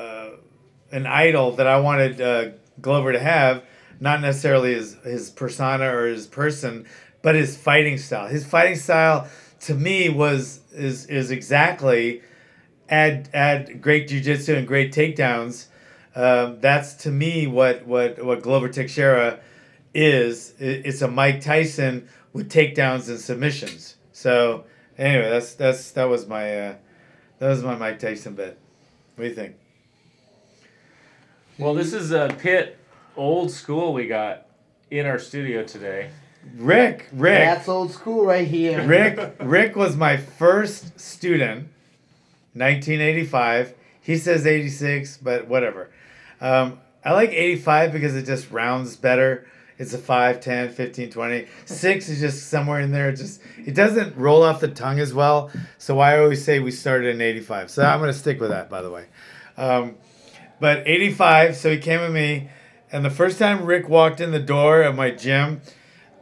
an 0.93 1.07
idol 1.07 1.53
that 1.53 1.67
I 1.67 1.79
wanted 1.79 2.21
uh, 2.21 2.51
Glover 2.79 3.11
to 3.11 3.19
have, 3.19 3.63
not 3.99 4.21
necessarily 4.21 4.73
his 4.73 4.95
his 5.03 5.29
persona 5.29 5.93
or 5.93 6.07
his 6.07 6.27
person, 6.27 6.85
but 7.21 7.35
his 7.35 7.57
fighting 7.57 7.97
style. 7.97 8.27
His 8.27 8.45
fighting 8.45 8.75
style 8.75 9.27
to 9.61 9.73
me 9.73 10.09
was 10.09 10.61
is 10.71 11.07
is 11.07 11.31
exactly 11.31 12.21
add 12.89 13.29
add 13.33 13.81
great 13.81 14.07
jujitsu 14.07 14.57
and 14.57 14.67
great 14.67 14.93
takedowns. 14.93 15.65
Um, 16.15 16.59
that's 16.61 16.93
to 17.03 17.11
me 17.11 17.47
what 17.47 17.87
what 17.87 18.23
what 18.23 18.43
Glover 18.43 18.69
Teixeira 18.69 19.39
is. 19.93 20.53
It's 20.59 21.01
a 21.01 21.07
Mike 21.07 21.41
Tyson 21.41 22.07
with 22.33 22.51
takedowns 22.51 23.09
and 23.09 23.19
submissions. 23.19 23.95
So 24.11 24.65
anyway, 24.97 25.29
that's 25.29 25.55
that's 25.55 25.91
that 25.91 26.05
was 26.05 26.27
my 26.27 26.67
uh, 26.67 26.75
that 27.39 27.49
was 27.49 27.63
my 27.63 27.75
Mike 27.75 27.99
Tyson 27.99 28.35
bit. 28.35 28.59
What 29.15 29.23
do 29.23 29.29
you 29.29 29.35
think? 29.35 29.55
Well, 31.59 31.75
this 31.75 31.93
is 31.93 32.11
a 32.11 32.35
pit 32.39 32.79
old 33.15 33.51
school 33.51 33.93
we 33.93 34.07
got 34.07 34.47
in 34.89 35.05
our 35.05 35.19
studio 35.19 35.63
today. 35.63 36.09
Rick, 36.55 37.07
Rick, 37.13 37.39
That's 37.39 37.69
old 37.69 37.91
school 37.91 38.25
right 38.25 38.47
here. 38.47 38.85
Rick, 38.85 39.35
Rick 39.39 39.75
was 39.75 39.95
my 39.95 40.17
first 40.17 40.99
student, 40.99 41.67
1985. 42.53 43.75
He 44.01 44.17
says 44.17 44.47
86, 44.47 45.17
but 45.17 45.47
whatever. 45.47 45.91
Um, 46.41 46.79
I 47.05 47.13
like 47.13 47.29
85 47.29 47.93
because 47.93 48.15
it 48.15 48.25
just 48.25 48.49
rounds 48.49 48.95
better. 48.95 49.47
It's 49.77 49.93
a 49.93 49.99
5, 49.99 50.41
10, 50.41 50.71
15, 50.71 51.11
20. 51.11 51.47
6 51.65 52.09
is 52.09 52.19
just 52.19 52.49
somewhere 52.49 52.79
in 52.79 52.91
there. 52.91 53.09
It 53.09 53.17
just 53.17 53.41
it 53.63 53.75
doesn't 53.75 54.17
roll 54.17 54.41
off 54.41 54.59
the 54.59 54.67
tongue 54.69 54.99
as 54.99 55.13
well. 55.13 55.51
So 55.77 55.99
I 55.99 56.17
always 56.17 56.43
say 56.43 56.59
we 56.59 56.71
started 56.71 57.13
in 57.13 57.21
85. 57.21 57.69
So 57.69 57.83
I'm 57.83 57.99
going 57.99 58.11
to 58.11 58.17
stick 58.17 58.39
with 58.39 58.49
that, 58.49 58.71
by 58.71 58.81
the 58.81 58.89
way. 58.89 59.05
Um, 59.55 59.95
but 60.63 60.87
85, 60.87 61.57
so 61.57 61.71
he 61.71 61.77
came 61.77 61.99
with 61.99 62.13
me. 62.13 62.47
And 62.89 63.03
the 63.03 63.09
first 63.09 63.37
time 63.37 63.65
Rick 63.65 63.89
walked 63.89 64.21
in 64.21 64.31
the 64.31 64.39
door 64.39 64.81
of 64.83 64.95
my 64.95 65.11
gym, 65.11 65.59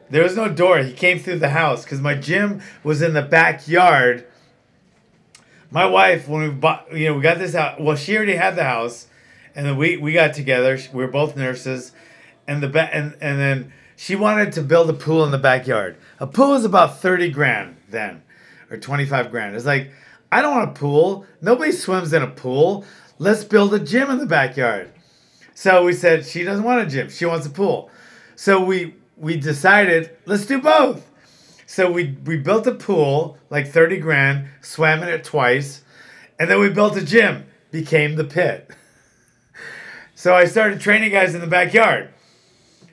there 0.09 0.23
was 0.23 0.35
no 0.35 0.49
door. 0.49 0.79
He 0.79 0.93
came 0.93 1.19
through 1.19 1.37
the 1.37 1.49
house 1.49 1.83
because 1.83 2.01
my 2.01 2.15
gym 2.15 2.59
was 2.83 3.03
in 3.03 3.13
the 3.13 3.21
backyard. 3.21 4.25
My 5.69 5.85
wife, 5.85 6.27
when 6.27 6.41
we 6.41 6.49
bought, 6.49 6.91
you 6.91 7.05
know, 7.05 7.13
we 7.13 7.21
got 7.21 7.37
this 7.37 7.53
out. 7.53 7.79
Well, 7.79 7.95
she 7.95 8.17
already 8.17 8.35
had 8.35 8.55
the 8.55 8.63
house, 8.63 9.05
and 9.53 9.63
then 9.63 9.77
we 9.77 9.97
we 9.97 10.11
got 10.11 10.33
together. 10.33 10.75
We 10.91 11.05
were 11.05 11.11
both 11.11 11.35
nurses, 11.37 11.91
and 12.47 12.63
the 12.63 12.67
ba- 12.67 12.89
and 12.91 13.15
and 13.21 13.39
then 13.39 13.71
she 13.95 14.15
wanted 14.15 14.53
to 14.53 14.63
build 14.63 14.89
a 14.89 14.93
pool 14.93 15.23
in 15.23 15.29
the 15.29 15.37
backyard. 15.37 15.97
A 16.19 16.25
pool 16.25 16.55
is 16.55 16.65
about 16.65 16.99
thirty 16.99 17.29
grand 17.29 17.77
then, 17.89 18.23
or 18.71 18.77
twenty 18.77 19.05
five 19.05 19.29
grand. 19.29 19.55
It's 19.55 19.65
like 19.67 19.91
I 20.31 20.41
don't 20.41 20.55
want 20.55 20.69
a 20.71 20.79
pool. 20.79 21.27
Nobody 21.41 21.71
swims 21.71 22.11
in 22.11 22.23
a 22.23 22.27
pool. 22.27 22.85
Let's 23.21 23.43
build 23.43 23.71
a 23.75 23.79
gym 23.79 24.09
in 24.09 24.17
the 24.17 24.25
backyard. 24.25 24.89
So 25.53 25.85
we 25.85 25.93
said 25.93 26.25
she 26.25 26.43
doesn't 26.43 26.63
want 26.63 26.87
a 26.87 26.89
gym. 26.89 27.07
She 27.07 27.27
wants 27.27 27.45
a 27.45 27.51
pool. 27.51 27.91
So 28.35 28.59
we 28.59 28.95
we 29.15 29.37
decided 29.37 30.17
let's 30.25 30.47
do 30.47 30.59
both. 30.59 31.07
So 31.67 31.91
we 31.91 32.17
we 32.25 32.37
built 32.37 32.65
a 32.65 32.73
pool 32.73 33.37
like 33.51 33.67
thirty 33.67 33.99
grand, 33.99 34.47
swam 34.61 35.03
in 35.03 35.09
it 35.09 35.23
twice, 35.23 35.83
and 36.39 36.49
then 36.49 36.59
we 36.59 36.69
built 36.69 36.97
a 36.97 37.05
gym. 37.05 37.45
Became 37.69 38.15
the 38.15 38.23
pit. 38.23 38.71
So 40.15 40.35
I 40.35 40.45
started 40.45 40.79
training 40.79 41.11
guys 41.11 41.33
in 41.33 41.41
the 41.41 41.47
backyard. 41.47 42.13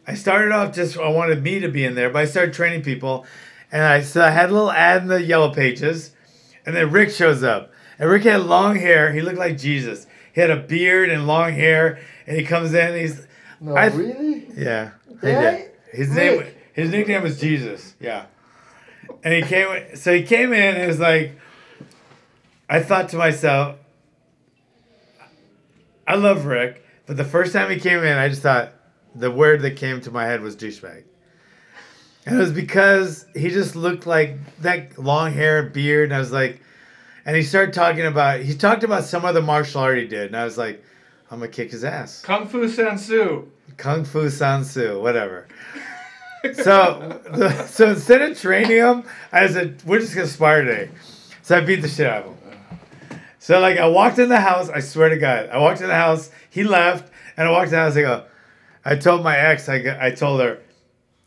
I 0.06 0.14
started 0.14 0.50
off 0.50 0.74
just 0.74 0.96
I 0.96 1.08
wanted 1.08 1.42
me 1.42 1.60
to 1.60 1.68
be 1.68 1.84
in 1.84 1.94
there, 1.94 2.08
but 2.08 2.20
I 2.20 2.24
started 2.24 2.54
training 2.54 2.82
people, 2.82 3.26
and 3.70 3.82
I 3.82 4.00
so 4.02 4.22
I 4.22 4.30
had 4.30 4.48
a 4.48 4.52
little 4.52 4.72
ad 4.72 5.02
in 5.02 5.08
the 5.08 5.22
yellow 5.22 5.52
pages, 5.52 6.12
and 6.64 6.74
then 6.74 6.90
Rick 6.90 7.10
shows 7.10 7.42
up, 7.42 7.70
and 7.98 8.08
Rick 8.08 8.24
had 8.24 8.42
long 8.42 8.76
hair. 8.76 9.12
He 9.12 9.20
looked 9.20 9.38
like 9.38 9.58
Jesus. 9.58 10.06
He 10.38 10.42
had 10.42 10.50
a 10.52 10.56
beard 10.56 11.10
and 11.10 11.26
long 11.26 11.52
hair, 11.52 11.98
and 12.24 12.36
he 12.36 12.44
comes 12.44 12.72
in. 12.72 12.86
And 12.90 12.96
he's 12.96 13.26
No, 13.60 13.74
I- 13.74 13.86
really? 13.88 14.46
yeah. 14.56 14.90
He 15.20 15.26
Yeah? 15.26 15.50
did. 15.50 15.70
His 15.90 16.10
name 16.14 16.38
Rick. 16.38 16.56
his 16.74 16.90
nickname 16.90 17.24
was 17.24 17.40
Jesus. 17.40 17.96
Yeah. 17.98 18.26
And 19.24 19.34
he 19.34 19.42
came 19.42 19.66
so 19.96 20.14
he 20.14 20.22
came 20.22 20.52
in 20.52 20.76
and 20.76 20.84
it 20.84 20.86
was 20.86 21.00
like 21.00 21.32
I 22.70 22.78
thought 22.78 23.08
to 23.08 23.16
myself 23.16 23.78
I 26.06 26.14
love 26.14 26.44
Rick, 26.44 26.84
but 27.06 27.16
the 27.16 27.24
first 27.24 27.52
time 27.52 27.68
he 27.68 27.80
came 27.80 28.04
in 28.04 28.16
I 28.16 28.28
just 28.28 28.42
thought 28.42 28.74
the 29.16 29.32
word 29.32 29.62
that 29.62 29.72
came 29.74 30.00
to 30.02 30.12
my 30.12 30.24
head 30.24 30.40
was 30.40 30.54
douchebag. 30.54 31.02
And 32.26 32.36
it 32.36 32.38
was 32.38 32.52
because 32.52 33.26
he 33.34 33.48
just 33.50 33.74
looked 33.74 34.06
like 34.06 34.36
that 34.60 34.98
long 34.98 35.32
hair, 35.32 35.64
beard, 35.64 36.10
and 36.10 36.14
I 36.14 36.20
was 36.20 36.30
like 36.30 36.60
and 37.28 37.36
he 37.36 37.42
started 37.42 37.74
talking 37.74 38.06
about 38.06 38.40
he 38.40 38.54
talked 38.54 38.82
about 38.84 39.04
some 39.04 39.26
other 39.26 39.42
martial 39.42 39.82
art 39.82 39.98
he 39.98 40.06
did, 40.06 40.28
and 40.28 40.36
I 40.36 40.46
was 40.46 40.56
like, 40.56 40.82
I'm 41.30 41.40
gonna 41.40 41.52
kick 41.52 41.70
his 41.70 41.84
ass. 41.84 42.22
Kung 42.22 42.48
Fu 42.48 42.66
San 42.70 42.96
Soo. 42.96 43.52
Kung 43.76 44.06
Fu 44.06 44.30
San 44.30 44.64
Soo, 44.64 44.98
whatever. 44.98 45.46
so, 46.54 47.20
the, 47.30 47.66
so 47.66 47.90
instead 47.90 48.22
of 48.22 48.40
training 48.40 48.78
him, 48.78 49.04
I 49.30 49.46
said, 49.48 49.82
we're 49.84 49.98
just 49.98 50.14
gonna 50.14 50.26
spar 50.26 50.62
today. 50.62 50.88
So 51.42 51.58
I 51.58 51.60
beat 51.60 51.82
the 51.82 51.88
shit 51.88 52.06
out 52.06 52.24
of 52.24 52.34
him. 52.34 53.20
So 53.38 53.60
like 53.60 53.76
I 53.76 53.86
walked 53.88 54.18
in 54.18 54.30
the 54.30 54.40
house, 54.40 54.70
I 54.70 54.80
swear 54.80 55.10
to 55.10 55.18
God, 55.18 55.50
I 55.50 55.58
walked 55.58 55.82
in 55.82 55.88
the 55.88 55.94
house, 55.94 56.30
he 56.48 56.64
left, 56.64 57.12
and 57.36 57.46
I 57.46 57.50
walked 57.50 57.66
in 57.66 57.72
the 57.72 57.76
house, 57.76 57.96
I 57.98 58.00
go, 58.00 58.24
I 58.86 58.96
told 58.96 59.22
my 59.22 59.36
ex, 59.36 59.68
I, 59.68 59.98
I 60.00 60.12
told 60.12 60.40
her, 60.40 60.60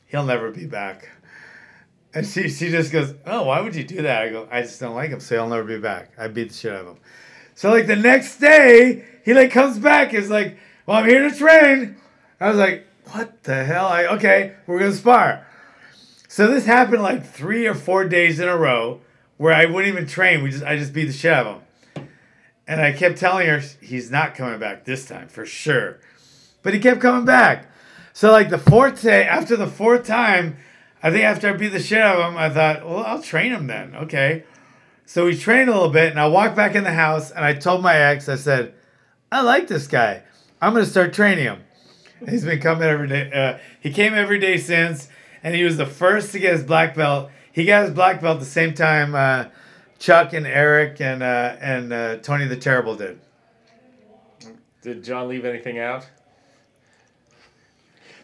he'll 0.07 0.25
never 0.25 0.49
be 0.49 0.65
back. 0.65 1.07
And 2.13 2.25
she, 2.27 2.49
she 2.49 2.69
just 2.69 2.91
goes, 2.91 3.13
oh, 3.25 3.43
why 3.43 3.61
would 3.61 3.75
you 3.75 3.83
do 3.83 4.01
that? 4.01 4.21
I 4.23 4.29
go, 4.29 4.47
I 4.51 4.61
just 4.61 4.79
don't 4.79 4.95
like 4.95 5.11
him, 5.11 5.19
so 5.19 5.35
he'll 5.35 5.47
never 5.47 5.63
be 5.63 5.77
back. 5.79 6.11
I 6.17 6.27
beat 6.27 6.49
the 6.49 6.53
shit 6.53 6.73
out 6.73 6.81
of 6.81 6.87
him. 6.87 6.97
So 7.55 7.69
like 7.69 7.87
the 7.87 7.95
next 7.95 8.37
day, 8.37 9.05
he 9.23 9.33
like 9.33 9.51
comes 9.51 9.77
back. 9.77 10.13
Is 10.13 10.29
like, 10.29 10.57
well, 10.85 10.97
I'm 10.97 11.07
here 11.07 11.29
to 11.29 11.35
train. 11.35 11.95
I 12.39 12.49
was 12.49 12.57
like, 12.57 12.87
what 13.11 13.43
the 13.43 13.63
hell? 13.63 13.85
I 13.87 14.05
okay, 14.07 14.55
we're 14.67 14.79
gonna 14.79 14.93
spar. 14.93 15.45
So 16.27 16.47
this 16.47 16.65
happened 16.65 17.03
like 17.03 17.25
three 17.25 17.67
or 17.67 17.75
four 17.75 18.07
days 18.07 18.39
in 18.39 18.47
a 18.47 18.57
row 18.57 19.01
where 19.37 19.53
I 19.53 19.65
wouldn't 19.65 19.93
even 19.93 20.07
train. 20.07 20.43
We 20.43 20.51
just 20.51 20.63
I 20.63 20.77
just 20.77 20.93
beat 20.93 21.05
the 21.05 21.13
shit 21.13 21.31
out 21.31 21.45
of 21.45 21.61
him. 21.95 22.09
And 22.67 22.81
I 22.81 22.93
kept 22.93 23.17
telling 23.17 23.47
her 23.47 23.61
he's 23.81 24.09
not 24.09 24.35
coming 24.35 24.59
back 24.59 24.85
this 24.85 25.05
time 25.05 25.27
for 25.27 25.45
sure. 25.45 25.99
But 26.63 26.73
he 26.73 26.79
kept 26.79 27.01
coming 27.01 27.25
back. 27.25 27.67
So 28.13 28.31
like 28.31 28.49
the 28.49 28.57
fourth 28.57 29.01
day, 29.01 29.23
after 29.23 29.55
the 29.55 29.67
fourth 29.67 30.05
time, 30.05 30.57
I 31.03 31.11
think 31.11 31.23
after 31.23 31.49
I 31.49 31.53
beat 31.53 31.69
the 31.69 31.79
shit 31.79 31.99
out 31.99 32.19
of 32.19 32.31
him, 32.31 32.37
I 32.37 32.49
thought, 32.49 32.85
well, 32.85 33.03
I'll 33.03 33.21
train 33.21 33.51
him 33.51 33.67
then. 33.67 33.95
Okay. 33.95 34.43
So 35.05 35.25
we 35.25 35.37
trained 35.37 35.69
a 35.69 35.73
little 35.73 35.89
bit, 35.89 36.11
and 36.11 36.19
I 36.19 36.27
walked 36.27 36.55
back 36.55 36.75
in 36.75 36.83
the 36.83 36.93
house, 36.93 37.31
and 37.31 37.43
I 37.43 37.53
told 37.53 37.81
my 37.81 37.95
ex, 37.95 38.29
I 38.29 38.35
said, 38.35 38.73
I 39.31 39.41
like 39.41 39.67
this 39.67 39.87
guy. 39.87 40.23
I'm 40.61 40.73
gonna 40.73 40.85
start 40.85 41.13
training 41.13 41.45
him. 41.45 41.61
And 42.19 42.29
He's 42.29 42.45
been 42.45 42.61
coming 42.61 42.87
every 42.87 43.07
day. 43.07 43.31
Uh, 43.31 43.57
he 43.79 43.91
came 43.91 44.13
every 44.13 44.39
day 44.39 44.57
since, 44.57 45.09
and 45.43 45.55
he 45.55 45.63
was 45.63 45.77
the 45.77 45.85
first 45.85 46.31
to 46.33 46.39
get 46.39 46.53
his 46.53 46.63
black 46.63 46.95
belt. 46.95 47.31
He 47.51 47.65
got 47.65 47.85
his 47.85 47.93
black 47.93 48.21
belt 48.21 48.39
the 48.39 48.45
same 48.45 48.73
time 48.73 49.15
uh, 49.15 49.45
Chuck 49.99 50.33
and 50.33 50.47
Eric 50.47 51.01
and 51.01 51.21
uh, 51.21 51.57
and 51.59 51.91
uh, 51.91 52.17
Tony 52.17 52.45
the 52.45 52.55
Terrible 52.55 52.95
did. 52.95 53.19
Did 54.81 55.03
John 55.03 55.27
leave 55.27 55.45
anything 55.45 55.77
out? 55.77 56.07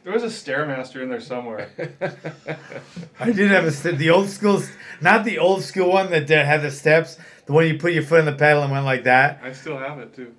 There 0.08 0.14
was 0.14 0.24
a 0.24 0.28
stairmaster 0.28 1.04
in 1.04 1.10
there 1.10 1.20
somewhere. 1.20 1.70
I 3.20 3.30
did 3.30 3.52
have 3.52 3.66
a 3.66 3.72
st- 3.72 3.98
the 3.98 4.10
old 4.10 4.30
school, 4.30 4.64
not 5.02 5.26
the 5.26 5.38
old 5.38 5.64
school 5.64 5.92
one 5.92 6.10
that 6.12 6.30
had 6.30 6.62
the 6.62 6.72
steps. 6.72 7.18
The 7.46 7.52
one 7.52 7.68
you 7.68 7.78
put 7.78 7.92
your 7.92 8.04
foot 8.04 8.22
in 8.22 8.26
the 8.26 8.32
pedal 8.32 8.64
and 8.64 8.72
went 8.72 8.86
like 8.86 9.04
that. 9.04 9.42
I 9.44 9.52
still 9.52 9.78
have 9.78 10.00
it 10.00 10.16
too. 10.16 10.34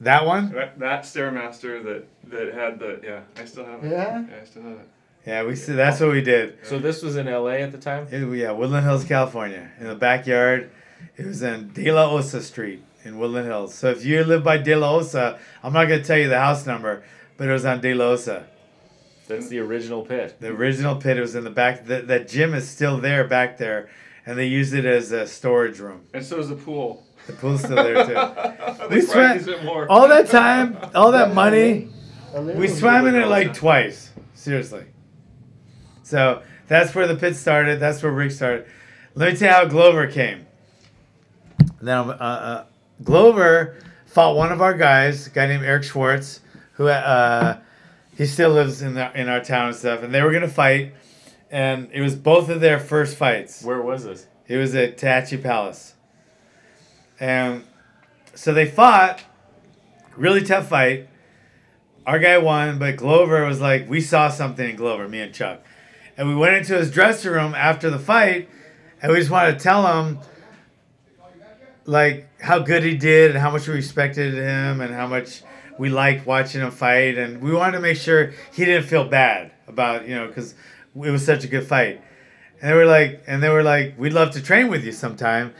That 0.00 0.26
one. 0.26 0.50
That, 0.50 0.80
that 0.80 1.04
stairmaster 1.04 1.84
that 1.84 2.06
that 2.24 2.54
had 2.54 2.80
the 2.80 3.00
yeah, 3.04 3.20
I 3.40 3.44
still 3.44 3.64
have 3.64 3.84
it. 3.84 3.92
Yeah? 3.92 4.24
yeah 4.28 4.36
I 4.42 4.44
still 4.44 4.62
have 4.62 4.78
it. 4.80 4.88
Yeah, 5.24 5.44
we 5.44 5.54
see. 5.54 5.74
That's 5.74 6.00
what 6.00 6.10
we 6.10 6.20
did. 6.20 6.58
So 6.64 6.80
this 6.80 7.00
was 7.00 7.14
in 7.14 7.28
L.A. 7.28 7.62
at 7.62 7.70
the 7.70 7.78
time. 7.78 8.08
It- 8.10 8.36
yeah, 8.36 8.50
Woodland 8.50 8.84
Hills, 8.84 9.04
California, 9.04 9.70
in 9.78 9.86
the 9.86 9.94
backyard. 9.94 10.72
It 11.16 11.24
was 11.24 11.40
in 11.40 11.72
De 11.72 11.92
La 11.92 12.10
Osa 12.10 12.42
Street 12.42 12.82
in 13.04 13.16
Woodland 13.20 13.46
Hills. 13.46 13.76
So 13.76 13.90
if 13.90 14.04
you 14.04 14.24
live 14.24 14.42
by 14.42 14.58
De 14.58 14.74
La 14.74 14.92
Osa, 14.92 15.38
I'm 15.62 15.72
not 15.72 15.84
gonna 15.84 16.02
tell 16.02 16.18
you 16.18 16.28
the 16.28 16.40
house 16.40 16.66
number, 16.66 17.04
but 17.36 17.48
it 17.48 17.52
was 17.52 17.64
on 17.64 17.80
De 17.80 17.94
La 17.94 18.06
Osa. 18.06 18.48
That's 19.26 19.48
the 19.48 19.58
original 19.60 20.04
pit. 20.04 20.36
The 20.40 20.48
original 20.48 20.96
pit. 20.96 21.18
Was 21.18 21.34
in 21.34 21.44
the 21.44 21.50
back. 21.50 21.86
The, 21.86 22.02
that 22.02 22.28
gym 22.28 22.54
is 22.54 22.68
still 22.68 22.98
there 22.98 23.26
back 23.26 23.56
there, 23.58 23.88
and 24.26 24.38
they 24.38 24.46
used 24.46 24.74
it 24.74 24.84
as 24.84 25.12
a 25.12 25.26
storage 25.26 25.78
room. 25.80 26.02
And 26.12 26.24
so 26.24 26.38
is 26.38 26.48
the 26.48 26.56
pool. 26.56 27.06
The 27.26 27.32
pool's 27.32 27.60
still 27.62 27.76
there 27.76 28.04
too. 28.04 28.88
We 28.90 29.00
swam- 29.00 29.64
more. 29.64 29.90
All 29.90 30.08
that 30.08 30.28
time, 30.28 30.76
all 30.94 31.12
that 31.12 31.34
money, 31.42 31.88
we 32.34 32.68
swam 32.68 33.06
in 33.06 33.14
it 33.14 33.28
like 33.28 33.54
twice. 33.54 34.10
Seriously. 34.34 34.84
So 36.02 36.42
that's 36.68 36.94
where 36.94 37.06
the 37.06 37.16
pit 37.16 37.34
started. 37.36 37.80
That's 37.80 38.02
where 38.02 38.12
Rick 38.12 38.32
started. 38.32 38.66
Let 39.14 39.32
me 39.32 39.38
tell 39.38 39.48
you 39.48 39.54
how 39.54 39.64
Glover 39.64 40.06
came. 40.06 40.46
Now, 41.80 42.10
uh, 42.10 42.14
uh, 42.14 42.64
Glover 43.02 43.78
fought 44.06 44.36
one 44.36 44.52
of 44.52 44.60
our 44.60 44.74
guys, 44.74 45.26
a 45.26 45.30
guy 45.30 45.46
named 45.46 45.64
Eric 45.64 45.84
Schwartz, 45.84 46.40
who 46.72 46.88
uh, 46.88 47.58
he 48.16 48.26
still 48.26 48.50
lives 48.50 48.82
in 48.82 48.94
the, 48.94 49.18
in 49.18 49.28
our 49.28 49.42
town 49.42 49.68
and 49.68 49.76
stuff. 49.76 50.02
And 50.02 50.14
they 50.14 50.22
were 50.22 50.32
gonna 50.32 50.48
fight, 50.48 50.94
and 51.50 51.88
it 51.92 52.00
was 52.00 52.14
both 52.14 52.48
of 52.48 52.60
their 52.60 52.78
first 52.78 53.16
fights. 53.16 53.62
Where 53.62 53.80
was 53.80 54.04
this? 54.04 54.26
It 54.46 54.56
was 54.56 54.74
at 54.74 54.98
Tachi 54.98 55.42
Palace. 55.42 55.94
And 57.18 57.64
so 58.34 58.52
they 58.52 58.66
fought. 58.66 59.22
Really 60.16 60.42
tough 60.42 60.68
fight. 60.68 61.08
Our 62.06 62.18
guy 62.18 62.38
won, 62.38 62.78
but 62.78 62.96
Glover 62.96 63.44
was 63.46 63.60
like, 63.60 63.88
we 63.88 64.00
saw 64.00 64.28
something 64.28 64.68
in 64.68 64.76
Glover, 64.76 65.08
me 65.08 65.20
and 65.20 65.34
Chuck. 65.34 65.64
And 66.16 66.28
we 66.28 66.36
went 66.36 66.54
into 66.54 66.76
his 66.76 66.90
dressing 66.90 67.32
room 67.32 67.54
after 67.54 67.90
the 67.90 67.98
fight, 67.98 68.48
and 69.02 69.10
we 69.10 69.18
just 69.18 69.30
wanted 69.30 69.58
to 69.58 69.58
tell 69.58 70.04
him, 70.04 70.20
like, 71.84 72.28
how 72.40 72.60
good 72.60 72.84
he 72.84 72.96
did 72.96 73.30
and 73.30 73.40
how 73.40 73.50
much 73.50 73.66
we 73.66 73.74
respected 73.74 74.34
him 74.34 74.80
and 74.80 74.94
how 74.94 75.06
much 75.06 75.42
we 75.78 75.88
liked 75.88 76.26
watching 76.26 76.60
him 76.60 76.70
fight. 76.70 77.18
And 77.18 77.40
we 77.40 77.52
wanted 77.52 77.72
to 77.72 77.80
make 77.80 77.96
sure 77.96 78.32
he 78.52 78.64
didn't 78.64 78.86
feel 78.88 79.04
bad 79.08 79.52
about, 79.66 80.08
you 80.08 80.14
know, 80.14 80.26
because 80.28 80.54
it 80.96 81.10
was 81.10 81.24
such 81.24 81.44
a 81.44 81.48
good 81.48 81.66
fight. 81.66 82.00
And 82.60 82.70
they 82.70 82.74
were 82.74 82.86
like, 82.86 83.22
and 83.26 83.42
they 83.42 83.48
were 83.50 83.62
like, 83.62 83.98
we'd 83.98 84.12
love 84.12 84.30
to 84.32 84.42
train 84.42 84.68
with 84.68 84.84
you 84.84 84.92
sometime. 84.92 85.52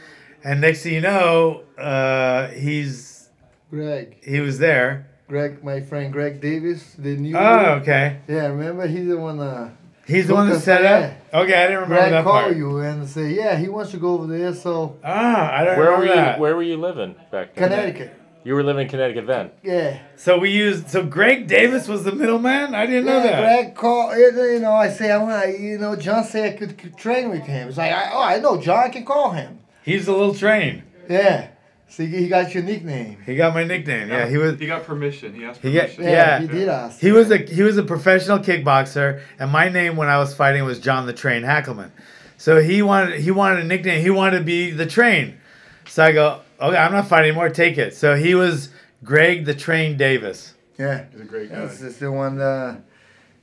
And 0.43 0.61
next 0.61 0.83
thing 0.83 0.93
you 0.93 1.01
know, 1.01 1.63
uh, 1.77 2.47
he's 2.49 3.29
Greg. 3.69 4.17
he 4.23 4.39
was 4.39 4.59
there. 4.59 5.07
Greg, 5.27 5.63
my 5.63 5.81
friend 5.81 6.13
Greg 6.13 6.39
Davis, 6.39 6.93
the 6.97 7.15
new. 7.17 7.35
Oh, 7.35 7.79
okay. 7.81 8.19
Yeah, 8.27 8.47
remember 8.47 8.85
he's 8.87 9.07
the 9.07 9.17
one. 9.17 9.39
Uh, 9.39 9.71
He's 10.07 10.27
the 10.27 10.35
one 10.35 10.45
that 10.45 10.51
Lucas, 10.53 10.65
set 10.65 10.83
yeah. 10.83 11.15
up. 11.33 11.43
Okay, 11.45 11.55
I 11.55 11.61
didn't 11.65 11.81
remember 11.81 11.95
Greg 11.95 12.11
that 12.11 12.23
call 12.23 12.41
part. 12.43 12.55
you 12.55 12.77
and 12.77 13.09
say, 13.09 13.33
yeah, 13.33 13.57
he 13.57 13.67
wants 13.69 13.89
to 13.89 13.97
go 13.97 14.09
over 14.13 14.27
there. 14.27 14.53
So 14.53 14.99
Ah, 15.03 15.51
I 15.51 15.63
don't 15.65 15.79
Where 15.79 15.85
were 15.87 15.91
remember 15.93 16.05
you? 16.05 16.13
that. 16.15 16.39
Where 16.39 16.55
were 16.55 16.61
you 16.61 16.77
living 16.77 17.15
back 17.31 17.55
then? 17.55 17.69
Connecticut. 17.69 18.13
You 18.45 18.53
were 18.53 18.63
living 18.63 18.83
in 18.83 18.89
Connecticut 18.89 19.25
then. 19.25 19.49
Yeah. 19.63 19.99
So 20.17 20.37
we 20.37 20.51
used. 20.51 20.87
So 20.89 21.03
Greg 21.03 21.47
Davis 21.47 21.87
was 21.87 22.03
the 22.03 22.11
middleman. 22.11 22.75
I 22.75 22.85
didn't 22.85 23.05
know 23.05 23.21
that. 23.21 23.41
Greg 23.41 23.75
call. 23.75 24.15
You 24.15 24.59
know, 24.59 24.71
I 24.71 24.89
say 24.89 25.11
I 25.11 25.17
want. 25.17 25.59
You 25.59 25.79
know, 25.79 25.95
John 25.95 26.23
said 26.23 26.53
I 26.53 26.55
could, 26.55 26.77
could 26.77 26.95
train 26.95 27.31
with 27.31 27.41
him. 27.41 27.67
It's 27.67 27.77
like, 27.77 27.91
I, 27.91 28.11
oh, 28.13 28.21
I 28.21 28.39
know 28.39 28.61
John. 28.61 28.77
I 28.77 28.89
can 28.89 29.03
call 29.03 29.31
him. 29.31 29.59
He's 29.83 30.07
a 30.07 30.11
little 30.11 30.35
train. 30.35 30.83
Yeah. 31.09 31.49
So 31.87 32.05
he 32.05 32.17
he 32.17 32.27
got 32.27 32.53
your 32.53 32.61
nickname. 32.63 33.17
He 33.25 33.35
got 33.35 33.53
my 33.55 33.63
nickname. 33.63 34.09
Yeah, 34.09 34.27
he 34.27 34.37
was. 34.37 34.59
He 34.59 34.67
got 34.67 34.83
permission. 34.83 35.33
He 35.33 35.43
asked 35.43 35.61
He 35.61 35.73
got- 35.73 35.81
permission. 35.83 36.03
Yeah, 36.03 36.11
Yeah. 36.11 36.39
he 36.41 36.47
did 36.47 36.69
ask. 36.69 36.99
He 36.99 37.11
was 37.11 37.31
a 37.31 37.37
he 37.37 37.63
was 37.63 37.77
a 37.79 37.83
professional 37.83 38.37
kickboxer, 38.39 39.21
and 39.39 39.51
my 39.51 39.69
name 39.69 39.95
when 39.95 40.07
I 40.07 40.17
was 40.19 40.35
fighting 40.35 40.63
was 40.65 40.79
John 40.79 41.07
the 41.07 41.13
Train 41.13 41.41
Hackleman. 41.41 41.89
So 42.37 42.61
he 42.61 42.83
wanted 42.83 43.21
he 43.21 43.31
wanted 43.31 43.61
a 43.61 43.67
nickname. 43.67 44.01
He 44.03 44.11
wanted 44.11 44.37
to 44.39 44.43
be 44.43 44.69
the 44.69 44.85
Train. 44.85 45.37
So 45.87 46.03
I 46.03 46.11
go, 46.11 46.41
okay, 46.59 46.77
I'm 46.77 46.91
not 46.91 47.07
fighting 47.07 47.29
anymore. 47.29 47.49
Take 47.49 47.77
it. 47.77 47.95
So 47.95 48.15
he 48.15 48.35
was 48.35 48.69
Greg 49.03 49.45
the 49.45 49.53
Train 49.55 49.97
Davis. 49.97 50.53
Yeah. 50.77 51.05
He's 51.11 51.21
a 51.21 51.25
great 51.25 51.49
guy. 51.51 51.65
This 51.65 51.81
is 51.81 51.97
the 51.99 52.11
one 52.11 52.37
that 52.37 52.81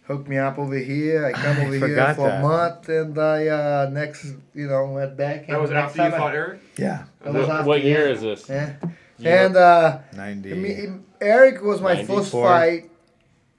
hooked 0.07 0.29
me 0.29 0.37
up 0.39 0.59
over 0.59 0.77
here. 0.77 1.27
I 1.27 1.33
come 1.33 1.57
I 1.59 1.65
over 1.67 1.87
here 1.87 2.15
for 2.15 2.29
that. 2.29 2.39
a 2.39 2.43
month, 2.43 2.89
and 2.89 3.19
I 3.19 3.47
uh, 3.49 3.91
next, 3.93 4.25
you 4.55 4.67
know, 4.69 4.85
went 4.87 5.17
back. 5.17 5.47
That 5.47 5.53
and 5.55 5.63
was 5.63 5.71
next 5.71 5.91
after 5.91 6.05
you 6.05 6.11
time 6.11 6.21
fought 6.21 6.35
Eric. 6.35 6.61
Yeah, 6.77 7.05
That 7.23 7.33
was 7.35 7.47
What, 7.47 7.57
after, 7.57 7.69
what 7.69 7.85
year 7.85 8.07
yeah. 8.09 8.15
is 8.15 8.21
this? 8.21 8.49
Yeah. 8.49 8.75
You 9.19 9.29
And 9.29 9.57
uh, 9.57 9.99
ninety. 10.15 10.53
me, 10.55 10.87
Eric 11.21 11.63
was 11.63 11.81
my 11.81 12.05
first 12.05 12.33
fight. 12.33 12.91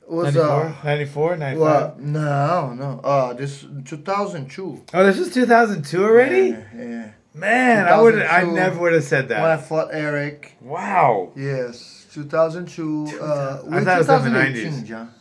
Was 0.06 0.36
94, 0.36 0.66
uh, 0.66 0.84
94, 0.84 1.38
95. 1.38 1.62
well, 1.62 1.96
no, 1.98 2.74
no. 2.74 3.00
Uh, 3.02 3.34
this 3.34 3.66
2002. 3.86 4.84
Oh, 4.94 5.04
this 5.06 5.18
was 5.18 5.34
2002 5.34 6.04
already. 6.04 6.50
Yeah, 6.50 6.64
yeah. 6.78 7.12
Man, 7.34 7.88
I 7.88 8.00
would 8.00 8.22
I 8.22 8.44
never 8.44 8.80
would 8.80 8.94
have 8.94 9.04
said 9.04 9.30
that. 9.30 9.42
When 9.42 9.50
I 9.52 9.56
that. 9.56 9.68
fought 9.68 9.90
Eric. 9.92 10.56
Wow. 10.62 11.32
Yes, 11.36 12.06
2002. 12.14 13.20
Uh, 13.20 13.64
I 13.72 13.84
thought 13.84 14.02
it 14.02 14.08
was 14.08 14.26
in 14.26 14.34
the 14.34 14.40
90s. 14.40 14.86
John. 14.86 15.14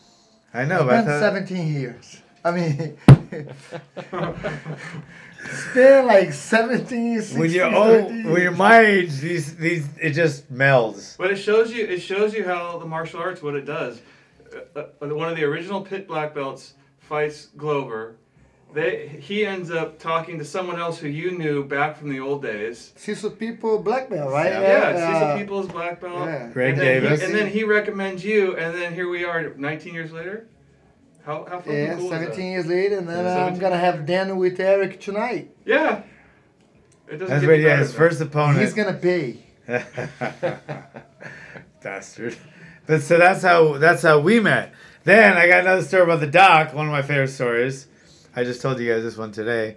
I 0.53 0.65
know, 0.67 0.81
It's 0.81 0.85
but 0.87 0.95
I 0.97 1.03
thought- 1.05 1.21
17 1.21 1.73
years. 1.73 2.19
I 2.45 2.51
mean, 2.51 2.97
it's 5.45 5.75
been 5.75 6.07
like 6.07 6.33
17, 6.33 7.21
16, 7.21 7.39
when 7.39 7.51
you're 7.51 7.73
old, 7.75 8.13
years. 8.13 8.27
when 8.27 8.43
you're 8.43 8.51
my 8.51 8.81
age, 8.81 9.19
these 9.21 9.55
these 9.57 9.89
it 10.01 10.11
just 10.11 10.53
melds. 10.53 11.17
But 11.17 11.31
it 11.31 11.37
shows 11.37 11.73
you 11.73 11.85
it 11.87 12.01
shows 12.01 12.35
you 12.35 12.45
how 12.45 12.79
the 12.79 12.85
martial 12.87 13.21
arts 13.21 13.43
what 13.43 13.55
it 13.55 13.65
does. 13.65 14.01
Uh, 14.77 14.81
uh, 15.01 15.07
one 15.07 15.29
of 15.29 15.37
the 15.37 15.45
original 15.45 15.83
pit 15.83 16.09
black 16.09 16.35
belts 16.35 16.75
fights 16.99 17.47
Glover. 17.57 18.17
They 18.75 19.09
he 19.21 19.45
ends 19.45 19.71
up 19.71 19.99
talking 19.99 20.39
to 20.39 20.45
someone 20.45 20.81
else 20.81 20.99
who 20.99 21.09
you 21.09 21.33
knew 21.33 21.63
back 21.65 21.99
from 21.99 22.09
the 22.11 22.21
old 22.21 22.43
days. 22.43 22.93
Cecil 22.97 23.33
Peoples 23.33 23.83
black 23.85 24.09
belt, 24.09 24.31
right? 24.33 24.51
Yeah. 24.51 24.61
Yeah, 24.61 25.13
Cecil 25.13 25.29
Uh, 25.29 25.39
People's 25.39 25.69
black 25.69 26.01
belt. 26.01 26.27
Yeah. 26.27 26.49
Greg 26.53 26.71
and 26.73 26.81
then 26.81 27.03
Davis. 27.03 27.21
He, 27.21 27.27
and 27.27 27.35
then 27.35 27.47
he 27.49 27.65
recommends 27.65 28.25
you, 28.25 28.57
and 28.57 28.75
then 28.75 28.95
here 28.95 29.09
we 29.11 29.25
are, 29.25 29.53
19 29.57 29.93
years 29.93 30.11
later. 30.13 30.47
How 31.27 31.45
how 31.49 31.59
fucking 31.59 31.75
Yeah, 31.75 31.97
cool 31.97 32.09
17 32.11 32.31
is 32.31 32.37
that? 32.37 32.43
years 32.43 32.67
later, 32.67 32.99
and 32.99 33.09
then 33.09 33.25
Yeah, 33.25 33.45
I'm 33.45 33.59
gonna 33.59 33.77
have 33.79 34.07
dinner 34.07 34.35
with 34.35 34.59
Eric 34.59 35.01
tonight. 35.01 35.51
Yeah. 35.67 36.03
It 37.09 37.19
doesn't 37.19 37.29
That's 37.29 37.41
get 37.43 37.51
right. 37.51 37.61
Yeah, 37.61 37.77
his 37.77 37.91
than 37.93 37.99
first 37.99 38.21
opponent. 38.23 38.61
He's 38.61 38.73
gonna 38.73 38.95
pay. 38.95 39.37
Bastard. 41.83 42.37
But 42.87 43.03
so 43.03 43.19
that's 43.19 43.43
how 43.43 43.79
that's 43.79 44.03
how 44.03 44.19
we 44.21 44.41
met. 44.41 44.73
Then 45.05 45.37
I 45.37 45.47
got 45.47 45.61
another 45.61 45.83
story 45.83 46.05
about 46.05 46.21
the 46.21 46.27
doc. 46.27 46.75
One 46.75 46.87
of 46.87 46.93
my 46.93 47.03
favorite 47.03 47.29
stories. 47.29 47.87
I 48.35 48.45
just 48.45 48.63
told 48.63 48.79
you 48.81 48.93
guys 48.93 49.03
this 49.03 49.17
one 49.17 49.33
today. 49.33 49.77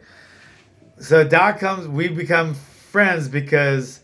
So 1.00 1.24
Doc 1.28 1.60
comes. 1.60 1.88
We 1.88 2.08
become 2.08 2.54
friends 2.54 3.28
because 3.28 4.00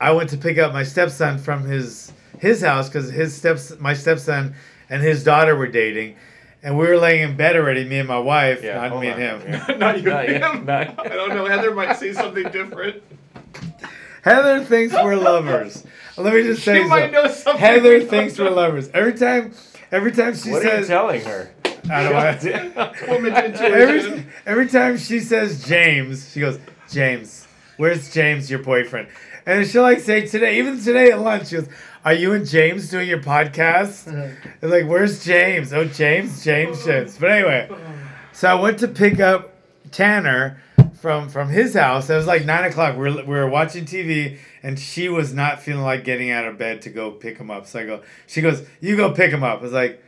I 0.00 0.12
went 0.12 0.30
to 0.30 0.36
pick 0.36 0.58
up 0.58 0.72
my 0.72 0.82
stepson 0.82 1.38
from 1.38 1.64
his 1.64 2.12
his 2.38 2.60
house 2.60 2.88
because 2.88 3.10
his 3.10 3.34
steps 3.34 3.72
my 3.78 3.94
stepson 3.94 4.54
and 4.90 5.02
his 5.02 5.24
daughter 5.24 5.56
were 5.56 5.68
dating, 5.68 6.16
and 6.62 6.76
we 6.78 6.86
were 6.86 6.98
laying 6.98 7.22
in 7.22 7.36
bed 7.36 7.56
already. 7.56 7.84
Me 7.84 7.98
and 7.98 8.08
my 8.08 8.18
wife, 8.18 8.62
Yeah, 8.62 8.88
not 8.88 9.00
me 9.00 9.08
on. 9.10 9.20
and 9.20 9.42
him. 9.42 9.52
Yeah. 9.68 9.76
not 9.78 10.02
you 10.02 10.10
Not 10.10 10.24
and 10.26 10.32
yet, 10.40 10.54
him. 10.54 10.64
not- 10.66 11.06
I 11.06 11.08
don't 11.08 11.30
know. 11.30 11.46
Heather 11.46 11.74
might 11.74 11.94
see 11.96 12.12
something 12.12 12.44
different. 12.50 13.02
Heather 14.22 14.62
thinks 14.64 14.92
we're 14.94 15.16
lovers. 15.16 15.84
Let 16.16 16.34
me 16.34 16.42
just 16.42 16.62
say 16.62 16.82
She 16.82 16.88
might 16.88 17.10
know 17.10 17.26
something. 17.28 17.58
Heather 17.60 18.00
thinks 18.02 18.38
we're 18.38 18.50
lovers. 18.50 18.88
Every 18.92 19.14
time, 19.14 19.54
every 19.90 20.12
time 20.12 20.34
she 20.34 20.40
says 20.40 20.52
What 20.52 20.66
are 20.66 20.78
you 20.80 20.86
telling 20.86 21.20
her? 21.24 21.50
I 21.90 22.02
don't. 22.04 23.08
Woman's 23.08 23.60
every, 23.60 24.26
every 24.46 24.68
time 24.68 24.98
she 24.98 25.20
says 25.20 25.64
James, 25.64 26.30
she 26.32 26.40
goes, 26.40 26.58
James, 26.90 27.46
where's 27.76 28.12
James, 28.12 28.50
your 28.50 28.60
boyfriend? 28.60 29.08
And 29.46 29.66
she'll 29.66 29.82
like 29.82 30.00
say 30.00 30.26
today, 30.26 30.58
even 30.58 30.80
today 30.80 31.10
at 31.10 31.20
lunch, 31.20 31.48
she 31.48 31.56
goes, 31.56 31.68
Are 32.04 32.12
you 32.12 32.32
and 32.32 32.46
James 32.46 32.88
doing 32.90 33.08
your 33.08 33.20
podcast? 33.20 34.06
And 34.62 34.70
like, 34.70 34.86
where's 34.86 35.24
James? 35.24 35.72
Oh, 35.72 35.84
James, 35.84 36.44
James, 36.44 36.84
James. 36.84 37.18
But 37.18 37.32
anyway, 37.32 37.68
so 38.32 38.48
I 38.48 38.54
went 38.54 38.78
to 38.78 38.88
pick 38.88 39.18
up 39.18 39.52
Tanner 39.90 40.62
from 40.94 41.28
from 41.28 41.48
his 41.48 41.74
house. 41.74 42.08
It 42.08 42.14
was 42.14 42.28
like 42.28 42.44
nine 42.44 42.64
o'clock. 42.64 42.96
We 42.96 43.10
were, 43.10 43.22
we 43.24 43.34
were 43.34 43.48
watching 43.48 43.84
TV, 43.84 44.38
and 44.62 44.78
she 44.78 45.08
was 45.08 45.34
not 45.34 45.60
feeling 45.60 45.82
like 45.82 46.04
getting 46.04 46.30
out 46.30 46.44
of 46.46 46.58
bed 46.58 46.82
to 46.82 46.90
go 46.90 47.10
pick 47.10 47.38
him 47.38 47.50
up. 47.50 47.66
So 47.66 47.80
I 47.80 47.86
go, 47.86 48.02
she 48.28 48.40
goes, 48.40 48.64
"You 48.80 48.96
go 48.96 49.10
pick 49.12 49.32
him 49.32 49.42
up." 49.42 49.58
I 49.58 49.62
was 49.62 49.72
like, 49.72 50.02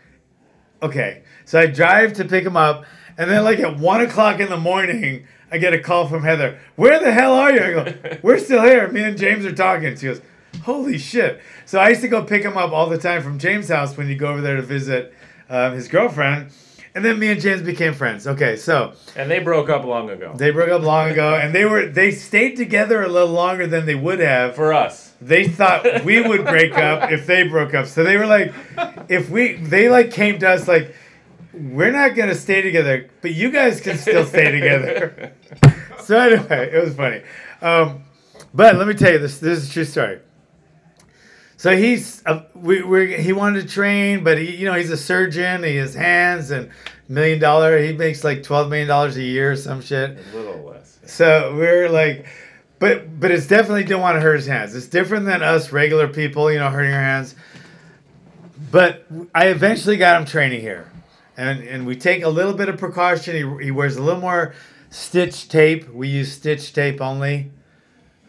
"Okay." 0.84 1.22
So 1.44 1.60
I 1.60 1.66
drive 1.66 2.14
to 2.14 2.24
pick 2.24 2.44
him 2.44 2.56
up, 2.56 2.84
and 3.18 3.30
then 3.30 3.44
like 3.44 3.58
at 3.60 3.78
one 3.78 4.00
o'clock 4.00 4.40
in 4.40 4.48
the 4.48 4.56
morning, 4.56 5.26
I 5.52 5.58
get 5.58 5.72
a 5.74 5.78
call 5.78 6.08
from 6.08 6.22
Heather. 6.24 6.58
Where 6.76 6.98
the 6.98 7.12
hell 7.12 7.32
are 7.34 7.52
you? 7.52 7.60
I 7.60 7.70
go, 7.72 8.18
we're 8.22 8.38
still 8.38 8.62
here. 8.62 8.88
Me 8.88 9.02
and 9.02 9.16
James 9.18 9.44
are 9.44 9.54
talking. 9.54 9.96
She 9.96 10.06
goes, 10.06 10.20
holy 10.62 10.98
shit. 10.98 11.40
So 11.66 11.78
I 11.78 11.90
used 11.90 12.00
to 12.00 12.08
go 12.08 12.22
pick 12.24 12.42
him 12.42 12.56
up 12.56 12.72
all 12.72 12.88
the 12.88 12.98
time 12.98 13.22
from 13.22 13.38
James' 13.38 13.68
house 13.68 13.96
when 13.96 14.08
you 14.08 14.16
go 14.16 14.28
over 14.28 14.40
there 14.40 14.56
to 14.56 14.62
visit 14.62 15.14
um, 15.48 15.74
his 15.74 15.86
girlfriend. 15.88 16.50
And 16.96 17.04
then 17.04 17.18
me 17.18 17.28
and 17.28 17.40
James 17.40 17.60
became 17.62 17.92
friends. 17.92 18.26
Okay, 18.26 18.56
so 18.56 18.92
And 19.16 19.28
they 19.30 19.40
broke 19.40 19.68
up 19.68 19.84
long 19.84 20.10
ago. 20.10 20.32
they 20.36 20.50
broke 20.50 20.70
up 20.70 20.82
long 20.82 21.10
ago, 21.10 21.34
and 21.34 21.52
they 21.52 21.64
were 21.64 21.86
they 21.86 22.12
stayed 22.12 22.56
together 22.56 23.02
a 23.02 23.08
little 23.08 23.34
longer 23.34 23.66
than 23.66 23.84
they 23.84 23.96
would 23.96 24.20
have. 24.20 24.54
For 24.54 24.72
us. 24.72 25.12
They 25.24 25.48
thought 25.48 26.04
we 26.04 26.20
would 26.20 26.44
break 26.44 26.76
up 26.76 27.10
if 27.10 27.26
they 27.26 27.48
broke 27.48 27.72
up. 27.72 27.86
So 27.86 28.04
they 28.04 28.18
were 28.18 28.26
like, 28.26 28.52
if 29.08 29.30
we, 29.30 29.54
they 29.54 29.88
like 29.88 30.10
came 30.10 30.38
to 30.40 30.50
us 30.50 30.68
like, 30.68 30.94
we're 31.54 31.92
not 31.92 32.14
gonna 32.14 32.34
stay 32.34 32.62
together, 32.62 33.08
but 33.22 33.32
you 33.32 33.50
guys 33.50 33.80
can 33.80 33.96
still 33.96 34.26
stay 34.26 34.50
together. 34.50 35.32
so 36.02 36.18
anyway, 36.18 36.70
it 36.72 36.84
was 36.84 36.94
funny. 36.94 37.22
Um, 37.62 38.04
but 38.52 38.76
let 38.76 38.86
me 38.86 38.94
tell 38.94 39.12
you 39.12 39.18
this. 39.18 39.38
This 39.38 39.62
is 39.62 39.70
a 39.70 39.72
true 39.72 39.84
story. 39.84 40.20
So 41.56 41.74
he's 41.76 42.22
uh, 42.26 42.42
we 42.54 42.82
we 42.82 43.16
he 43.16 43.32
wanted 43.32 43.62
to 43.62 43.68
train, 43.68 44.24
but 44.24 44.36
he 44.36 44.56
you 44.56 44.66
know 44.66 44.74
he's 44.74 44.90
a 44.90 44.96
surgeon. 44.96 45.62
He 45.62 45.76
has 45.76 45.94
hands 45.94 46.50
and 46.50 46.70
million 47.08 47.38
dollar. 47.38 47.78
He 47.78 47.92
makes 47.92 48.24
like 48.24 48.42
twelve 48.42 48.68
million 48.68 48.88
dollars 48.88 49.16
a 49.16 49.22
year 49.22 49.52
or 49.52 49.56
some 49.56 49.80
shit. 49.80 50.18
A 50.18 50.36
little 50.36 50.62
less. 50.64 50.98
So 51.06 51.54
we're 51.56 51.88
like, 51.88 52.26
but 52.78 53.20
but 53.20 53.30
it's 53.30 53.46
definitely 53.46 53.84
don't 53.84 54.00
want 54.00 54.16
to 54.16 54.20
hurt 54.20 54.36
his 54.36 54.46
hands. 54.46 54.74
It's 54.74 54.86
different 54.86 55.26
than 55.26 55.42
us 55.42 55.72
regular 55.72 56.08
people, 56.08 56.50
you 56.52 56.58
know, 56.58 56.70
hurting 56.70 56.92
our 56.92 57.00
hands. 57.00 57.34
But 58.70 59.06
I 59.34 59.48
eventually 59.48 59.96
got 59.96 60.20
him 60.20 60.26
training 60.26 60.60
here, 60.60 60.90
and 61.36 61.60
and 61.62 61.86
we 61.86 61.96
take 61.96 62.22
a 62.22 62.28
little 62.28 62.54
bit 62.54 62.68
of 62.68 62.78
precaution. 62.78 63.34
He 63.34 63.66
he 63.66 63.70
wears 63.70 63.96
a 63.96 64.02
little 64.02 64.20
more 64.20 64.54
stitch 64.90 65.48
tape. 65.48 65.88
We 65.88 66.08
use 66.08 66.32
stitch 66.32 66.72
tape 66.72 67.00
only. 67.00 67.50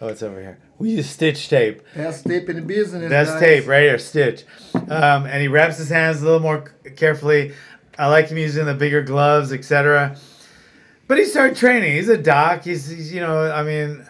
Oh, 0.02 0.08
it's 0.08 0.22
over 0.22 0.40
here. 0.40 0.60
We 0.78 0.92
use 0.92 1.10
stitch 1.10 1.48
tape. 1.48 1.82
Best 1.96 2.26
tape 2.26 2.50
in 2.50 2.58
the 2.58 2.62
business. 2.62 3.10
That's 3.10 3.32
guys. 3.32 3.40
tape 3.40 3.68
right 3.68 3.84
here, 3.84 3.98
stitch. 3.98 4.44
Um, 4.74 5.26
and 5.26 5.42
he 5.42 5.48
wraps 5.48 5.78
his 5.78 5.90
hands 5.90 6.22
a 6.22 6.26
little 6.26 6.42
more 6.42 6.74
carefully. 6.98 7.54
I 7.98 8.08
like 8.08 8.28
him 8.28 8.38
using 8.38 8.66
the 8.66 8.74
bigger 8.74 9.02
gloves, 9.02 9.54
etc. 9.54 10.18
But 11.08 11.18
he 11.18 11.26
started 11.26 11.56
training. 11.56 11.96
He's 11.96 12.10
a 12.10 12.18
doc. 12.18 12.64
He's, 12.66 12.90
he's, 12.90 13.14
you 13.14 13.22
know, 13.22 13.50
I 13.52 13.64
mean, 13.64 14.06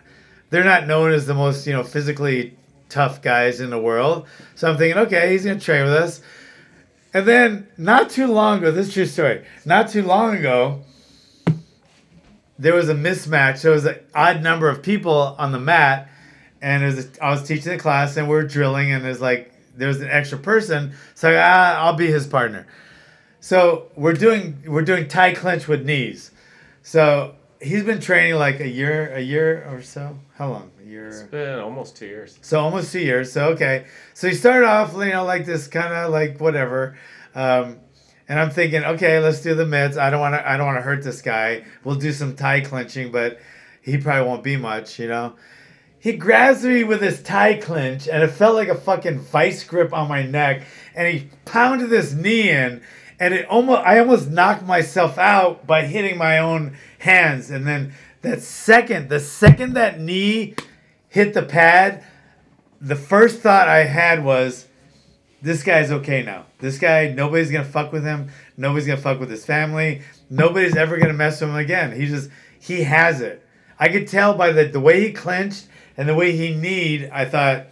they're 0.55 0.63
not 0.63 0.87
known 0.87 1.11
as 1.11 1.25
the 1.25 1.33
most, 1.33 1.67
you 1.67 1.73
know, 1.73 1.83
physically 1.83 2.57
tough 2.87 3.21
guys 3.21 3.59
in 3.59 3.71
the 3.71 3.77
world. 3.77 4.25
So 4.55 4.71
I'm 4.71 4.77
thinking, 4.77 4.97
okay, 5.03 5.33
he's 5.33 5.43
gonna 5.43 5.59
train 5.59 5.83
with 5.83 5.91
us. 5.91 6.21
And 7.13 7.27
then 7.27 7.67
not 7.77 8.09
too 8.09 8.27
long 8.27 8.59
ago, 8.59 8.71
this 8.71 8.87
is 8.87 8.93
true 8.93 9.05
story. 9.05 9.45
Not 9.65 9.89
too 9.89 10.01
long 10.01 10.37
ago, 10.37 10.81
there 12.57 12.73
was 12.73 12.87
a 12.87 12.93
mismatch. 12.93 13.63
There 13.63 13.73
was 13.73 13.83
an 13.83 13.99
odd 14.15 14.43
number 14.43 14.69
of 14.69 14.81
people 14.81 15.35
on 15.37 15.51
the 15.51 15.59
mat, 15.59 16.07
and 16.61 16.83
it 16.83 16.95
was, 16.95 17.09
I 17.21 17.31
was 17.31 17.43
teaching 17.43 17.73
the 17.73 17.77
class, 17.77 18.15
and 18.15 18.29
we 18.29 18.35
are 18.37 18.47
drilling, 18.47 18.93
and 18.93 19.03
there's 19.03 19.19
like 19.19 19.51
there 19.75 19.89
was 19.89 19.99
an 19.99 20.07
extra 20.09 20.37
person, 20.37 20.93
so 21.15 21.35
ah, 21.37 21.83
I'll 21.83 21.97
be 21.97 22.07
his 22.07 22.25
partner. 22.27 22.65
So 23.41 23.91
we're 23.97 24.13
doing 24.13 24.63
we're 24.65 24.83
doing 24.83 25.09
tie 25.09 25.33
clinch 25.33 25.67
with 25.67 25.85
knees. 25.85 26.31
So 26.81 27.35
he's 27.65 27.83
been 27.83 27.99
training 27.99 28.35
like 28.35 28.59
a 28.59 28.67
year, 28.67 29.13
a 29.13 29.19
year 29.19 29.67
or 29.69 29.81
so. 29.81 30.17
How 30.35 30.49
long? 30.49 30.71
A 30.81 30.87
year. 30.87 31.07
It's 31.07 31.23
been 31.23 31.59
almost 31.59 31.97
two 31.97 32.05
years. 32.05 32.37
So 32.41 32.59
almost 32.59 32.91
two 32.91 32.99
years. 32.99 33.31
So 33.31 33.49
okay. 33.49 33.85
So 34.13 34.29
he 34.29 34.35
started 34.35 34.67
off, 34.67 34.93
you 34.93 35.11
know, 35.11 35.25
like 35.25 35.45
this 35.45 35.67
kind 35.67 35.93
of 35.93 36.11
like 36.11 36.39
whatever. 36.39 36.97
Um, 37.33 37.79
and 38.27 38.39
I'm 38.39 38.49
thinking, 38.49 38.83
okay, 38.83 39.19
let's 39.19 39.41
do 39.41 39.55
the 39.55 39.65
mitts. 39.65 39.97
I 39.97 40.09
don't 40.09 40.19
want 40.19 40.35
to. 40.35 40.49
I 40.49 40.57
don't 40.57 40.65
want 40.65 40.77
to 40.77 40.81
hurt 40.81 41.03
this 41.03 41.21
guy. 41.21 41.65
We'll 41.83 41.95
do 41.95 42.11
some 42.11 42.35
tie 42.35 42.61
clinching, 42.61 43.11
but 43.11 43.39
he 43.81 43.97
probably 43.97 44.27
won't 44.27 44.43
be 44.43 44.57
much, 44.57 44.99
you 44.99 45.07
know. 45.07 45.35
He 45.99 46.13
grabs 46.13 46.63
me 46.63 46.83
with 46.83 47.01
his 47.01 47.21
tie 47.21 47.55
clinch, 47.55 48.07
and 48.07 48.21
it 48.23 48.29
felt 48.29 48.55
like 48.55 48.67
a 48.67 48.75
fucking 48.75 49.19
vice 49.19 49.63
grip 49.63 49.93
on 49.93 50.07
my 50.07 50.23
neck. 50.23 50.63
And 50.95 51.07
he 51.07 51.29
pounded 51.45 51.89
this 51.89 52.13
knee 52.13 52.49
in, 52.49 52.81
and 53.19 53.33
it 53.33 53.47
almost 53.47 53.81
I 53.81 53.99
almost 53.99 54.29
knocked 54.29 54.63
myself 54.63 55.17
out 55.17 55.65
by 55.65 55.85
hitting 55.85 56.17
my 56.17 56.37
own 56.39 56.77
hands. 56.99 57.49
And 57.49 57.65
then 57.65 57.93
that 58.21 58.41
second, 58.41 59.09
the 59.09 59.19
second 59.19 59.73
that 59.73 59.99
knee 59.99 60.55
hit 61.09 61.33
the 61.33 61.43
pad, 61.43 62.03
the 62.81 62.95
first 62.95 63.39
thought 63.39 63.67
I 63.67 63.83
had 63.83 64.23
was, 64.23 64.67
this 65.41 65.63
guy's 65.63 65.91
okay 65.91 66.23
now. 66.23 66.45
This 66.59 66.77
guy, 66.77 67.09
nobody's 67.09 67.51
gonna 67.51 67.63
fuck 67.63 67.91
with 67.91 68.03
him. 68.03 68.29
Nobody's 68.57 68.87
gonna 68.87 69.01
fuck 69.01 69.19
with 69.19 69.29
his 69.29 69.45
family. 69.45 70.01
Nobody's 70.29 70.75
ever 70.75 70.97
gonna 70.97 71.13
mess 71.13 71.39
with 71.39 71.51
him 71.51 71.55
again. 71.55 71.95
He 71.95 72.07
just 72.07 72.29
he 72.59 72.83
has 72.83 73.21
it. 73.21 73.45
I 73.79 73.89
could 73.89 74.07
tell 74.07 74.33
by 74.33 74.51
the 74.51 74.65
the 74.65 74.79
way 74.79 75.01
he 75.01 75.13
clenched 75.13 75.67
and 75.97 76.09
the 76.09 76.15
way 76.15 76.35
he 76.35 76.55
kneed. 76.55 77.09
I 77.13 77.25
thought 77.25 77.67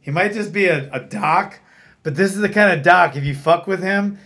he 0.00 0.10
might 0.10 0.32
just 0.32 0.52
be 0.52 0.66
a, 0.66 0.90
a 0.92 1.00
doc, 1.00 1.60
but 2.02 2.16
this 2.16 2.34
is 2.34 2.40
the 2.40 2.48
kind 2.48 2.76
of 2.76 2.84
doc. 2.84 3.16
If 3.16 3.24
you 3.24 3.34
fuck 3.34 3.66
with 3.66 3.82
him, 3.82 4.18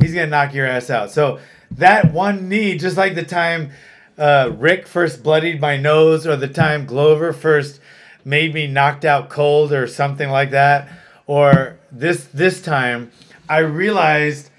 he's 0.00 0.14
gonna 0.14 0.26
knock 0.26 0.54
your 0.54 0.66
ass 0.66 0.90
out. 0.90 1.10
So 1.10 1.38
that 1.72 2.12
one 2.12 2.48
knee, 2.48 2.76
just 2.76 2.96
like 2.96 3.14
the 3.14 3.24
time 3.24 3.70
uh, 4.18 4.52
Rick 4.56 4.86
first 4.86 5.22
bloodied 5.22 5.60
my 5.60 5.76
nose, 5.76 6.26
or 6.26 6.36
the 6.36 6.48
time 6.48 6.84
Glover 6.84 7.32
first 7.32 7.80
made 8.24 8.52
me 8.52 8.66
knocked 8.66 9.04
out 9.04 9.30
cold, 9.30 9.72
or 9.72 9.86
something 9.86 10.28
like 10.28 10.50
that, 10.50 10.88
or 11.26 11.78
this 11.90 12.26
this 12.26 12.60
time, 12.60 13.10
I 13.48 13.58
realized 13.58 14.50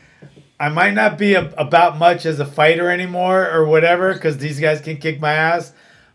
I 0.60 0.70
might 0.70 0.94
not 0.94 1.18
be 1.18 1.36
a, 1.36 1.52
about 1.58 1.98
much 1.98 2.26
as 2.26 2.39
a 2.39 2.46
fighter 2.46 2.89
anymore, 2.89 3.48
or 3.50 3.66
whatever, 3.66 4.14
because 4.14 4.38
these 4.39 4.60
guys 4.60 4.82
can 4.82 4.98
kick 4.98 5.20
my 5.20 5.34
ass, 5.34 5.74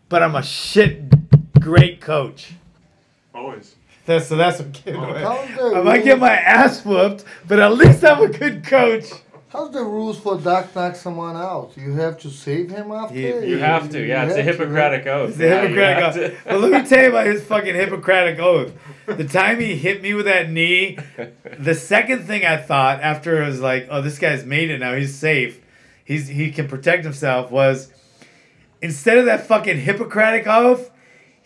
but 0.08 0.22
I'm 0.22 0.34
a 0.34 0.42
shit 0.42 1.60
great 1.60 2.00
coach. 2.00 2.54
Always. 3.34 3.75
That's, 4.06 4.28
so 4.28 4.36
that's 4.36 4.58
what 4.60 4.66
I'm 4.66 4.72
getting 4.72 5.00
How's 5.00 5.74
I 5.74 5.82
might 5.82 6.04
get 6.04 6.18
my 6.18 6.32
ass 6.32 6.84
whooped, 6.84 7.24
but 7.48 7.58
at 7.58 7.72
least 7.74 8.04
I'm 8.04 8.22
a 8.22 8.28
good 8.28 8.64
coach. 8.64 9.04
How's 9.48 9.72
the 9.72 9.82
rules 9.84 10.18
for 10.18 10.38
Doc 10.38 10.74
knock 10.74 10.96
someone 10.96 11.36
out? 11.36 11.72
You 11.76 11.92
have 11.94 12.18
to 12.18 12.30
save 12.30 12.70
him 12.70 12.90
after. 12.92 13.14
You- 13.18 13.40
You 13.42 13.58
have 13.58 13.88
to, 13.90 14.04
yeah. 14.04 14.24
It's 14.26 14.34
a 14.34 14.42
have 14.42 14.56
to, 14.56 14.62
Hippocratic 14.64 15.06
oath. 15.06 15.30
It's 15.30 15.38
a 15.40 15.44
Yeah, 15.46 15.60
Hippocratic 15.62 16.04
have 16.04 16.16
oath. 16.16 16.40
but 16.46 16.60
let 16.60 16.82
me 16.82 16.88
tell 16.88 17.02
you 17.02 17.08
about 17.10 17.26
his 17.26 17.42
fucking 17.44 17.74
Hippocratic 17.74 18.38
oath. 18.38 18.72
The 19.06 19.24
time 19.24 19.60
he 19.60 19.76
hit 19.76 20.02
me 20.02 20.14
with 20.14 20.26
that 20.26 20.50
knee, 20.50 20.98
the 21.58 21.74
second 21.74 22.26
thing 22.26 22.44
I 22.44 22.56
thought 22.58 23.00
after 23.00 23.42
it 23.42 23.46
was 23.46 23.60
like, 23.60 23.86
oh, 23.90 24.02
this 24.02 24.18
guy's 24.18 24.44
made 24.44 24.70
it 24.70 24.78
now. 24.78 24.94
He's 24.94 25.14
safe. 25.14 25.60
He's 26.04 26.28
he 26.28 26.50
can 26.50 26.68
protect 26.68 27.04
himself. 27.04 27.50
Was 27.50 27.92
instead 28.82 29.18
of 29.18 29.24
that 29.26 29.46
fucking 29.46 29.78
Hippocratic 29.80 30.46
oath, 30.46 30.90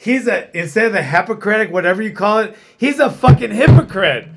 he's 0.01 0.27
a 0.27 0.57
instead 0.59 0.87
of 0.87 0.93
the 0.93 1.03
Hippocratic 1.03 1.71
whatever 1.71 2.03
you 2.03 2.13
call 2.13 2.39
it, 2.39 2.57
he's 2.77 2.99
a 2.99 3.11
fucking 3.11 3.53
hypocrite 3.53 4.29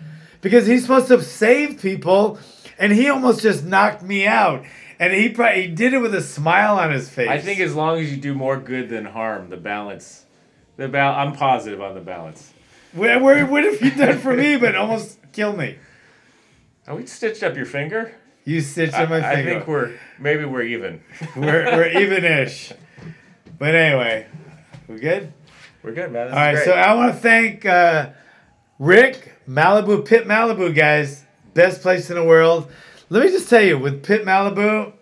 because 0.41 0.67
he's 0.67 0.81
supposed 0.81 1.07
to 1.07 1.21
save 1.23 1.81
people, 1.81 2.37
and 2.77 2.91
he 2.91 3.09
almost 3.09 3.41
just 3.41 3.63
knocked 3.63 4.03
me 4.03 4.27
out. 4.27 4.63
And 4.99 5.11
he 5.13 5.29
probably 5.29 5.63
he 5.63 5.67
did 5.69 5.93
it 5.93 5.99
with 5.99 6.13
a 6.13 6.21
smile 6.21 6.77
on 6.77 6.91
his 6.91 7.09
face. 7.09 7.29
I 7.29 7.39
think 7.39 7.59
as 7.59 7.73
long 7.73 7.99
as 7.99 8.11
you 8.11 8.17
do 8.17 8.33
more 8.33 8.57
good 8.57 8.89
than 8.89 9.05
harm, 9.05 9.49
the 9.49 9.57
balance, 9.57 10.25
the 10.77 10.87
bal- 10.87 11.15
I'm 11.15 11.33
positive 11.33 11.81
on 11.81 11.95
the 11.95 12.01
balance. 12.01 12.53
What, 12.93 13.21
what, 13.21 13.49
what 13.49 13.63
have 13.63 13.81
you 13.81 13.89
done 13.91 14.19
for 14.19 14.35
me 14.35 14.55
but 14.55 14.75
almost 14.75 15.17
killed 15.31 15.57
me? 15.57 15.77
Are 16.87 16.95
we 16.95 17.07
stitched 17.07 17.41
up 17.41 17.55
your 17.55 17.65
finger? 17.65 18.13
You 18.45 18.61
stitched 18.61 18.93
on 18.93 19.09
my 19.09 19.17
I 19.17 19.35
finger. 19.35 19.49
I 19.49 19.53
think 19.55 19.67
we're 19.67 19.97
maybe 20.19 20.45
we're 20.45 20.63
even. 20.63 21.01
we're, 21.35 21.65
we're 21.65 21.87
even-ish. 21.99 22.73
But 23.57 23.73
anyway, 23.73 24.27
we 24.87 24.99
good? 24.99 25.33
We're 25.83 25.91
good, 25.91 26.13
man. 26.13 26.27
This 26.27 26.33
All 26.33 26.39
right, 26.39 26.55
is 26.55 26.63
so. 26.63 26.71
I 26.71 26.93
want 26.93 27.13
to 27.13 27.19
thank 27.19 27.65
uh, 27.65 28.11
Rick, 28.79 29.33
Malibu, 29.47 30.05
Pit 30.05 30.25
Malibu, 30.25 30.73
guys. 30.73 31.25
Best 31.53 31.81
place 31.81 32.09
in 32.09 32.15
the 32.15 32.23
world. 32.23 32.71
Let 33.09 33.25
me 33.25 33.29
just 33.29 33.49
tell 33.49 33.61
you, 33.61 33.77
with 33.77 34.01
Pit 34.01 34.25
Malibu, 34.25 34.93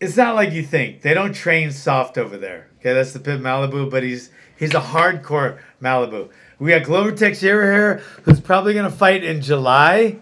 it's 0.00 0.16
not 0.16 0.34
like 0.34 0.52
you 0.52 0.62
think. 0.62 1.02
They 1.02 1.12
don't 1.12 1.34
train 1.34 1.72
soft 1.72 2.16
over 2.16 2.38
there. 2.38 2.70
Okay, 2.78 2.94
that's 2.94 3.12
the 3.12 3.20
Pit 3.20 3.38
Malibu, 3.38 3.90
but 3.90 4.02
he's 4.02 4.30
he's 4.58 4.72
a 4.72 4.80
hardcore 4.80 5.58
Malibu. 5.82 6.30
We 6.58 6.70
got 6.70 6.84
Glover 6.84 7.12
Teixeira 7.12 7.66
here, 7.66 8.02
who's 8.22 8.40
probably 8.40 8.72
gonna 8.72 8.90
fight 8.90 9.22
in 9.22 9.42
July, 9.42 10.20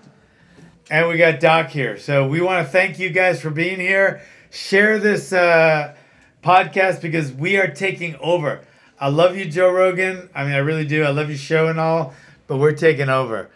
and 0.90 1.08
we 1.08 1.16
got 1.16 1.38
Doc 1.38 1.70
here. 1.70 1.96
So 1.96 2.26
we 2.26 2.40
want 2.40 2.66
to 2.66 2.72
thank 2.72 2.98
you 2.98 3.10
guys 3.10 3.40
for 3.40 3.50
being 3.50 3.78
here. 3.78 4.20
Share 4.50 4.98
this 4.98 5.32
uh, 5.32 5.94
podcast 6.44 7.00
because 7.00 7.32
we 7.32 7.56
are 7.56 7.68
taking 7.68 8.16
over. 8.16 8.60
I 9.00 9.08
love 9.08 9.36
you, 9.36 9.46
Joe 9.46 9.70
Rogan. 9.72 10.28
I 10.34 10.44
mean, 10.44 10.52
I 10.52 10.58
really 10.58 10.84
do. 10.86 11.02
I 11.02 11.10
love 11.10 11.28
your 11.28 11.38
show 11.38 11.68
and 11.68 11.80
all, 11.80 12.12
but 12.46 12.58
we're 12.58 12.72
taking 12.72 13.08
over. 13.08 13.50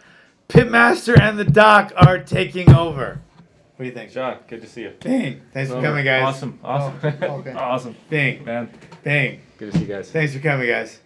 Pitmaster 0.49 1.19
and 1.19 1.37
the 1.37 1.45
Doc 1.45 1.93
are 1.95 2.17
taking 2.17 2.73
over. 2.73 3.21
What 3.75 3.83
do 3.83 3.85
you 3.85 3.93
think? 3.95 4.11
John, 4.11 4.39
good 4.47 4.61
to 4.61 4.67
see 4.67 4.81
you. 4.81 4.93
Bing. 4.99 5.41
Thanks 5.53 5.71
for 5.71 5.77
oh, 5.77 5.81
coming, 5.81 6.03
guys. 6.03 6.23
Awesome, 6.23 6.59
awesome, 6.63 6.99
Oh, 7.21 7.27
okay. 7.37 7.51
awesome, 7.55 7.95
Bing. 8.09 8.43
man. 8.43 8.69
Bing. 9.03 9.39
Good 9.57 9.71
to 9.71 9.77
see 9.77 9.85
you 9.85 9.93
guys. 9.93 10.11
Thanks 10.11 10.33
for 10.33 10.39
coming, 10.39 10.67
guys. 10.67 10.99